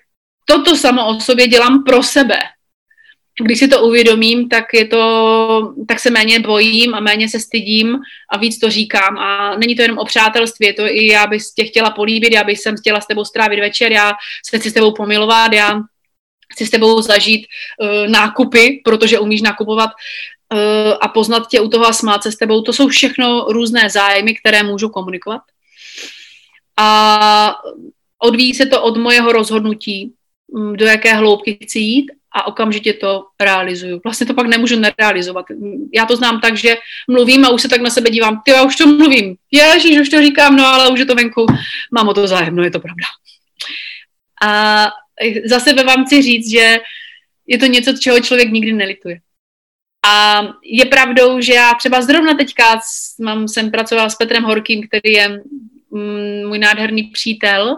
toto 0.44 0.76
samo 0.76 1.06
o 1.08 1.20
sobě 1.20 1.46
dělám 1.46 1.84
pro 1.84 2.02
sebe 2.02 2.38
když 3.40 3.58
si 3.58 3.68
to 3.68 3.82
uvědomím, 3.82 4.48
tak, 4.48 4.64
je 4.74 4.84
to, 4.84 5.74
tak 5.88 6.00
se 6.00 6.10
méně 6.10 6.40
bojím 6.40 6.94
a 6.94 7.00
méně 7.00 7.28
se 7.28 7.40
stydím 7.40 7.98
a 8.32 8.38
víc 8.38 8.58
to 8.58 8.70
říkám. 8.70 9.18
A 9.18 9.56
není 9.56 9.76
to 9.76 9.82
jenom 9.82 9.98
o 9.98 10.04
přátelství, 10.04 10.66
je 10.66 10.72
to 10.72 10.86
i 10.86 11.06
já 11.06 11.26
bych 11.26 11.42
tě 11.56 11.64
chtěla 11.64 11.90
políbit, 11.90 12.32
já 12.32 12.44
bych 12.44 12.58
jsem 12.58 12.76
chtěla 12.76 13.00
s 13.00 13.06
tebou 13.06 13.24
strávit 13.24 13.60
večer, 13.60 13.92
já 13.92 14.12
se 14.44 14.58
chci 14.58 14.70
s 14.70 14.72
tebou 14.72 14.92
pomilovat, 14.92 15.52
já 15.52 15.80
chci 16.52 16.66
s 16.66 16.70
tebou 16.70 17.02
zažít 17.02 17.46
uh, 17.80 18.08
nákupy, 18.08 18.80
protože 18.84 19.18
umíš 19.18 19.42
nakupovat 19.42 19.90
uh, 20.52 20.58
a 21.00 21.08
poznat 21.08 21.48
tě 21.48 21.60
u 21.60 21.68
toho 21.68 21.86
a 21.86 21.92
smát 21.92 22.22
se 22.22 22.32
s 22.32 22.36
tebou. 22.36 22.62
To 22.62 22.72
jsou 22.72 22.88
všechno 22.88 23.44
různé 23.48 23.90
zájmy, 23.90 24.34
které 24.34 24.62
můžu 24.62 24.88
komunikovat. 24.88 25.40
A 26.76 27.54
odvíjí 28.18 28.54
se 28.54 28.66
to 28.66 28.82
od 28.82 28.96
mojeho 28.96 29.32
rozhodnutí, 29.32 30.12
mm, 30.54 30.76
do 30.76 30.86
jaké 30.86 31.14
hloubky 31.14 31.58
chci 31.62 31.78
jít 31.78 32.10
a 32.34 32.46
okamžitě 32.46 32.92
to 32.92 33.24
realizuju. 33.40 34.00
Vlastně 34.04 34.26
to 34.26 34.34
pak 34.34 34.46
nemůžu 34.46 34.80
nerealizovat. 34.80 35.46
Já 35.94 36.06
to 36.06 36.16
znám 36.16 36.40
tak, 36.40 36.56
že 36.56 36.76
mluvím 37.10 37.44
a 37.44 37.50
už 37.50 37.62
se 37.62 37.68
tak 37.68 37.80
na 37.80 37.90
sebe 37.90 38.10
dívám, 38.10 38.42
ty 38.44 38.50
já 38.50 38.62
už 38.62 38.76
to 38.76 38.86
mluvím, 38.86 39.36
ježiš, 39.50 40.00
už 40.00 40.08
to 40.08 40.22
říkám, 40.22 40.56
no 40.56 40.66
ale 40.66 40.90
už 40.90 40.98
je 40.98 41.06
to 41.06 41.14
venku, 41.14 41.46
mám 41.92 42.08
o 42.08 42.14
to 42.14 42.26
zájem, 42.26 42.56
no 42.56 42.62
je 42.62 42.70
to 42.70 42.80
pravda. 42.80 43.04
A 44.44 44.88
za 45.44 45.60
sebe 45.60 45.84
vám 45.84 46.04
chci 46.04 46.22
říct, 46.22 46.50
že 46.50 46.78
je 47.46 47.58
to 47.58 47.66
něco, 47.66 47.92
čeho 47.92 48.20
člověk 48.20 48.50
nikdy 48.50 48.72
nelituje. 48.72 49.18
A 50.06 50.42
je 50.64 50.84
pravdou, 50.84 51.40
že 51.40 51.52
já 51.52 51.74
třeba 51.74 52.02
zrovna 52.02 52.34
teďka 52.34 52.80
mám, 53.20 53.48
jsem 53.48 53.70
pracovala 53.70 54.10
s 54.10 54.14
Petrem 54.14 54.42
Horkým, 54.42 54.88
který 54.88 55.12
je 55.12 55.42
můj 56.46 56.58
nádherný 56.58 57.02
přítel. 57.02 57.76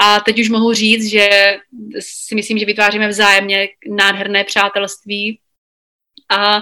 A 0.00 0.20
teď 0.20 0.40
už 0.40 0.48
mohu 0.48 0.72
říct, 0.72 1.10
že 1.10 1.28
si 2.00 2.34
myslím, 2.34 2.58
že 2.58 2.66
vytváříme 2.66 3.08
vzájemně 3.08 3.68
nádherné 3.88 4.44
přátelství. 4.44 5.38
A 6.30 6.60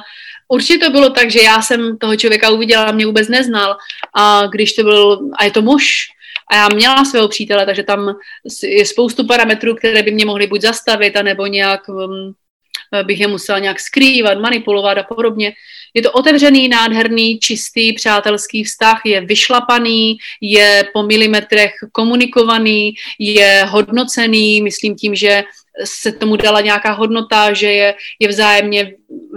určitě 0.48 0.78
to 0.78 0.90
bylo 0.90 1.10
tak, 1.10 1.30
že 1.30 1.42
já 1.42 1.62
jsem 1.62 1.98
toho 1.98 2.16
člověka 2.16 2.50
uviděla, 2.50 2.92
mě 2.92 3.06
vůbec 3.06 3.28
neznal. 3.28 3.76
A 4.14 4.46
když 4.46 4.72
to 4.72 4.82
byl, 4.82 5.30
a 5.38 5.44
je 5.44 5.50
to 5.50 5.62
muž, 5.62 6.06
a 6.50 6.56
já 6.56 6.68
měla 6.68 7.04
svého 7.04 7.28
přítele, 7.28 7.66
takže 7.66 7.82
tam 7.82 8.16
je 8.62 8.86
spoustu 8.86 9.26
parametrů, 9.26 9.74
které 9.74 10.02
by 10.02 10.10
mě 10.10 10.24
mohly 10.24 10.46
buď 10.46 10.60
zastavit, 10.60 11.16
anebo 11.16 11.46
nějak 11.46 11.88
um, 11.88 12.34
bych 13.02 13.20
je 13.20 13.26
musela 13.26 13.58
nějak 13.58 13.80
skrývat, 13.80 14.38
manipulovat 14.38 14.98
a 14.98 15.02
podobně. 15.02 15.52
Je 15.94 16.02
to 16.02 16.12
otevřený, 16.12 16.68
nádherný, 16.68 17.38
čistý, 17.38 17.92
přátelský 17.92 18.64
vztah, 18.64 19.00
je 19.04 19.20
vyšlapaný, 19.20 20.16
je 20.40 20.84
po 20.92 21.02
milimetrech 21.02 21.72
komunikovaný, 21.92 22.94
je 23.18 23.66
hodnocený, 23.68 24.62
myslím 24.62 24.96
tím, 24.96 25.14
že 25.14 25.44
se 25.84 26.12
tomu 26.12 26.36
dala 26.36 26.60
nějaká 26.60 26.92
hodnota, 26.92 27.52
že 27.52 27.72
je, 27.72 27.94
je 28.18 28.28
vzájemně 28.28 28.92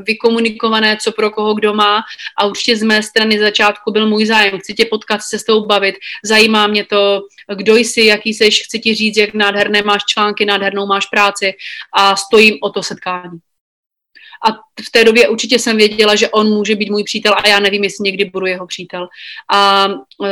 vykomunikované, 0.06 0.98
co 1.02 1.12
pro 1.12 1.32
koho 1.32 1.54
kdo 1.54 1.74
má 1.74 2.04
a 2.38 2.46
určitě 2.46 2.78
z 2.78 2.84
mé 2.84 3.04
strany 3.04 3.40
začátku 3.40 3.92
byl 3.92 4.10
můj 4.10 4.26
zájem. 4.26 4.60
Chci 4.60 4.74
tě 4.74 4.86
potkat, 4.86 5.22
se 5.22 5.40
s 5.40 5.44
tou 5.44 5.66
bavit, 5.66 5.96
zajímá 6.24 6.68
mě 6.68 6.86
to, 6.86 7.22
kdo 7.56 7.76
jsi, 7.76 8.06
jaký 8.06 8.34
jsi, 8.34 8.52
chci 8.52 8.80
ti 8.80 8.96
říct, 8.96 9.18
jak 9.18 9.34
nádherné 9.34 9.82
máš 9.82 10.02
články, 10.06 10.46
nádhernou 10.46 10.86
máš 10.86 11.06
práci 11.06 11.54
a 11.94 12.16
stojím 12.16 12.58
o 12.62 12.70
to 12.70 12.84
setkání. 12.84 13.40
A 14.46 14.52
v 14.88 14.92
té 14.92 15.04
době 15.04 15.30
určitě 15.30 15.60
jsem 15.60 15.78
věděla, 15.78 16.16
že 16.16 16.30
on 16.30 16.48
může 16.48 16.76
být 16.76 16.90
můj 16.90 17.04
přítel 17.04 17.34
a 17.34 17.48
já 17.48 17.60
nevím, 17.60 17.84
jestli 17.84 18.04
někdy 18.04 18.26
budu 18.26 18.46
jeho 18.46 18.68
přítel. 18.68 19.08
A 19.54 19.88
e, 20.26 20.30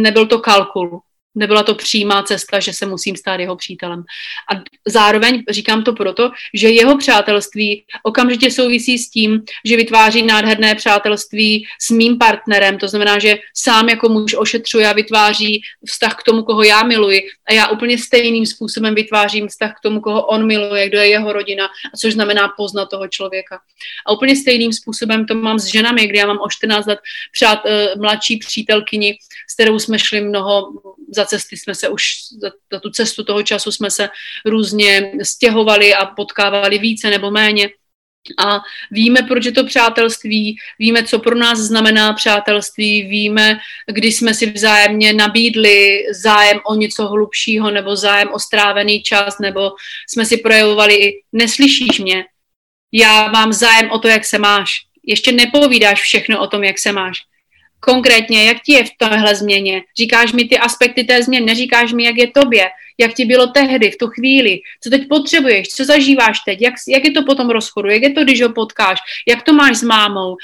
nebyl 0.00 0.26
to 0.26 0.38
kalkul 0.38 1.00
nebyla 1.36 1.62
to 1.62 1.74
přímá 1.74 2.22
cesta, 2.22 2.60
že 2.60 2.72
se 2.72 2.86
musím 2.86 3.16
stát 3.16 3.40
jeho 3.40 3.56
přítelem. 3.56 4.04
A 4.52 4.62
zároveň 4.86 5.42
říkám 5.50 5.84
to 5.84 5.92
proto, 5.92 6.30
že 6.54 6.68
jeho 6.68 6.98
přátelství 6.98 7.84
okamžitě 8.02 8.50
souvisí 8.50 8.98
s 8.98 9.10
tím, 9.10 9.42
že 9.64 9.76
vytváří 9.76 10.22
nádherné 10.22 10.74
přátelství 10.74 11.66
s 11.80 11.90
mým 11.90 12.18
partnerem, 12.18 12.78
to 12.78 12.88
znamená, 12.88 13.18
že 13.18 13.38
sám 13.54 13.88
jako 13.88 14.08
muž 14.08 14.34
ošetřuje 14.38 14.88
a 14.88 14.92
vytváří 14.92 15.62
vztah 15.86 16.16
k 16.16 16.22
tomu, 16.22 16.42
koho 16.42 16.62
já 16.62 16.82
miluji 16.82 17.22
a 17.48 17.52
já 17.52 17.68
úplně 17.68 17.98
stejným 17.98 18.46
způsobem 18.46 18.94
vytvářím 18.94 19.48
vztah 19.48 19.74
k 19.76 19.80
tomu, 19.82 20.00
koho 20.00 20.26
on 20.26 20.46
miluje, 20.46 20.88
kdo 20.88 20.98
je 20.98 21.08
jeho 21.08 21.32
rodina, 21.32 21.68
což 22.00 22.12
znamená 22.12 22.48
poznat 22.56 22.86
toho 22.86 23.08
člověka. 23.08 23.58
A 24.06 24.12
úplně 24.12 24.36
stejným 24.36 24.72
způsobem 24.72 25.26
to 25.26 25.34
mám 25.34 25.58
s 25.58 25.64
ženami, 25.64 26.06
kdy 26.06 26.18
já 26.18 26.26
mám 26.26 26.38
o 26.38 26.50
14 26.50 26.86
let 26.86 26.98
přát, 27.32 27.64
uh, 27.64 28.00
mladší 28.00 28.36
přítelkyni, 28.36 29.18
s 29.50 29.54
kterou 29.54 29.78
jsme 29.78 29.98
šli 29.98 30.20
mnoho 30.20 30.72
za 31.14 31.25
cesty 31.26 31.56
jsme 31.56 31.74
se 31.74 31.88
už, 31.88 32.04
za, 32.42 32.50
za 32.72 32.80
tu 32.80 32.90
cestu 32.90 33.24
toho 33.24 33.42
času 33.42 33.72
jsme 33.72 33.90
se 33.90 34.08
různě 34.44 35.12
stěhovali 35.22 35.94
a 35.94 36.06
potkávali 36.06 36.78
více 36.78 37.10
nebo 37.10 37.30
méně. 37.30 37.68
A 38.38 38.60
víme, 38.90 39.22
proč 39.22 39.44
je 39.44 39.52
to 39.52 39.64
přátelství, 39.64 40.56
víme, 40.78 41.04
co 41.04 41.18
pro 41.18 41.34
nás 41.34 41.58
znamená 41.58 42.12
přátelství, 42.12 43.02
víme, 43.02 43.58
kdy 43.92 44.12
jsme 44.12 44.34
si 44.34 44.50
vzájemně 44.50 45.12
nabídli 45.12 46.04
zájem 46.10 46.60
o 46.66 46.74
něco 46.74 47.06
hlubšího 47.06 47.70
nebo 47.70 47.96
zájem 47.96 48.28
o 48.32 48.38
strávený 48.38 49.02
čas, 49.02 49.38
nebo 49.38 49.72
jsme 50.08 50.26
si 50.26 50.36
projevovali 50.36 50.94
i 50.94 51.22
neslyšíš 51.32 51.98
mě, 51.98 52.24
já 52.92 53.28
mám 53.28 53.52
zájem 53.52 53.90
o 53.90 53.98
to, 53.98 54.08
jak 54.08 54.24
se 54.24 54.38
máš. 54.38 54.70
Ještě 55.06 55.32
nepovídáš 55.32 56.00
všechno 56.02 56.40
o 56.40 56.46
tom, 56.46 56.64
jak 56.64 56.78
se 56.78 56.92
máš 56.92 57.18
konkrétně, 57.80 58.44
jak 58.44 58.62
ti 58.62 58.72
je 58.72 58.84
v 58.84 58.90
téhle 58.98 59.34
změně. 59.34 59.82
Říkáš 59.98 60.32
mi 60.32 60.44
ty 60.44 60.58
aspekty 60.58 61.04
té 61.04 61.22
změny, 61.22 61.46
neříkáš 61.46 61.92
mi, 61.92 62.04
jak 62.04 62.16
je 62.16 62.26
tobě, 62.30 62.68
jak 62.98 63.14
ti 63.14 63.24
bylo 63.24 63.46
tehdy, 63.46 63.90
v 63.90 63.96
tu 63.96 64.06
chvíli, 64.06 64.60
co 64.82 64.90
teď 64.90 65.08
potřebuješ, 65.08 65.68
co 65.68 65.84
zažíváš 65.84 66.40
teď, 66.40 66.62
jak, 66.62 66.74
jak 66.88 67.04
je 67.04 67.10
to 67.10 67.24
po 67.24 67.34
tom 67.34 67.50
rozchodu, 67.50 67.88
jak 67.88 68.02
je 68.02 68.12
to, 68.12 68.24
když 68.24 68.42
ho 68.42 68.52
potkáš, 68.52 68.98
jak 69.28 69.42
to 69.42 69.52
máš 69.52 69.76
s 69.76 69.82
mámou, 69.82 70.36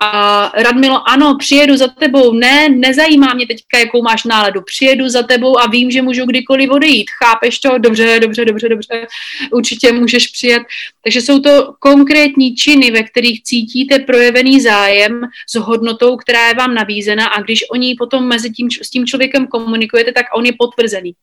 a 0.00 0.52
Radmilo, 0.54 1.08
ano, 1.08 1.36
přijedu 1.38 1.76
za 1.76 1.88
tebou, 1.88 2.32
ne, 2.32 2.68
nezajímá 2.68 3.34
mě 3.34 3.46
teďka, 3.46 3.78
jakou 3.78 4.02
máš 4.02 4.24
náladu, 4.24 4.62
přijedu 4.62 5.08
za 5.08 5.22
tebou 5.22 5.58
a 5.58 5.66
vím, 5.66 5.90
že 5.90 6.02
můžu 6.02 6.26
kdykoliv 6.26 6.70
odejít, 6.70 7.10
chápeš 7.10 7.58
to? 7.58 7.78
Dobře, 7.78 8.20
dobře, 8.20 8.44
dobře, 8.44 8.68
dobře, 8.68 9.06
určitě 9.50 9.92
můžeš 9.92 10.26
přijet. 10.26 10.62
Takže 11.04 11.20
jsou 11.20 11.38
to 11.38 11.74
konkrétní 11.78 12.54
činy, 12.54 12.90
ve 12.90 13.02
kterých 13.02 13.42
cítíte 13.42 13.98
projevený 13.98 14.60
zájem 14.60 15.20
s 15.48 15.54
hodnotou, 15.54 16.16
která 16.16 16.48
je 16.48 16.54
vám 16.54 16.74
navízena 16.74 17.26
a 17.26 17.42
když 17.42 17.64
oni 17.70 17.94
potom 17.98 18.28
mezi 18.28 18.50
tím, 18.50 18.70
s 18.82 18.90
tím 18.90 19.06
člověkem 19.06 19.46
komunikujete, 19.46 20.12
tak 20.12 20.26
on 20.34 20.46
je 20.46 20.52
potvrzený. 20.58 21.14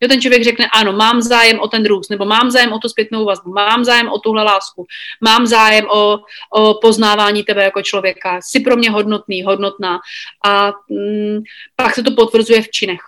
Jo, 0.00 0.08
ten 0.08 0.20
člověk 0.20 0.44
řekne, 0.44 0.66
ano, 0.72 0.92
mám 0.92 1.22
zájem 1.22 1.60
o 1.60 1.68
ten 1.68 1.86
růst, 1.86 2.08
nebo 2.08 2.24
mám 2.24 2.50
zájem 2.50 2.72
o 2.72 2.78
tu 2.78 2.88
zpětnou 2.88 3.24
vazbu, 3.24 3.52
mám 3.52 3.84
zájem 3.84 4.08
o 4.08 4.18
tuhle 4.18 4.42
lásku, 4.42 4.86
mám 5.20 5.46
zájem 5.46 5.86
o, 5.90 6.18
o 6.54 6.74
poznávání 6.74 7.42
tebe 7.42 7.62
jako 7.64 7.82
člověka, 7.82 8.40
jsi 8.42 8.60
pro 8.60 8.76
mě 8.76 8.90
hodnotný, 8.90 9.42
hodnotná. 9.42 9.98
A 10.44 10.72
mm, 10.90 11.42
pak 11.76 11.94
se 11.94 12.02
to 12.02 12.10
potvrzuje 12.10 12.62
v 12.62 12.70
činech. 12.70 13.00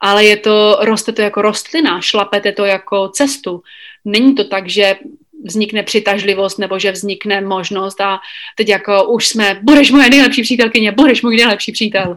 Ale 0.00 0.24
je 0.24 0.36
to, 0.36 0.78
roste 0.80 1.12
to 1.12 1.22
jako 1.22 1.42
rostlina, 1.42 2.00
šlapete 2.00 2.52
to 2.52 2.64
jako 2.64 3.08
cestu. 3.08 3.62
Není 4.04 4.34
to 4.34 4.44
tak, 4.44 4.68
že 4.68 4.96
vznikne 5.44 5.82
přitažlivost 5.82 6.58
nebo 6.58 6.78
že 6.78 6.92
vznikne 6.92 7.40
možnost 7.40 8.00
a 8.00 8.18
teď 8.56 8.68
jako 8.68 9.04
už 9.04 9.28
jsme, 9.28 9.60
budeš 9.62 9.90
moje 9.90 10.10
nejlepší 10.10 10.42
přítelkyně, 10.42 10.92
budeš 10.92 11.22
můj 11.22 11.36
nejlepší 11.36 11.72
přítel 11.72 12.16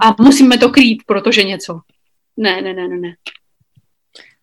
a 0.00 0.22
musíme 0.22 0.58
to 0.58 0.68
krýt, 0.68 1.02
protože 1.06 1.42
něco. 1.42 1.80
Ne, 2.36 2.60
ne, 2.62 2.72
ne, 2.74 2.88
ne, 2.88 2.96
ne. 3.02 3.16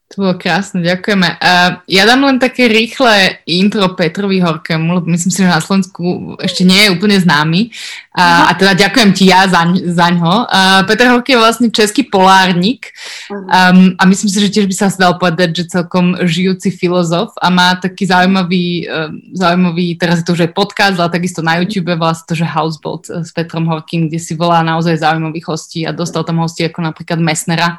To 0.10 0.26
bolo 0.26 0.42
krásne, 0.42 0.82
ďakujeme. 0.82 1.38
Uh, 1.38 1.86
ja 1.86 2.02
dám 2.10 2.26
len 2.26 2.42
také 2.42 2.66
rýchle 2.66 3.46
intro 3.46 3.94
Petrovi 3.94 4.42
Horkému, 4.42 4.98
lebo 4.98 5.06
myslím 5.06 5.30
si, 5.30 5.46
že 5.46 5.54
na 5.54 5.62
Slovensku 5.62 6.34
ešte 6.42 6.66
nie 6.66 6.90
je 6.90 6.94
úplne 6.98 7.14
známy. 7.22 7.70
Uh, 8.18 8.50
a 8.50 8.58
teda 8.58 8.74
ďakujem 8.74 9.14
ti 9.14 9.30
ja 9.30 9.46
za, 9.46 9.70
za 9.70 10.10
ňo. 10.10 10.50
Uh, 10.50 10.82
Petr 10.90 11.14
Horký 11.14 11.38
je 11.38 11.44
vlastne 11.46 11.70
český 11.70 12.10
polárnik 12.10 12.90
um, 13.30 13.94
a 14.02 14.04
myslím 14.10 14.34
si, 14.34 14.42
že 14.42 14.50
tiež 14.50 14.66
by 14.66 14.76
sa 14.82 14.90
dal 14.98 15.22
povedať, 15.22 15.62
že 15.62 15.78
celkom 15.78 16.18
žijúci 16.26 16.74
filozof 16.74 17.38
a 17.38 17.54
má 17.54 17.78
taký 17.78 18.10
zaujímavý, 18.10 18.90
uh, 18.90 19.14
zaujímavý 19.38 19.94
teraz 19.94 20.20
je 20.20 20.26
to 20.26 20.34
už 20.34 20.50
aj 20.50 20.58
podcast, 20.58 20.98
ale 20.98 21.14
takisto 21.14 21.46
na 21.46 21.62
YouTube 21.62 21.94
vlastne 22.02 22.26
to, 22.26 22.34
že 22.34 22.50
Houseboat 22.50 23.14
s 23.14 23.30
Petrom 23.30 23.70
Horkým, 23.70 24.10
kde 24.10 24.18
si 24.18 24.34
volá 24.34 24.66
naozaj 24.66 25.06
zaujímavých 25.06 25.46
hostí 25.54 25.86
a 25.86 25.94
dostal 25.94 26.26
tam 26.26 26.42
hostí 26.42 26.66
ako 26.66 26.82
napríklad 26.82 27.22
Messnera 27.22 27.78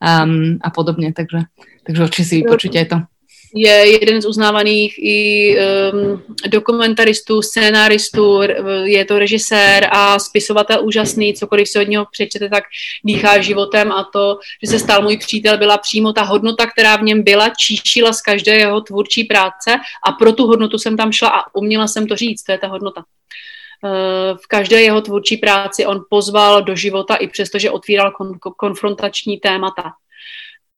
um, 0.00 0.58
a 0.62 0.70
podobne, 0.70 1.12
takže 1.12 1.38
takže 1.86 2.02
určitě 2.02 2.28
si 2.28 2.36
vypočuť 2.36 2.76
aj 2.76 2.84
to. 2.84 2.98
Je 3.54 3.98
jeden 3.98 4.22
z 4.22 4.26
uznávaných 4.26 4.94
i 4.98 5.18
um, 5.58 6.22
dokumentaristů, 6.48 7.42
scénáristů, 7.42 8.40
je 8.84 9.04
to 9.04 9.18
režisér 9.18 9.88
a 9.90 10.18
spisovatel 10.18 10.86
úžasný, 10.86 11.34
cokoliv 11.34 11.68
si 11.68 11.78
od 11.78 11.88
něho 11.88 12.06
přečete, 12.12 12.48
tak 12.48 12.64
dýchá 13.04 13.40
životem 13.40 13.92
a 13.92 14.04
to, 14.12 14.38
že 14.62 14.70
se 14.70 14.78
stal 14.78 15.02
můj 15.02 15.16
přítel, 15.16 15.58
byla 15.58 15.78
přímo 15.78 16.12
ta 16.12 16.22
hodnota, 16.22 16.66
která 16.66 16.96
v 16.96 17.02
něm 17.02 17.22
byla, 17.22 17.48
číšila 17.48 18.12
z 18.12 18.22
každé 18.22 18.52
jeho 18.52 18.80
tvůrčí 18.80 19.24
práce 19.24 19.70
a 20.06 20.12
pro 20.12 20.32
tu 20.32 20.46
hodnotu 20.46 20.78
jsem 20.78 20.96
tam 20.96 21.12
šla 21.12 21.28
a 21.28 21.54
uměla 21.54 21.88
jsem 21.88 22.06
to 22.06 22.16
říct, 22.16 22.42
to 22.42 22.52
je 22.52 22.58
ta 22.58 22.66
hodnota 22.66 23.02
v 24.42 24.46
každé 24.48 24.82
jeho 24.82 25.00
tvůrčí 25.00 25.36
práci 25.36 25.86
on 25.86 26.04
pozval 26.10 26.62
do 26.62 26.76
života, 26.76 27.16
i 27.16 27.28
přesto, 27.28 27.58
že 27.58 27.70
otvíral 27.70 28.10
kon- 28.10 28.38
konfrontační 28.56 29.38
témata 29.38 29.92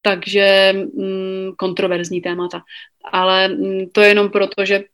takže 0.03 0.75
mm, 0.95 1.53
kontroverzní 1.57 2.21
témata. 2.21 2.63
Ale 3.13 3.49
mm, 3.49 3.91
to 3.93 4.01
je 4.01 4.09
jenom 4.09 4.31
proto, 4.31 4.65
že 4.65 4.85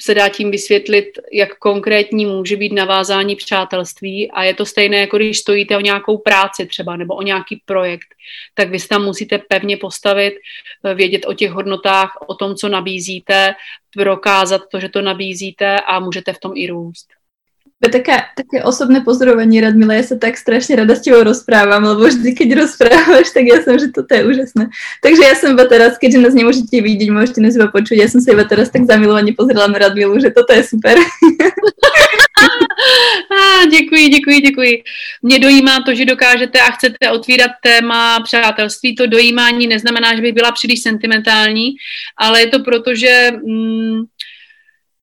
se 0.00 0.14
dá 0.14 0.28
tím 0.28 0.50
vysvětlit, 0.50 1.06
jak 1.32 1.58
konkrétní 1.58 2.26
může 2.26 2.56
být 2.56 2.72
navázání 2.72 3.36
přátelství 3.36 4.30
a 4.30 4.42
je 4.42 4.54
to 4.54 4.66
stejné, 4.66 5.00
jako 5.00 5.16
když 5.16 5.38
stojíte 5.38 5.76
o 5.76 5.80
nějakou 5.80 6.18
práci 6.18 6.66
třeba 6.66 6.96
nebo 6.96 7.14
o 7.14 7.22
nějaký 7.22 7.62
projekt, 7.64 8.08
tak 8.54 8.70
vy 8.70 8.80
se 8.80 8.88
tam 8.88 9.04
musíte 9.04 9.38
pevně 9.38 9.76
postavit, 9.76 10.34
vědět 10.94 11.26
o 11.26 11.34
těch 11.34 11.50
hodnotách, 11.50 12.18
o 12.26 12.34
tom, 12.34 12.54
co 12.54 12.68
nabízíte, 12.68 13.54
prokázat 13.96 14.62
to, 14.70 14.80
že 14.80 14.88
to 14.88 15.02
nabízíte 15.02 15.80
a 15.80 16.00
můžete 16.00 16.32
v 16.32 16.40
tom 16.40 16.52
i 16.54 16.66
růst. 16.66 17.21
Taká, 17.82 18.30
také 18.38 18.62
osobné 18.62 19.02
pozorovanie, 19.02 19.58
Radmila, 19.58 19.98
ja 19.98 20.06
sa 20.06 20.16
tak 20.16 20.38
strašne 20.38 20.78
rada 20.78 20.94
s 20.94 21.02
tebou 21.02 21.26
rozprávam, 21.26 21.82
lebo 21.82 22.06
vždy, 22.06 22.30
keď 22.30 22.48
rozprávaš, 22.62 23.34
tak 23.34 23.42
ja 23.42 23.58
som, 23.58 23.74
že 23.74 23.90
toto 23.90 24.06
je 24.14 24.22
úžasné. 24.22 24.70
Takže 25.02 25.22
ja 25.26 25.34
som 25.34 25.50
iba 25.50 25.66
teraz, 25.66 25.98
keďže 25.98 26.22
nás 26.22 26.30
nemôžete 26.30 26.78
vidieť, 26.78 27.10
môžete 27.10 27.42
nás 27.42 27.58
iba 27.58 27.66
počuť, 27.66 27.98
ja 27.98 28.06
som 28.06 28.22
sa 28.22 28.38
iba 28.38 28.46
teraz 28.46 28.70
tak 28.70 28.86
zamilovane 28.86 29.34
pozrela 29.34 29.66
na 29.66 29.82
Radmilu, 29.82 30.14
že 30.22 30.30
toto 30.30 30.54
je 30.54 30.62
super. 30.62 30.94
ah, 33.34 33.66
děkuji, 33.66 34.08
děkuji, 34.08 34.40
děkuji. 34.40 34.74
Mě 35.22 35.38
dojímá 35.38 35.82
to, 35.82 35.94
že 35.94 36.04
dokážete 36.04 36.60
a 36.60 36.70
chcete 36.70 37.10
otvírat 37.10 37.50
téma 37.62 38.20
přátelství. 38.22 38.94
To 38.94 39.06
dojímání 39.06 39.66
neznamená, 39.66 40.14
že 40.16 40.22
bych 40.22 40.34
byla 40.34 40.52
příliš 40.52 40.82
sentimentální, 40.82 41.74
ale 42.16 42.40
je 42.40 42.46
to 42.46 42.58
proto, 42.62 42.94
že 42.94 43.30
mm, 43.42 44.02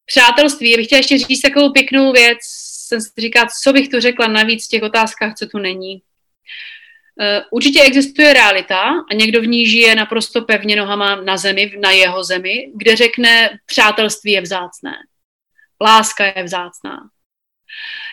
přátelství, 0.05 0.71
já 0.71 0.77
bych 0.77 0.85
chtěla 0.85 0.97
ještě 0.97 1.17
říct 1.17 1.41
takovou 1.41 1.71
pěknou 1.71 2.11
věc, 2.11 2.68
jsem 2.89 3.01
si 3.01 3.09
říkala, 3.17 3.47
co 3.63 3.73
bych 3.73 3.89
tu 3.89 3.99
řekla 3.99 4.27
navíc 4.27 4.65
v 4.65 4.69
těch 4.69 4.83
otázkách, 4.83 5.35
co 5.35 5.47
tu 5.47 5.57
není. 5.57 5.93
Uh, 5.95 7.43
určitě 7.51 7.81
existuje 7.81 8.33
realita 8.33 8.83
a 9.11 9.13
někdo 9.13 9.41
v 9.41 9.47
ní 9.47 9.67
žije 9.67 9.95
naprosto 9.95 10.41
pevně 10.41 10.75
nohama 10.75 11.15
na 11.15 11.37
zemi, 11.37 11.73
na 11.79 11.91
jeho 11.91 12.23
zemi, 12.23 12.71
kde 12.75 12.95
řekne, 12.95 13.59
přátelství 13.65 14.31
je 14.31 14.41
vzácné. 14.41 14.93
Láska 15.81 16.25
je 16.25 16.43
vzácná. 16.43 17.09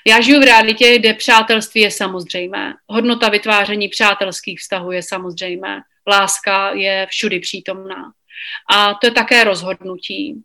Já 0.07 0.21
žiju 0.21 0.41
v 0.41 0.45
realitě, 0.45 0.99
kde 0.99 1.15
přátelství 1.15 1.81
je 1.81 1.91
samozřejmé. 1.91 2.75
Hodnota 2.87 3.29
vytváření 3.29 3.89
přátelských 3.89 4.61
vztahů 4.61 4.93
je 4.93 5.03
samozřejmé. 5.03 5.81
Láska 6.07 6.71
je 6.75 7.07
všudy 7.11 7.41
přítomná. 7.41 8.13
A 8.75 8.95
to 8.95 9.07
je 9.07 9.11
také 9.11 9.45
rozhodnutí. 9.45 10.43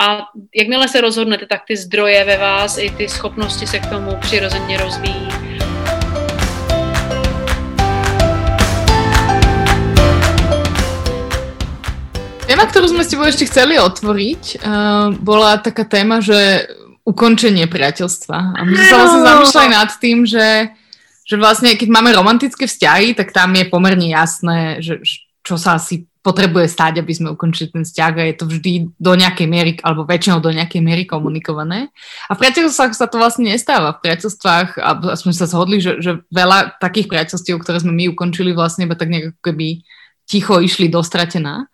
A 0.00 0.26
jakmile 0.54 0.88
se 0.88 1.00
rozhodnete, 1.00 1.46
tak 1.46 1.60
ty 1.68 1.76
zdroje 1.76 2.24
ve 2.24 2.36
vás 2.38 2.78
i 2.78 2.90
ty 2.90 3.08
schopnosti 3.08 3.66
se 3.66 3.78
k 3.78 3.86
tomu 3.86 4.16
přirozeně 4.20 4.78
rozvíjí. 4.78 5.28
Téma, 12.52 12.68
ktorú 12.68 12.92
sme 12.92 13.00
s 13.00 13.08
tebou 13.08 13.24
ešte 13.24 13.48
chceli 13.48 13.80
otvoriť, 13.80 14.60
uh, 14.60 15.08
bola 15.16 15.56
taká 15.56 15.88
téma, 15.88 16.20
že 16.20 16.68
ukončenie 17.00 17.64
priateľstva. 17.64 18.36
A 18.52 18.60
my 18.60 18.72
sme 18.76 18.86
sa 18.92 18.96
vlastne 19.00 19.22
zamýšľali 19.24 19.68
nad 19.72 19.90
tým, 19.96 20.18
že, 20.28 20.68
že 21.24 21.40
vlastne 21.40 21.72
keď 21.80 21.88
máme 21.88 22.12
romantické 22.12 22.68
vzťahy, 22.68 23.16
tak 23.16 23.32
tam 23.32 23.56
je 23.56 23.64
pomerne 23.72 24.04
jasné, 24.04 24.84
že 24.84 25.00
čo 25.40 25.56
sa 25.56 25.80
asi 25.80 26.04
potrebuje 26.22 26.70
stať, 26.70 27.02
aby 27.02 27.12
sme 27.12 27.34
ukončili 27.34 27.74
ten 27.74 27.82
vzťah 27.82 28.12
a 28.14 28.24
je 28.30 28.36
to 28.38 28.46
vždy 28.46 28.72
do 28.94 29.12
nejakej 29.18 29.46
miery, 29.50 29.72
alebo 29.82 30.06
väčšinou 30.06 30.38
do 30.38 30.54
nejakej 30.54 30.78
miery 30.78 31.02
komunikované. 31.02 31.90
A 32.30 32.38
v 32.38 32.40
priateľstvách 32.46 32.94
sa 32.94 33.10
to 33.10 33.18
vlastne 33.18 33.50
nestáva. 33.50 33.98
V 33.98 34.06
priateľstvách, 34.06 34.68
a 34.78 34.90
sme 35.18 35.34
sa 35.34 35.50
zhodli, 35.50 35.82
že, 35.82 35.98
že 35.98 36.22
veľa 36.30 36.78
takých 36.78 37.10
priateľstiev, 37.10 37.58
ktoré 37.58 37.82
sme 37.82 37.90
my 37.90 38.14
ukončili 38.14 38.54
vlastne 38.54 38.86
iba 38.86 38.94
tak 38.94 39.10
nejak 39.10 39.34
keby 39.42 39.82
ticho 40.30 40.62
išli 40.62 40.86
dostratená. 40.86 41.66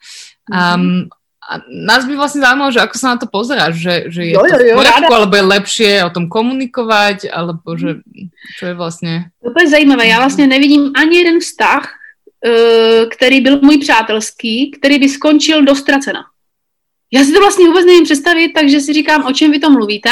Um, 0.48 1.12
a 1.44 1.64
nás 1.68 2.08
by 2.08 2.16
vlastne 2.16 2.40
zaujímalo, 2.40 2.72
že 2.72 2.80
ako 2.84 2.96
sa 2.96 3.12
na 3.12 3.18
to 3.20 3.28
pozeráš, 3.28 3.76
že, 3.76 3.94
že 4.12 4.20
je 4.28 4.34
jo, 4.36 4.44
to 4.44 4.52
v 4.52 4.80
poriadku, 4.80 5.12
alebo 5.12 5.34
je 5.36 5.44
lepšie 5.44 5.92
o 6.04 6.10
tom 6.12 6.28
komunikovať, 6.28 7.32
alebo 7.32 7.76
že 7.76 8.04
čo 8.56 8.72
je 8.72 8.74
vlastně... 8.74 9.32
To 9.44 9.60
je 9.60 9.68
zajímavé, 9.68 10.08
já 10.08 10.18
vlastně 10.18 10.46
nevidím 10.46 10.92
ani 10.96 11.16
jeden 11.16 11.40
vztah, 11.40 11.97
který 13.10 13.40
byl 13.40 13.60
můj 13.62 13.78
přátelský, 13.78 14.70
který 14.70 14.98
by 14.98 15.08
skončil 15.08 15.64
dostracena. 15.64 16.20
Já 17.12 17.24
si 17.24 17.32
to 17.32 17.40
vlastně 17.40 17.66
vůbec 17.66 17.86
nevím 17.86 18.04
představit, 18.04 18.52
takže 18.52 18.80
si 18.80 18.92
říkám, 18.92 19.26
o 19.26 19.32
čem 19.32 19.50
vy 19.50 19.58
to 19.58 19.70
mluvíte, 19.70 20.10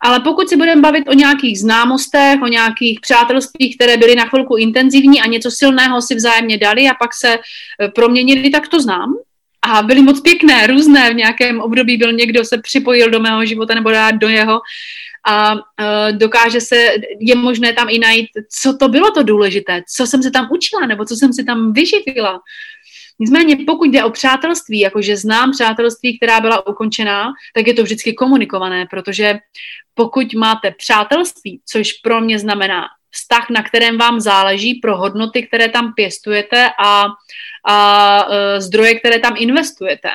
ale 0.00 0.20
pokud 0.20 0.48
si 0.48 0.56
budeme 0.56 0.80
bavit 0.80 1.08
o 1.08 1.12
nějakých 1.12 1.60
známostech, 1.60 2.42
o 2.42 2.46
nějakých 2.46 3.00
přátelstvích, 3.00 3.76
které 3.76 3.96
byly 3.96 4.16
na 4.16 4.26
chvilku 4.26 4.56
intenzivní 4.56 5.20
a 5.20 5.26
něco 5.26 5.50
silného 5.50 6.02
si 6.02 6.14
vzájemně 6.14 6.58
dali 6.58 6.88
a 6.88 6.94
pak 6.94 7.14
se 7.14 7.38
eh, 7.38 7.88
proměnili, 7.88 8.50
tak 8.50 8.68
to 8.68 8.80
znám 8.80 9.14
a 9.62 9.82
byly 9.82 10.02
moc 10.02 10.20
pěkné, 10.20 10.66
různé. 10.66 11.10
V 11.10 11.16
nějakém 11.16 11.60
období 11.60 11.96
byl 11.96 12.12
někdo, 12.12 12.44
se 12.44 12.58
připojil 12.58 13.10
do 13.10 13.20
mého 13.20 13.46
života 13.46 13.74
nebo 13.74 13.90
dát 13.90 14.10
do 14.10 14.28
jeho 14.28 14.60
a 15.26 15.54
uh, 15.54 15.60
dokáže 16.12 16.60
se, 16.60 16.94
je 17.20 17.34
možné 17.34 17.72
tam 17.72 17.88
i 17.90 17.98
najít, 17.98 18.28
co 18.60 18.76
to 18.76 18.88
bylo 18.88 19.10
to 19.10 19.22
důležité, 19.22 19.82
co 19.96 20.06
jsem 20.06 20.22
se 20.22 20.30
tam 20.30 20.48
učila 20.52 20.86
nebo 20.86 21.04
co 21.04 21.16
jsem 21.16 21.32
si 21.32 21.44
tam 21.44 21.72
vyživila. 21.72 22.40
Nicméně 23.18 23.56
pokud 23.66 23.84
jde 23.84 24.04
o 24.04 24.10
přátelství, 24.10 24.80
jakože 24.80 25.16
znám 25.16 25.50
přátelství, 25.50 26.18
která 26.18 26.40
byla 26.40 26.66
ukončená, 26.66 27.32
tak 27.54 27.66
je 27.66 27.74
to 27.74 27.82
vždycky 27.82 28.12
komunikované, 28.12 28.86
protože 28.90 29.38
pokud 29.94 30.34
máte 30.34 30.70
přátelství, 30.70 31.60
což 31.66 31.92
pro 31.92 32.20
mě 32.20 32.38
znamená 32.38 32.84
vztah, 33.10 33.50
na 33.50 33.62
kterém 33.62 33.98
vám 33.98 34.20
záleží, 34.20 34.74
pro 34.74 34.96
hodnoty, 34.96 35.42
které 35.42 35.68
tam 35.68 35.92
pěstujete 35.92 36.70
a, 36.84 37.06
a 37.68 38.26
e, 38.30 38.60
zdroje, 38.60 38.94
které 38.94 39.18
tam 39.18 39.34
investujete. 39.38 40.08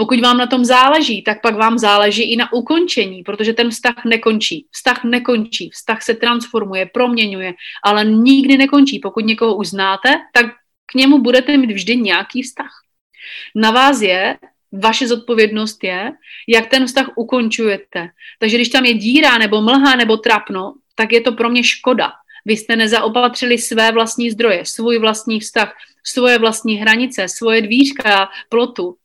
Pokud 0.00 0.20
vám 0.20 0.38
na 0.38 0.46
tom 0.46 0.64
záleží, 0.64 1.22
tak 1.22 1.42
pak 1.42 1.54
vám 1.54 1.78
záleží 1.78 2.22
i 2.22 2.36
na 2.36 2.52
ukončení, 2.52 3.22
protože 3.22 3.52
ten 3.52 3.70
vztah 3.70 4.04
nekončí. 4.04 4.66
Vztah 4.70 5.04
nekončí, 5.04 5.70
vztah 5.70 6.02
se 6.02 6.14
transformuje, 6.14 6.86
proměňuje, 6.86 7.54
ale 7.84 8.04
nikdy 8.04 8.56
nekončí. 8.56 8.98
Pokud 8.98 9.24
někoho 9.24 9.56
už 9.56 9.68
znáte, 9.68 10.08
tak 10.32 10.46
k 10.86 10.94
němu 10.94 11.18
budete 11.18 11.56
mít 11.56 11.70
vždy 11.70 11.96
nějaký 11.96 12.42
vztah. 12.42 12.70
Na 13.54 13.70
vás 13.70 14.00
je, 14.00 14.36
vaše 14.72 15.08
zodpovědnost 15.08 15.84
je, 15.84 16.12
jak 16.48 16.66
ten 16.66 16.86
vztah 16.86 17.06
ukončujete. 17.16 18.08
Takže 18.38 18.56
když 18.56 18.68
tam 18.68 18.84
je 18.84 18.94
díra 18.94 19.38
nebo 19.38 19.60
mlha 19.60 19.96
nebo 19.96 20.16
trapno, 20.16 20.74
tak 20.94 21.12
je 21.12 21.20
to 21.20 21.32
pro 21.32 21.50
mě 21.50 21.64
škoda. 21.64 22.12
Vy 22.44 22.56
jste 22.56 22.76
nezaopatřili 22.76 23.58
své 23.58 23.92
vlastní 23.92 24.30
zdroje, 24.30 24.64
svůj 24.64 24.98
vlastní 24.98 25.40
vztah, 25.40 25.76
svoje 26.04 26.38
vlastní 26.38 26.74
hranice, 26.74 27.28
svoje 27.28 27.62
dvířka, 27.62 28.28
plotu. 28.48 28.96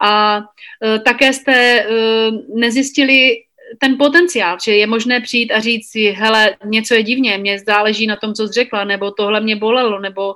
A 0.00 0.42
e, 0.84 0.98
také 0.98 1.32
jste 1.32 1.54
e, 1.54 1.86
nezjistili 2.54 3.36
ten 3.78 3.98
potenciál, 3.98 4.56
že 4.64 4.76
je 4.76 4.86
možné 4.86 5.20
přijít 5.20 5.52
a 5.52 5.60
říct 5.60 5.90
si, 5.90 6.10
hele, 6.10 6.56
něco 6.64 6.94
je 6.94 7.02
divně, 7.02 7.38
mě 7.38 7.58
záleží 7.58 8.06
na 8.06 8.16
tom, 8.16 8.34
co 8.34 8.46
jsi 8.46 8.52
řekla, 8.52 8.84
nebo 8.84 9.10
tohle 9.10 9.40
mě 9.40 9.56
bolelo, 9.56 10.00
nebo 10.00 10.34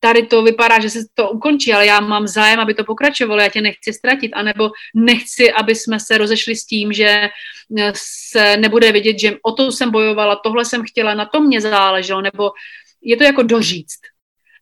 tady 0.00 0.26
to 0.26 0.42
vypadá, 0.42 0.80
že 0.80 0.90
se 0.90 0.98
to 1.14 1.30
ukončí, 1.30 1.72
ale 1.72 1.86
já 1.86 2.00
mám 2.00 2.26
zájem, 2.26 2.60
aby 2.60 2.74
to 2.74 2.84
pokračovalo, 2.84 3.40
já 3.40 3.48
tě 3.48 3.60
nechci 3.60 3.92
ztratit, 3.92 4.32
anebo 4.34 4.70
nechci, 4.94 5.52
aby 5.52 5.74
jsme 5.74 6.00
se 6.00 6.18
rozešli 6.18 6.56
s 6.56 6.66
tím, 6.66 6.92
že 6.92 7.28
eh, 7.78 7.92
se 7.96 8.56
nebude 8.56 8.92
vidět, 8.92 9.18
že 9.18 9.36
o 9.42 9.52
to 9.52 9.72
jsem 9.72 9.90
bojovala, 9.90 10.36
tohle 10.36 10.64
jsem 10.64 10.82
chtěla, 10.84 11.14
na 11.14 11.24
tom 11.24 11.46
mě 11.46 11.60
záleželo, 11.60 12.20
nebo 12.20 12.50
je 13.02 13.16
to 13.16 13.24
jako 13.24 13.42
doříct 13.42 14.00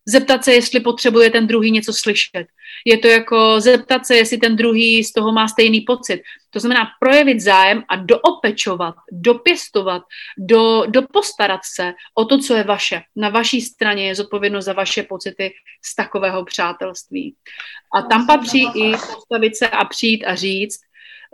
zeptat 0.08 0.44
se, 0.44 0.52
jestli 0.52 0.80
potřebuje 0.80 1.30
ten 1.30 1.46
druhý 1.46 1.70
něco 1.70 1.92
slyšet. 1.92 2.46
Je 2.84 2.98
to 2.98 3.08
jako 3.08 3.60
zeptat 3.60 4.06
se, 4.06 4.16
jestli 4.16 4.38
ten 4.38 4.56
druhý 4.56 5.04
z 5.04 5.12
toho 5.12 5.32
má 5.32 5.48
stejný 5.48 5.80
pocit. 5.80 6.22
To 6.50 6.60
znamená 6.60 6.88
projevit 7.00 7.40
zájem 7.40 7.82
a 7.88 7.96
doopečovat, 7.96 8.94
dopěstovat, 9.12 10.02
do, 10.38 10.82
dopostarat 10.86 11.60
se 11.74 11.92
o 12.14 12.24
to, 12.24 12.38
co 12.38 12.54
je 12.54 12.64
vaše. 12.64 13.02
Na 13.16 13.28
vaší 13.28 13.60
straně 13.60 14.06
je 14.06 14.14
zodpovědnost 14.14 14.64
za 14.64 14.72
vaše 14.72 15.02
pocity 15.02 15.52
z 15.84 15.94
takového 15.94 16.44
přátelství. 16.44 17.34
A 17.94 18.02
tam 18.02 18.26
patří 18.26 18.66
i 18.74 18.92
postavit 18.92 19.56
se 19.56 19.68
a 19.68 19.84
přijít 19.84 20.24
a 20.24 20.34
říct, 20.34 20.80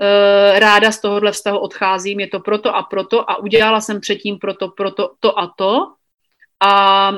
Uh, 0.01 0.59
ráda 0.59 0.93
z 0.93 1.01
tohohle 1.01 1.33
vztahu 1.33 1.59
odcházím, 1.59 2.21
je 2.21 2.27
to 2.27 2.41
proto 2.41 2.77
a 2.77 2.83
proto 2.83 3.31
a 3.31 3.39
udělala 3.39 3.81
jsem 3.81 4.01
předtím 4.01 4.39
proto, 4.39 4.69
proto 4.69 5.11
to 5.21 5.39
a 5.39 5.55
to 5.57 5.87
a 6.61 7.13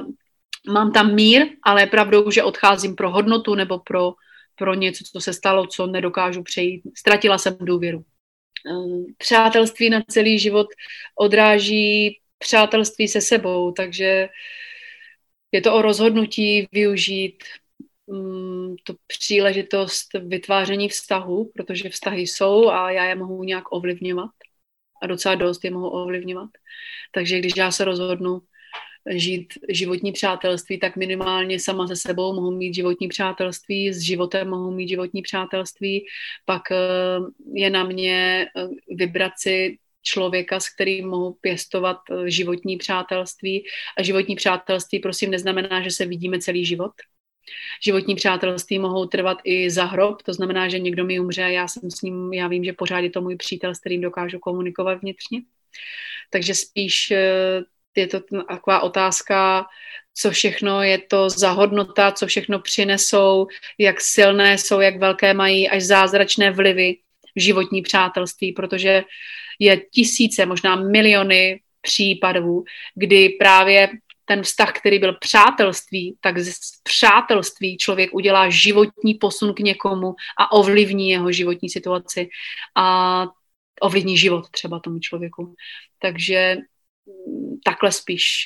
mám 0.69 0.93
tam 0.93 1.15
mír, 1.15 1.47
ale 1.63 1.83
je 1.83 1.87
pravdou, 1.87 2.31
že 2.31 2.43
odcházím 2.43 2.95
pro 2.95 3.11
hodnotu 3.11 3.55
nebo 3.55 3.79
pro, 3.79 4.15
pro 4.55 4.75
něco, 4.75 5.05
co 5.13 5.21
se 5.21 5.33
stalo, 5.33 5.67
co 5.67 5.87
nedokážu 5.87 6.43
přejít. 6.43 6.83
Ztratila 6.97 7.39
jsem 7.39 7.57
důvěru. 7.61 8.05
Ehm, 8.67 9.05
přátelství 9.19 9.91
na 9.91 10.03
celý 10.09 10.39
život 10.39 10.67
odráží 11.19 12.21
přátelství 12.39 13.09
se 13.09 13.21
sebou, 13.21 13.73
takže 13.73 14.29
je 15.53 15.61
to 15.61 15.75
o 15.75 15.83
rozhodnutí 15.83 16.69
využít 16.73 17.45
um, 18.07 18.77
tu 18.85 18.97
příležitost 19.07 20.09
vytváření 20.15 20.89
vztahu, 20.89 21.53
protože 21.55 21.89
vztahy 21.89 22.21
jsou 22.21 22.69
a 22.69 22.91
já 22.91 23.05
je 23.05 23.15
mohu 23.15 23.45
nějak 23.45 23.73
ovlivňovat 23.73 24.31
a 25.03 25.07
docela 25.07 25.35
dost 25.35 25.65
je 25.65 25.71
mohu 25.71 25.89
ovlivňovat. 25.89 26.51
Takže 27.13 27.39
když 27.39 27.53
já 27.57 27.71
se 27.71 27.85
rozhodnu 27.85 28.41
žít 29.11 29.55
životní 29.69 30.13
přátelství, 30.13 30.79
tak 30.79 30.97
minimálně 30.97 31.61
sama 31.61 31.87
se 31.87 31.97
sebou 31.97 32.35
mohu 32.35 32.51
mít 32.51 32.75
životní 32.75 33.09
přátelství, 33.09 33.93
s 33.93 34.01
životem 34.01 34.49
mohu 34.49 34.71
mít 34.71 34.89
životní 34.89 35.23
přátelství, 35.23 36.07
pak 36.45 36.63
eh, 36.71 36.77
je 37.55 37.71
na 37.71 37.85
mě 37.85 38.47
eh, 38.57 38.69
vybrat 38.95 39.33
si 39.39 39.79
člověka, 40.03 40.61
s 40.61 40.69
kterým 40.69 41.09
mohu 41.09 41.37
pěstovat 41.41 41.97
eh, 42.11 42.31
životní 42.31 42.77
přátelství. 42.77 43.65
A 43.99 44.03
životní 44.03 44.37
přátelství 44.37 44.99
prosím 44.99 45.31
neznamená, 45.31 45.83
že 45.83 45.91
se 45.91 46.07
vidíme 46.07 46.39
celý 46.39 46.65
život. 46.65 46.93
Životní 47.83 48.15
přátelství 48.15 48.79
mohou 48.79 49.07
trvat 49.07 49.39
i 49.45 49.71
za 49.71 49.85
hrob, 49.85 50.23
to 50.23 50.33
znamená, 50.33 50.69
že 50.69 50.79
někdo 50.79 51.05
mi 51.05 51.21
umře 51.21 51.45
a 51.45 51.49
já 51.49 51.69
jsem 51.69 51.91
s 51.91 52.03
ním, 52.03 52.33
já 52.33 52.49
vím, 52.49 52.65
že 52.65 52.73
pořád 52.73 52.99
je 52.99 53.11
to 53.11 53.21
můj 53.21 53.37
přítel, 53.37 53.75
s 53.75 53.81
kterým 53.81 54.01
dokážu 54.01 54.39
komunikovat 54.39 55.01
vnitřně. 55.01 55.41
Takže 56.31 56.55
spíš 56.55 57.13
je 57.97 58.07
to 58.07 58.21
taková 58.49 58.81
otázka, 58.81 59.67
co 60.15 60.31
všechno 60.31 60.83
je 60.83 60.99
to 60.99 61.31
za 61.31 61.51
hodnota, 61.51 62.13
co 62.13 62.27
všechno 62.27 62.59
přinesou, 62.59 63.47
jak 63.79 64.01
silné 64.01 64.59
jsou, 64.59 64.81
jak 64.81 64.99
velké 64.99 65.35
mají 65.35 65.69
až 65.69 65.83
zázračné 65.83 66.51
vlivy 66.51 66.97
životní 67.37 67.83
přátelství, 67.83 68.53
protože 68.53 69.05
je 69.59 69.77
tisíce, 69.77 70.47
možná 70.47 70.77
miliony 70.77 71.61
případů, 71.81 72.65
kdy 72.95 73.29
právě 73.29 73.89
ten 74.25 74.43
vztah, 74.43 74.73
který 74.73 74.99
byl 74.99 75.15
přátelství, 75.15 76.17
tak 76.21 76.39
z 76.39 76.59
přátelství 76.83 77.79
člověk 77.79 78.15
udělá 78.15 78.51
životní 78.51 79.15
posun 79.15 79.55
k 79.55 79.61
někomu 79.61 80.15
a 80.39 80.53
ovlivní 80.53 81.11
jeho 81.11 81.33
životní 81.33 81.71
situaci 81.71 82.29
a 82.75 83.27
ovlivní 83.81 84.19
život 84.19 84.51
třeba 84.51 84.81
tomu 84.81 84.99
člověku. 84.99 85.55
Takže 85.99 86.57
takhle 87.65 87.93
spíš. 87.93 88.45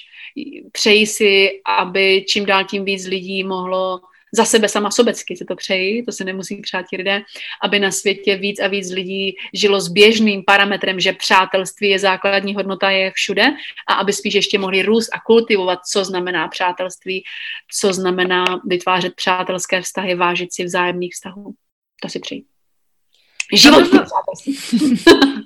Přeji 0.72 1.06
si, 1.06 1.50
aby 1.80 2.24
čím 2.28 2.46
dál 2.46 2.64
tím 2.64 2.84
víc 2.84 3.06
lidí 3.06 3.44
mohlo 3.44 4.00
za 4.32 4.44
sebe 4.44 4.68
sama 4.68 4.90
sobecky 4.90 5.36
si 5.36 5.44
to 5.44 5.56
přeji, 5.56 6.02
to 6.02 6.12
se 6.12 6.24
nemusí 6.24 6.56
přát 6.56 6.86
ti 6.90 6.96
lidé, 6.96 7.22
aby 7.62 7.78
na 7.78 7.90
světě 7.90 8.36
víc 8.36 8.60
a 8.60 8.68
víc 8.68 8.90
lidí 8.90 9.36
žilo 9.54 9.80
s 9.80 9.88
běžným 9.88 10.44
parametrem, 10.44 11.00
že 11.00 11.12
přátelství 11.12 11.88
je 11.88 11.98
základní 11.98 12.54
hodnota, 12.54 12.90
je 12.90 13.10
všude 13.14 13.46
a 13.88 13.94
aby 13.94 14.12
spíš 14.12 14.34
ještě 14.34 14.58
mohli 14.58 14.82
růst 14.82 15.08
a 15.12 15.20
kultivovat, 15.20 15.78
co 15.92 16.04
znamená 16.04 16.48
přátelství, 16.48 17.24
co 17.72 17.92
znamená 17.92 18.44
vytvářet 18.66 19.14
přátelské 19.14 19.82
vztahy, 19.82 20.14
vážit 20.14 20.52
si 20.52 20.64
vzájemných 20.64 21.14
vztahů. 21.14 21.54
To 22.02 22.08
si 22.08 22.20
přeji. 22.20 22.49
Život. 23.52 23.86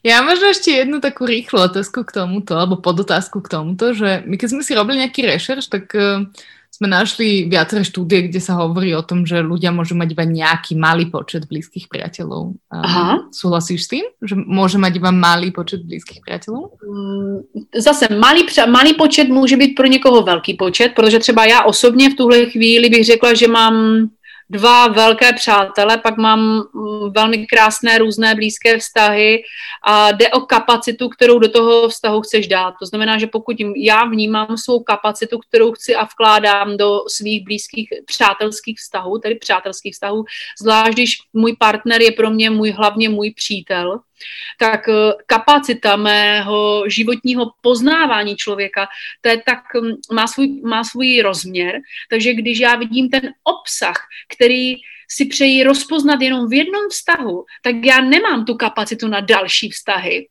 Ja 0.05 0.21
možno 0.21 0.53
ešte 0.53 0.69
jednu 0.69 1.01
takú 1.01 1.25
rýchlu 1.25 1.65
otázku 1.65 2.05
k 2.05 2.13
tomuto, 2.13 2.61
alebo 2.61 2.77
podotázku 2.77 3.41
k 3.41 3.49
tomuto, 3.49 3.97
že 3.97 4.21
my 4.29 4.37
keď 4.37 4.49
sme 4.53 4.61
si 4.61 4.77
robili 4.77 5.01
nejaký 5.01 5.25
rešerš, 5.25 5.73
tak 5.73 5.97
uh, 5.97 6.29
sme 6.75 6.91
našli 6.91 7.47
viaceré 7.47 7.87
štúdie, 7.87 8.27
kde 8.27 8.43
sa 8.43 8.59
hovorí 8.59 8.91
o 8.99 9.07
tom, 9.07 9.23
že 9.23 9.39
ľudia 9.39 9.71
môžu 9.71 9.95
mať 9.95 10.11
iba 10.11 10.27
nejaký 10.27 10.75
malý 10.75 11.07
počet 11.07 11.47
blízkych 11.47 11.87
priateľov. 11.87 12.59
Aha. 12.67 13.31
Súhlasíš 13.31 13.87
s 13.87 13.91
tým, 13.95 14.05
že 14.19 14.35
môže 14.35 14.75
mať 14.75 14.99
iba 14.99 15.15
malý 15.15 15.55
počet 15.55 15.87
blízkých 15.87 16.19
priateľov? 16.27 16.75
Mm, 16.83 17.37
zase 17.79 18.11
malý, 18.19 18.43
malý 18.67 18.99
počet 18.99 19.31
může 19.31 19.57
být 19.57 19.73
pro 19.79 19.87
někoho 19.87 20.23
velký 20.23 20.55
počet, 20.55 20.93
protože 20.99 21.19
třeba 21.19 21.47
já 21.47 21.63
osobně 21.63 22.11
v 22.11 22.15
tuhle 22.15 22.47
chvíli 22.47 22.91
bych 22.91 23.05
řekla, 23.05 23.35
že 23.35 23.49
mám 23.49 23.75
dva 24.51 24.89
velké 24.89 25.33
přátele, 25.33 25.99
pak 25.99 26.17
mám 26.17 26.41
mm, 26.41 27.13
velmi 27.13 27.47
krásné 27.47 27.99
různé 27.99 28.35
blízké 28.35 28.79
vztahy 28.79 29.43
a 29.87 30.13
jde 30.13 30.29
o 30.29 30.41
kapacitu, 30.41 31.09
kterou 31.09 31.39
do 31.39 31.49
toho 31.49 31.89
vztahu 31.89 32.21
chceš 32.21 32.49
dát. 32.49 32.75
To 32.81 32.87
znamená, 32.87 33.19
že 33.19 33.27
pokud 33.27 33.57
já 33.77 34.05
vnímám 34.05 34.57
svou 34.57 34.83
kapacitu, 34.83 35.39
kterou 35.39 35.73
chci 35.73 35.95
a 35.95 36.05
vkládám 36.05 36.77
do 36.77 37.01
svých 37.09 37.45
blízkých 37.45 37.89
přátelských 38.07 38.79
vztahů, 38.79 39.19
tedy 39.19 39.35
přátelských 39.35 39.93
vztahů, 39.93 40.25
zvlášť 40.61 40.93
když 40.93 41.17
můj 41.33 41.57
partner 41.59 42.03
je 42.03 42.13
pro 42.13 42.31
mě 42.31 42.51
můj 42.51 42.71
hlavně 42.71 43.09
můj 43.09 43.31
přítel, 43.31 44.01
tak 44.59 44.89
eh, 44.89 45.13
kapacita 45.27 45.97
mého 45.97 46.85
životního 46.87 47.53
poznávání 47.61 48.37
člověka, 48.37 48.89
to 49.21 49.29
je 49.29 49.43
tak, 49.47 49.59
hm, 49.75 49.93
má 50.13 50.27
svůj, 50.27 50.61
má 50.63 50.85
svůj 50.85 51.21
rozměr, 51.21 51.81
takže 52.11 52.35
když 52.35 52.59
já 52.59 52.77
vidím 52.77 53.11
ten 53.11 53.23
obsah, 53.45 53.97
který 54.29 54.75
si 55.09 55.25
přeji 55.25 55.65
rozpoznat 55.65 56.21
jenom 56.21 56.49
v 56.49 56.53
jednom 56.53 56.89
vztahu, 56.91 57.45
tak 57.63 57.75
já 57.85 58.01
nemám 58.01 58.45
tu 58.45 58.55
kapacitu 58.55 59.09
na 59.09 59.21
další 59.21 59.71
vztahy 59.71 60.29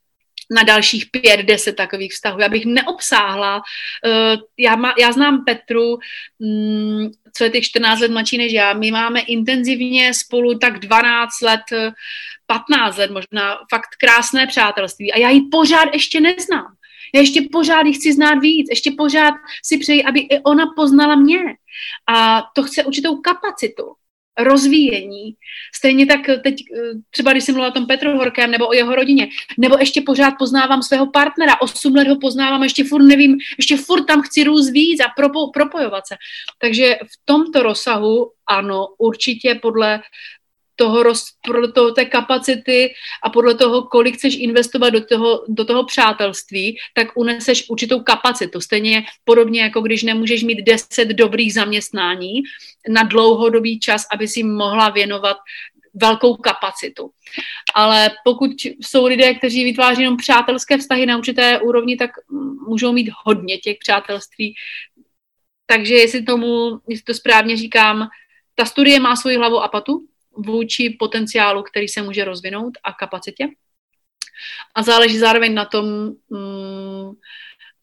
na 0.51 0.63
dalších 0.63 1.05
pět, 1.11 1.39
deset 1.39 1.75
takových 1.75 2.13
vztahů. 2.13 2.39
Já 2.39 2.49
bych 2.49 2.65
neobsáhla. 2.65 3.61
Eh, 4.05 4.37
já, 4.57 4.75
má, 4.75 4.93
já 4.99 5.11
znám 5.11 5.45
Petru, 5.45 5.97
mm, 6.39 7.11
co 7.33 7.43
je 7.43 7.49
těch 7.49 7.63
14 7.63 7.99
let 7.99 8.11
mladší 8.11 8.37
než 8.37 8.51
já. 8.51 8.73
My 8.73 8.91
máme 8.91 9.19
intenzivně 9.19 10.13
spolu 10.13 10.57
tak 10.57 10.79
12 10.79 11.41
let, 11.41 11.61
15 12.53 12.97
let 12.97 13.11
možná, 13.11 13.57
fakt 13.69 13.89
krásné 13.99 14.47
přátelství. 14.47 15.13
A 15.13 15.19
já 15.19 15.29
ji 15.29 15.41
pořád 15.51 15.93
ještě 15.93 16.21
neznám. 16.21 16.73
Já 17.15 17.21
ještě 17.21 17.41
pořád 17.51 17.85
ji 17.85 17.93
chci 17.93 18.13
znát 18.13 18.35
víc, 18.35 18.67
ještě 18.69 18.91
pořád 18.97 19.33
si 19.65 19.77
přeji, 19.77 20.03
aby 20.03 20.19
i 20.19 20.39
ona 20.39 20.65
poznala 20.75 21.15
mě. 21.15 21.39
A 22.07 22.43
to 22.55 22.63
chce 22.63 22.83
určitou 22.83 23.15
kapacitu 23.15 23.83
rozvíjení. 24.39 25.35
Stejně 25.75 26.05
tak 26.05 26.19
teď, 26.43 26.55
třeba 27.09 27.31
když 27.31 27.43
jsem 27.43 27.55
mluvila 27.55 27.71
o 27.71 27.73
tom 27.73 27.87
Petru 27.87 28.17
Horkém 28.17 28.51
nebo 28.51 28.67
o 28.67 28.73
jeho 28.73 28.95
rodině, 28.95 29.27
nebo 29.57 29.77
ještě 29.79 30.01
pořád 30.01 30.33
poznávám 30.39 30.81
svého 30.83 31.11
partnera, 31.11 31.61
8 31.61 31.95
let 31.95 32.07
ho 32.07 32.19
poznávám, 32.19 32.63
ještě 32.63 32.83
furt 32.83 33.03
nevím, 33.03 33.37
ještě 33.57 33.77
furt 33.77 34.05
tam 34.05 34.21
chci 34.21 34.43
růst 34.43 34.71
víc 34.71 34.99
a 34.99 35.09
propo, 35.15 35.51
propojovat 35.51 36.07
se. 36.07 36.15
Takže 36.59 36.95
v 36.95 37.25
tomto 37.25 37.63
rozsahu 37.63 38.31
ano, 38.47 38.87
určitě 38.97 39.59
podle 39.61 40.01
toho, 40.75 41.03
roz, 41.03 41.25
podle 41.45 41.71
toho 41.71 41.91
té 41.91 42.05
kapacity 42.05 42.93
a 43.23 43.29
podle 43.29 43.55
toho, 43.55 43.83
kolik 43.83 44.15
chceš 44.15 44.35
investovat 44.37 44.89
do 44.89 45.05
toho, 45.05 45.45
do 45.47 45.65
toho 45.65 45.85
přátelství, 45.85 46.77
tak 46.93 47.07
uneseš 47.15 47.69
určitou 47.69 47.99
kapacitu. 47.99 48.61
Stejně 48.61 49.03
podobně 49.23 49.61
jako 49.61 49.81
když 49.81 50.03
nemůžeš 50.03 50.43
mít 50.43 50.63
deset 50.65 51.07
dobrých 51.07 51.53
zaměstnání 51.53 52.41
na 52.89 53.03
dlouhodobý 53.03 53.79
čas, 53.79 54.05
aby 54.11 54.27
si 54.27 54.43
mohla 54.43 54.89
věnovat 54.89 55.37
velkou 55.93 56.35
kapacitu. 56.35 57.09
Ale 57.75 58.09
pokud 58.23 58.51
jsou 58.81 59.05
lidé, 59.05 59.33
kteří 59.33 59.63
vytváří 59.63 60.01
jenom 60.01 60.17
přátelské 60.17 60.77
vztahy 60.77 61.05
na 61.05 61.17
určité 61.17 61.59
úrovni, 61.59 61.97
tak 61.97 62.11
můžou 62.67 62.93
mít 62.93 63.09
hodně 63.23 63.57
těch 63.57 63.77
přátelství. 63.79 64.55
Takže 65.65 65.95
jestli 65.95 66.23
tomu, 66.23 66.79
jestli 66.89 67.03
to 67.03 67.13
správně 67.13 67.57
říkám, 67.57 68.07
ta 68.55 68.65
studie 68.65 68.99
má 68.99 69.15
svoji 69.15 69.37
hlavu 69.37 69.63
a 69.63 69.67
patu, 69.67 70.07
vůči 70.37 70.95
potenciálu, 70.99 71.63
který 71.63 71.87
se 71.87 72.01
může 72.01 72.25
rozvinout 72.25 72.73
a 72.83 72.93
kapacitě. 72.93 73.47
A 74.75 74.83
záleží 74.83 75.17
zároveň 75.17 75.53
na 75.53 75.65
tom, 75.65 75.85
mm, 76.29 77.11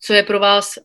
co 0.00 0.12
je 0.12 0.22
pro 0.22 0.38
vás 0.38 0.78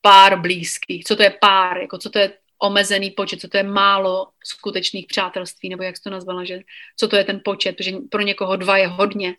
pár 0.00 0.40
blízkých, 0.40 1.04
co 1.04 1.16
to 1.16 1.22
je 1.22 1.38
pár, 1.40 1.78
jako 1.78 1.98
co 1.98 2.10
to 2.10 2.18
je 2.18 2.32
omezený 2.58 3.10
počet, 3.10 3.40
co 3.40 3.48
to 3.48 3.56
je 3.56 3.62
málo 3.62 4.28
skutečných 4.44 5.06
přátelství, 5.06 5.68
nebo 5.68 5.82
jak 5.82 5.96
jsi 5.96 6.02
to 6.02 6.10
nazvala, 6.10 6.44
že 6.44 6.60
co 6.96 7.08
to 7.08 7.16
je 7.16 7.24
ten 7.24 7.40
počet, 7.44 7.76
protože 7.76 7.92
pro 8.10 8.22
někoho 8.22 8.56
dva 8.56 8.76
je 8.76 8.86
hodně, 8.86 9.34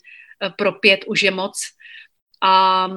pro 0.58 0.72
pět 0.72 1.06
už 1.08 1.24
je 1.24 1.32
moc. 1.32 1.62
A 2.42 2.88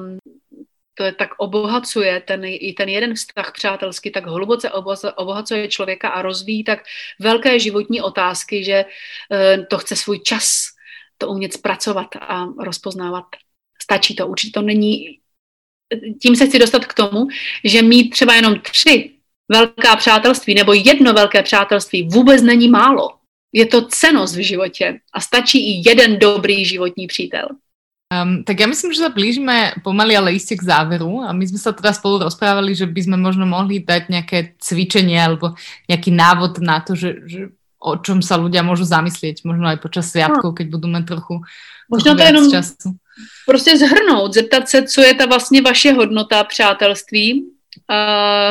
to 0.93 1.03
je 1.03 1.11
tak 1.11 1.29
obohacuje, 1.37 2.21
ten, 2.21 2.41
i 2.45 2.73
ten 2.77 2.89
jeden 2.89 3.13
vztah 3.15 3.51
přátelský 3.53 4.11
tak 4.11 4.25
hluboce 4.25 4.71
obohacuje 5.15 5.67
člověka 5.67 6.09
a 6.09 6.21
rozvíjí 6.21 6.63
tak 6.63 6.79
velké 7.19 7.59
životní 7.59 8.01
otázky, 8.01 8.63
že 8.63 8.85
eh, 9.31 9.65
to 9.69 9.77
chce 9.77 9.95
svůj 9.95 10.19
čas 10.19 10.67
to 11.17 11.27
umět 11.27 11.53
zpracovat 11.53 12.07
a 12.15 12.45
rozpoznávat. 12.59 13.25
Stačí 13.81 14.15
to, 14.15 14.27
určitě 14.27 14.51
to 14.53 14.61
není... 14.61 15.19
Tím 16.21 16.35
se 16.35 16.47
chci 16.47 16.59
dostat 16.59 16.85
k 16.85 16.93
tomu, 16.93 17.27
že 17.63 17.81
mít 17.81 18.09
třeba 18.09 18.35
jenom 18.35 18.59
tři 18.59 19.11
velká 19.51 19.95
přátelství 19.95 20.53
nebo 20.53 20.73
jedno 20.73 21.13
velké 21.13 21.43
přátelství 21.43 22.07
vůbec 22.07 22.41
není 22.41 22.67
málo. 22.67 23.09
Je 23.53 23.65
to 23.65 23.85
cenost 23.85 24.35
v 24.35 24.43
životě 24.43 24.99
a 25.13 25.19
stačí 25.21 25.59
i 25.59 25.89
jeden 25.89 26.19
dobrý 26.19 26.65
životní 26.65 27.07
přítel. 27.07 27.47
Um, 28.11 28.43
tak 28.43 28.59
ja 28.59 28.67
myslím, 28.67 28.91
že 28.91 29.07
sa 29.07 29.09
blížime 29.09 29.71
pomaly, 29.87 30.19
ale 30.19 30.35
iste 30.35 30.59
k 30.59 30.67
záveru. 30.67 31.23
A 31.23 31.31
my 31.31 31.47
sme 31.47 31.55
sa 31.55 31.71
teda 31.71 31.95
spolu 31.95 32.27
rozprávali, 32.27 32.75
že 32.75 32.83
by 32.83 33.07
sme 33.07 33.15
možno 33.15 33.47
mohli 33.47 33.79
dať 33.79 34.11
nejaké 34.11 34.59
cvičenie 34.59 35.15
alebo 35.15 35.55
nejaký 35.87 36.11
návod 36.11 36.59
na 36.59 36.83
to, 36.83 36.91
že, 36.91 37.23
že 37.23 37.41
o 37.79 37.95
čom 37.95 38.19
sa 38.19 38.35
ľudia 38.35 38.67
môžu 38.67 38.83
zamyslieť, 38.83 39.47
možno 39.47 39.71
aj 39.71 39.79
počas 39.79 40.11
sviatkov, 40.11 40.59
keď 40.59 40.67
budú 40.69 40.91
mať 40.91 41.03
trochu, 41.07 41.39
možno 41.87 42.13
to 42.13 42.23
jenom 42.23 42.51
času. 42.51 42.99
Prostě 43.45 43.77
zhrnout, 43.77 44.33
zeptat 44.33 44.69
se, 44.69 44.83
co 44.83 45.01
je 45.01 45.13
ta 45.13 45.25
vlastně 45.25 45.61
vaše 45.61 45.91
hodnota 45.91 46.43
přátelství, 46.43 47.45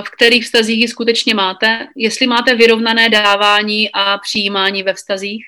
v 0.06 0.10
kterých 0.10 0.44
vztazích 0.44 0.78
ji 0.78 0.88
skutečně 0.88 1.34
máte, 1.34 1.86
jestli 1.96 2.26
máte 2.26 2.54
vyrovnané 2.54 3.08
dávání 3.08 3.90
a 3.92 4.18
přijímání 4.18 4.82
ve 4.82 4.94
vztazích, 4.94 5.44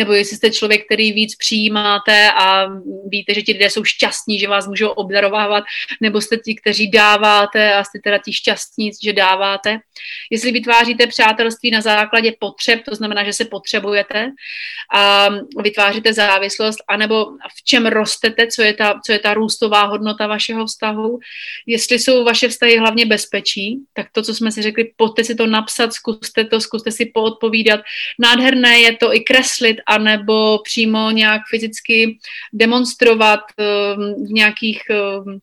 nebo 0.00 0.12
jestli 0.12 0.36
jste 0.36 0.50
člověk, 0.50 0.84
který 0.84 1.12
víc 1.12 1.36
přijímáte 1.36 2.32
a 2.32 2.66
víte, 3.08 3.34
že 3.34 3.42
ti 3.42 3.52
lidé 3.52 3.70
jsou 3.70 3.84
šťastní, 3.84 4.38
že 4.38 4.48
vás 4.48 4.66
můžou 4.66 4.88
obdarovávat, 4.88 5.64
nebo 6.00 6.20
jste 6.20 6.36
ti, 6.36 6.54
kteří 6.54 6.90
dáváte 6.90 7.74
a 7.74 7.84
jste 7.84 7.98
teda 8.04 8.18
ti 8.18 8.32
šťastní, 8.32 8.90
že 9.02 9.12
dáváte. 9.12 9.78
Jestli 10.30 10.52
vytváříte 10.52 11.06
přátelství 11.06 11.70
na 11.70 11.80
základě 11.80 12.32
potřeb, 12.40 12.80
to 12.88 12.94
znamená, 12.94 13.24
že 13.24 13.32
se 13.32 13.44
potřebujete 13.44 14.32
a 14.94 15.28
vytváříte 15.62 16.12
závislost, 16.12 16.78
anebo 16.88 17.24
v 17.58 17.64
čem 17.64 17.86
rostete, 17.86 18.46
co 18.46 18.62
je 18.62 18.72
ta, 18.72 19.00
co 19.06 19.12
je 19.12 19.18
ta 19.18 19.34
růstová 19.34 19.84
hodnota 19.84 20.26
vašeho 20.26 20.66
vztahu. 20.66 21.18
Jestli 21.66 21.98
jsou 21.98 22.24
vaše 22.24 22.48
vztahy 22.48 22.78
hlavně 22.78 23.06
bezpečí, 23.06 23.78
tak 23.92 24.06
to, 24.12 24.22
co 24.22 24.34
jsme 24.34 24.52
si 24.52 24.62
řekli, 24.62 24.92
pojďte 24.96 25.24
si 25.24 25.34
to 25.34 25.46
napsat, 25.46 25.92
zkuste 25.92 26.44
to, 26.44 26.60
zkuste 26.60 26.90
si 26.90 27.06
poodpovídat. 27.14 27.80
Nádherné 28.18 28.80
je 28.80 28.96
to 28.96 29.14
i 29.14 29.20
kreslit 29.20 29.76
anebo 29.90 30.58
přímo 30.64 31.10
nějak 31.10 31.42
fyzicky 31.50 32.18
demonstrovat 32.52 33.40
ehm, 33.58 34.26
v 34.26 34.32
nějakých 34.32 34.82
ehm, 34.90 35.38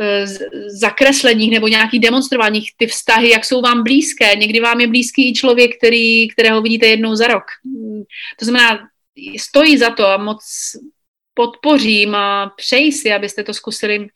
e, 0.00 0.26
zakresleních 0.68 1.50
nebo 1.50 1.68
nějakých 1.68 2.00
demonstrováních 2.00 2.70
ty 2.76 2.86
vztahy, 2.86 3.30
jak 3.30 3.44
jsou 3.44 3.60
vám 3.60 3.82
blízké. 3.82 4.36
Někdy 4.36 4.60
vám 4.60 4.80
je 4.80 4.86
blízký 4.88 5.30
i 5.30 5.34
člověk, 5.34 5.76
který, 5.78 6.28
kterého 6.28 6.62
vidíte 6.62 6.86
jednou 6.86 7.14
za 7.14 7.26
rok. 7.26 7.44
To 8.38 8.44
znamená, 8.44 8.88
stojí 9.38 9.78
za 9.78 9.90
to 9.90 10.06
a 10.06 10.16
moc 10.16 10.42
podpořím 11.34 12.14
a 12.14 12.52
přeji 12.56 12.92
si, 12.92 13.12
abyste 13.12 13.44
to 13.44 13.54
zkusili 13.54 14.08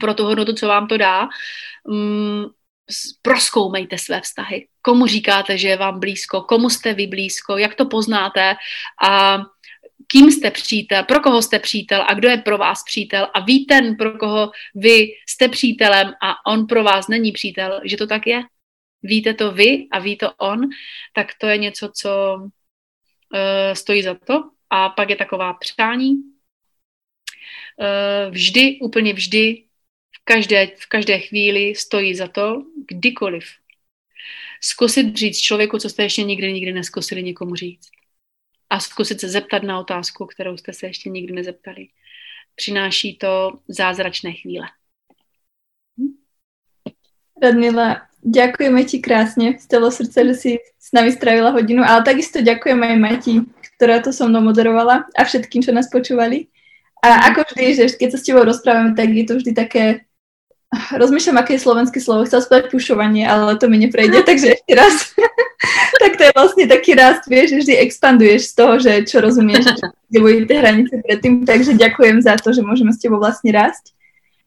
pro 0.00 0.14
tu 0.14 0.24
hodnotu, 0.24 0.52
co 0.52 0.66
vám 0.66 0.88
to 0.88 0.96
dá. 0.96 1.28
Mm, 1.88 2.44
proskoumejte 3.22 3.98
své 3.98 4.20
vztahy. 4.20 4.66
Komu 4.86 5.06
říkáte, 5.06 5.58
že 5.58 5.68
je 5.68 5.76
vám 5.76 6.00
blízko, 6.00 6.40
komu 6.40 6.70
jste 6.70 6.94
vy 6.94 7.06
blízko, 7.06 7.58
jak 7.58 7.74
to 7.74 7.86
poznáte 7.86 8.54
a 9.02 9.38
kým 10.06 10.30
jste 10.30 10.50
přítel, 10.50 11.04
pro 11.04 11.20
koho 11.20 11.42
jste 11.42 11.58
přítel 11.58 12.04
a 12.06 12.14
kdo 12.14 12.28
je 12.28 12.36
pro 12.36 12.58
vás 12.58 12.84
přítel 12.84 13.28
a 13.34 13.40
ví 13.40 13.66
ten, 13.66 13.96
pro 13.96 14.18
koho 14.18 14.50
vy 14.74 15.08
jste 15.28 15.48
přítelem 15.48 16.12
a 16.22 16.46
on 16.46 16.66
pro 16.66 16.84
vás 16.84 17.08
není 17.08 17.32
přítel, 17.32 17.80
že 17.84 17.96
to 17.96 18.06
tak 18.06 18.26
je. 18.26 18.42
víte 19.02 19.34
to 19.34 19.52
vy 19.52 19.88
a 19.90 19.98
ví 19.98 20.16
to 20.16 20.32
on, 20.32 20.60
tak 21.14 21.32
to 21.40 21.46
je 21.46 21.58
něco, 21.58 21.90
co 21.94 22.36
uh, 22.38 22.50
stojí 23.72 24.02
za 24.02 24.14
to. 24.14 24.42
A 24.70 24.88
pak 24.88 25.10
je 25.10 25.16
taková 25.16 25.54
přání. 25.54 26.14
Uh, 26.14 26.20
vždy, 28.30 28.78
úplně 28.82 29.12
vždy, 29.12 29.64
v 30.16 30.24
každé, 30.24 30.66
v 30.66 30.86
každé 30.86 31.18
chvíli 31.18 31.74
stojí 31.74 32.14
za 32.14 32.28
to, 32.28 32.62
kdykoliv. 32.88 33.65
Zkusit 34.62 35.16
říct 35.16 35.38
člověku, 35.38 35.78
co 35.78 35.88
jste 35.88 36.02
ještě 36.02 36.22
nikdy, 36.22 36.52
nikdy 36.52 36.72
neskusili 36.72 37.22
někomu 37.22 37.54
říct. 37.54 37.88
A 38.70 38.80
zkusit 38.80 39.20
se 39.20 39.28
zeptat 39.28 39.62
na 39.62 39.80
otázku, 39.80 40.26
kterou 40.26 40.56
jste 40.56 40.72
se 40.72 40.86
ještě 40.86 41.10
nikdy 41.10 41.32
nezeptali. 41.32 41.88
Přináší 42.54 43.16
to 43.16 43.58
zázračné 43.68 44.32
chvíle. 44.32 44.66
Radmila, 47.42 48.08
ďakujeme 48.24 48.80
ti 48.88 49.04
krásne 49.04 49.60
z 49.60 49.68
celého 49.68 49.92
srdca, 49.92 50.24
že 50.24 50.34
si 50.34 50.50
s 50.80 50.88
nami 50.96 51.12
strávila 51.12 51.52
hodinu, 51.52 51.84
ale 51.84 52.00
takisto 52.00 52.40
ďakujem 52.40 52.80
aj 52.80 52.96
Mati, 52.96 53.34
ktorá 53.76 54.00
to 54.00 54.08
so 54.08 54.24
mnou 54.24 54.40
moderovala 54.40 55.04
a 55.12 55.20
všetkým, 55.20 55.60
čo 55.60 55.76
nás 55.76 55.92
počúvali. 55.92 56.48
A 57.04 57.28
ako 57.28 57.44
vždy, 57.44 57.64
že 57.76 57.84
keď 57.92 58.08
sa 58.16 58.18
s 58.18 58.24
tebou 58.24 58.42
rozprávame, 58.42 58.96
tak 58.96 59.12
je 59.12 59.24
to 59.28 59.34
vždy 59.36 59.52
také... 59.52 60.05
Rozmýšľam, 60.96 61.40
aké 61.40 61.56
je 61.56 61.64
slovenské 61.64 61.98
slovo. 62.00 62.24
Chcel 62.24 62.44
povedať 62.46 62.70
pušovanie, 62.70 63.24
ale 63.28 63.58
to 63.58 63.68
mi 63.68 63.78
neprejde, 63.78 64.22
takže 64.22 64.56
ešte 64.60 64.72
raz. 64.76 64.94
tak 66.02 66.16
to 66.16 66.22
je 66.24 66.32
vlastne 66.36 66.64
taký 66.68 66.92
rast, 66.94 67.24
vieš, 67.28 67.50
že 67.50 67.56
vždy 67.56 67.74
expanduješ 67.82 68.42
z 68.50 68.54
toho, 68.54 68.72
že 68.80 68.92
čo 69.08 69.20
rozumieš, 69.20 69.64
kde 70.08 70.18
boli 70.20 70.44
tie 70.48 70.58
hranice 70.60 70.94
predtým. 71.02 71.44
Takže 71.48 71.74
ďakujem 71.74 72.22
za 72.22 72.36
to, 72.36 72.52
že 72.52 72.64
môžeme 72.64 72.92
s 72.92 73.00
tebou 73.00 73.18
vlastne 73.20 73.52
rásť. 73.52 73.96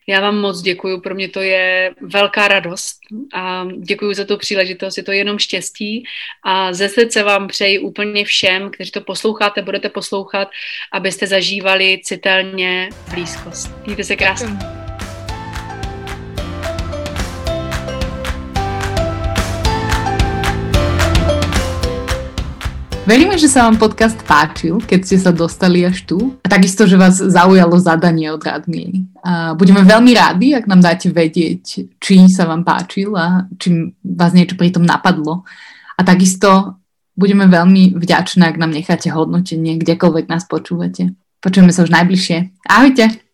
Já 0.10 0.22
vám 0.22 0.42
moc 0.42 0.62
děkuji, 0.62 1.02
pro 1.02 1.16
mě 1.16 1.30
to 1.30 1.42
je 1.42 1.94
velká 2.02 2.48
radost 2.48 2.98
a 3.34 3.68
děkuji 3.78 4.14
za 4.14 4.26
tu 4.26 4.38
příležitost, 4.38 4.98
je 4.98 5.04
to 5.04 5.12
jenom 5.12 5.40
štěstí 5.40 6.04
a 6.46 6.74
ze 6.74 6.90
srdce 6.90 7.24
vám 7.24 7.48
přeji 7.48 7.80
úplně 7.80 8.26
všem, 8.26 8.72
kteří 8.72 8.92
to 8.92 9.02
posloucháte, 9.02 9.62
budete 9.62 9.90
poslouchat, 9.90 10.48
abyste 10.94 11.28
zažívali 11.28 12.02
citelně 12.04 12.90
blízkost. 13.14 13.72
Mějte 13.86 14.04
se 14.04 14.16
krásně. 14.16 14.48
Děkuji. 14.48 14.79
Veríme, 23.10 23.42
že 23.42 23.50
sa 23.50 23.66
vám 23.66 23.82
podcast 23.82 24.22
páčil, 24.22 24.78
keď 24.86 25.00
ste 25.02 25.18
sa 25.18 25.34
dostali 25.34 25.82
až 25.82 26.06
tu. 26.06 26.38
A 26.46 26.48
takisto, 26.48 26.86
že 26.86 26.94
vás 26.94 27.18
zaujalo 27.18 27.74
zadanie 27.82 28.30
od 28.30 28.38
Radmieny. 28.38 29.10
A 29.26 29.58
budeme 29.58 29.82
veľmi 29.82 30.14
rádi, 30.14 30.54
ak 30.54 30.70
nám 30.70 30.86
dáte 30.86 31.10
vedieť, 31.10 31.90
či 31.98 32.14
sa 32.30 32.46
vám 32.46 32.62
páčil 32.62 33.18
a 33.18 33.50
či 33.58 33.98
vás 34.06 34.30
niečo 34.38 34.54
pri 34.54 34.70
tom 34.70 34.86
napadlo. 34.86 35.42
A 35.98 36.06
takisto 36.06 36.78
budeme 37.18 37.50
veľmi 37.50 37.98
vďačné, 37.98 38.46
ak 38.46 38.62
nám 38.62 38.78
necháte 38.78 39.10
hodnotenie, 39.10 39.82
kdekoľvek 39.82 40.30
nás 40.30 40.46
počúvate. 40.46 41.10
Počujeme 41.42 41.74
sa 41.74 41.90
už 41.90 41.90
najbližšie. 41.90 42.62
Ahojte! 42.70 43.29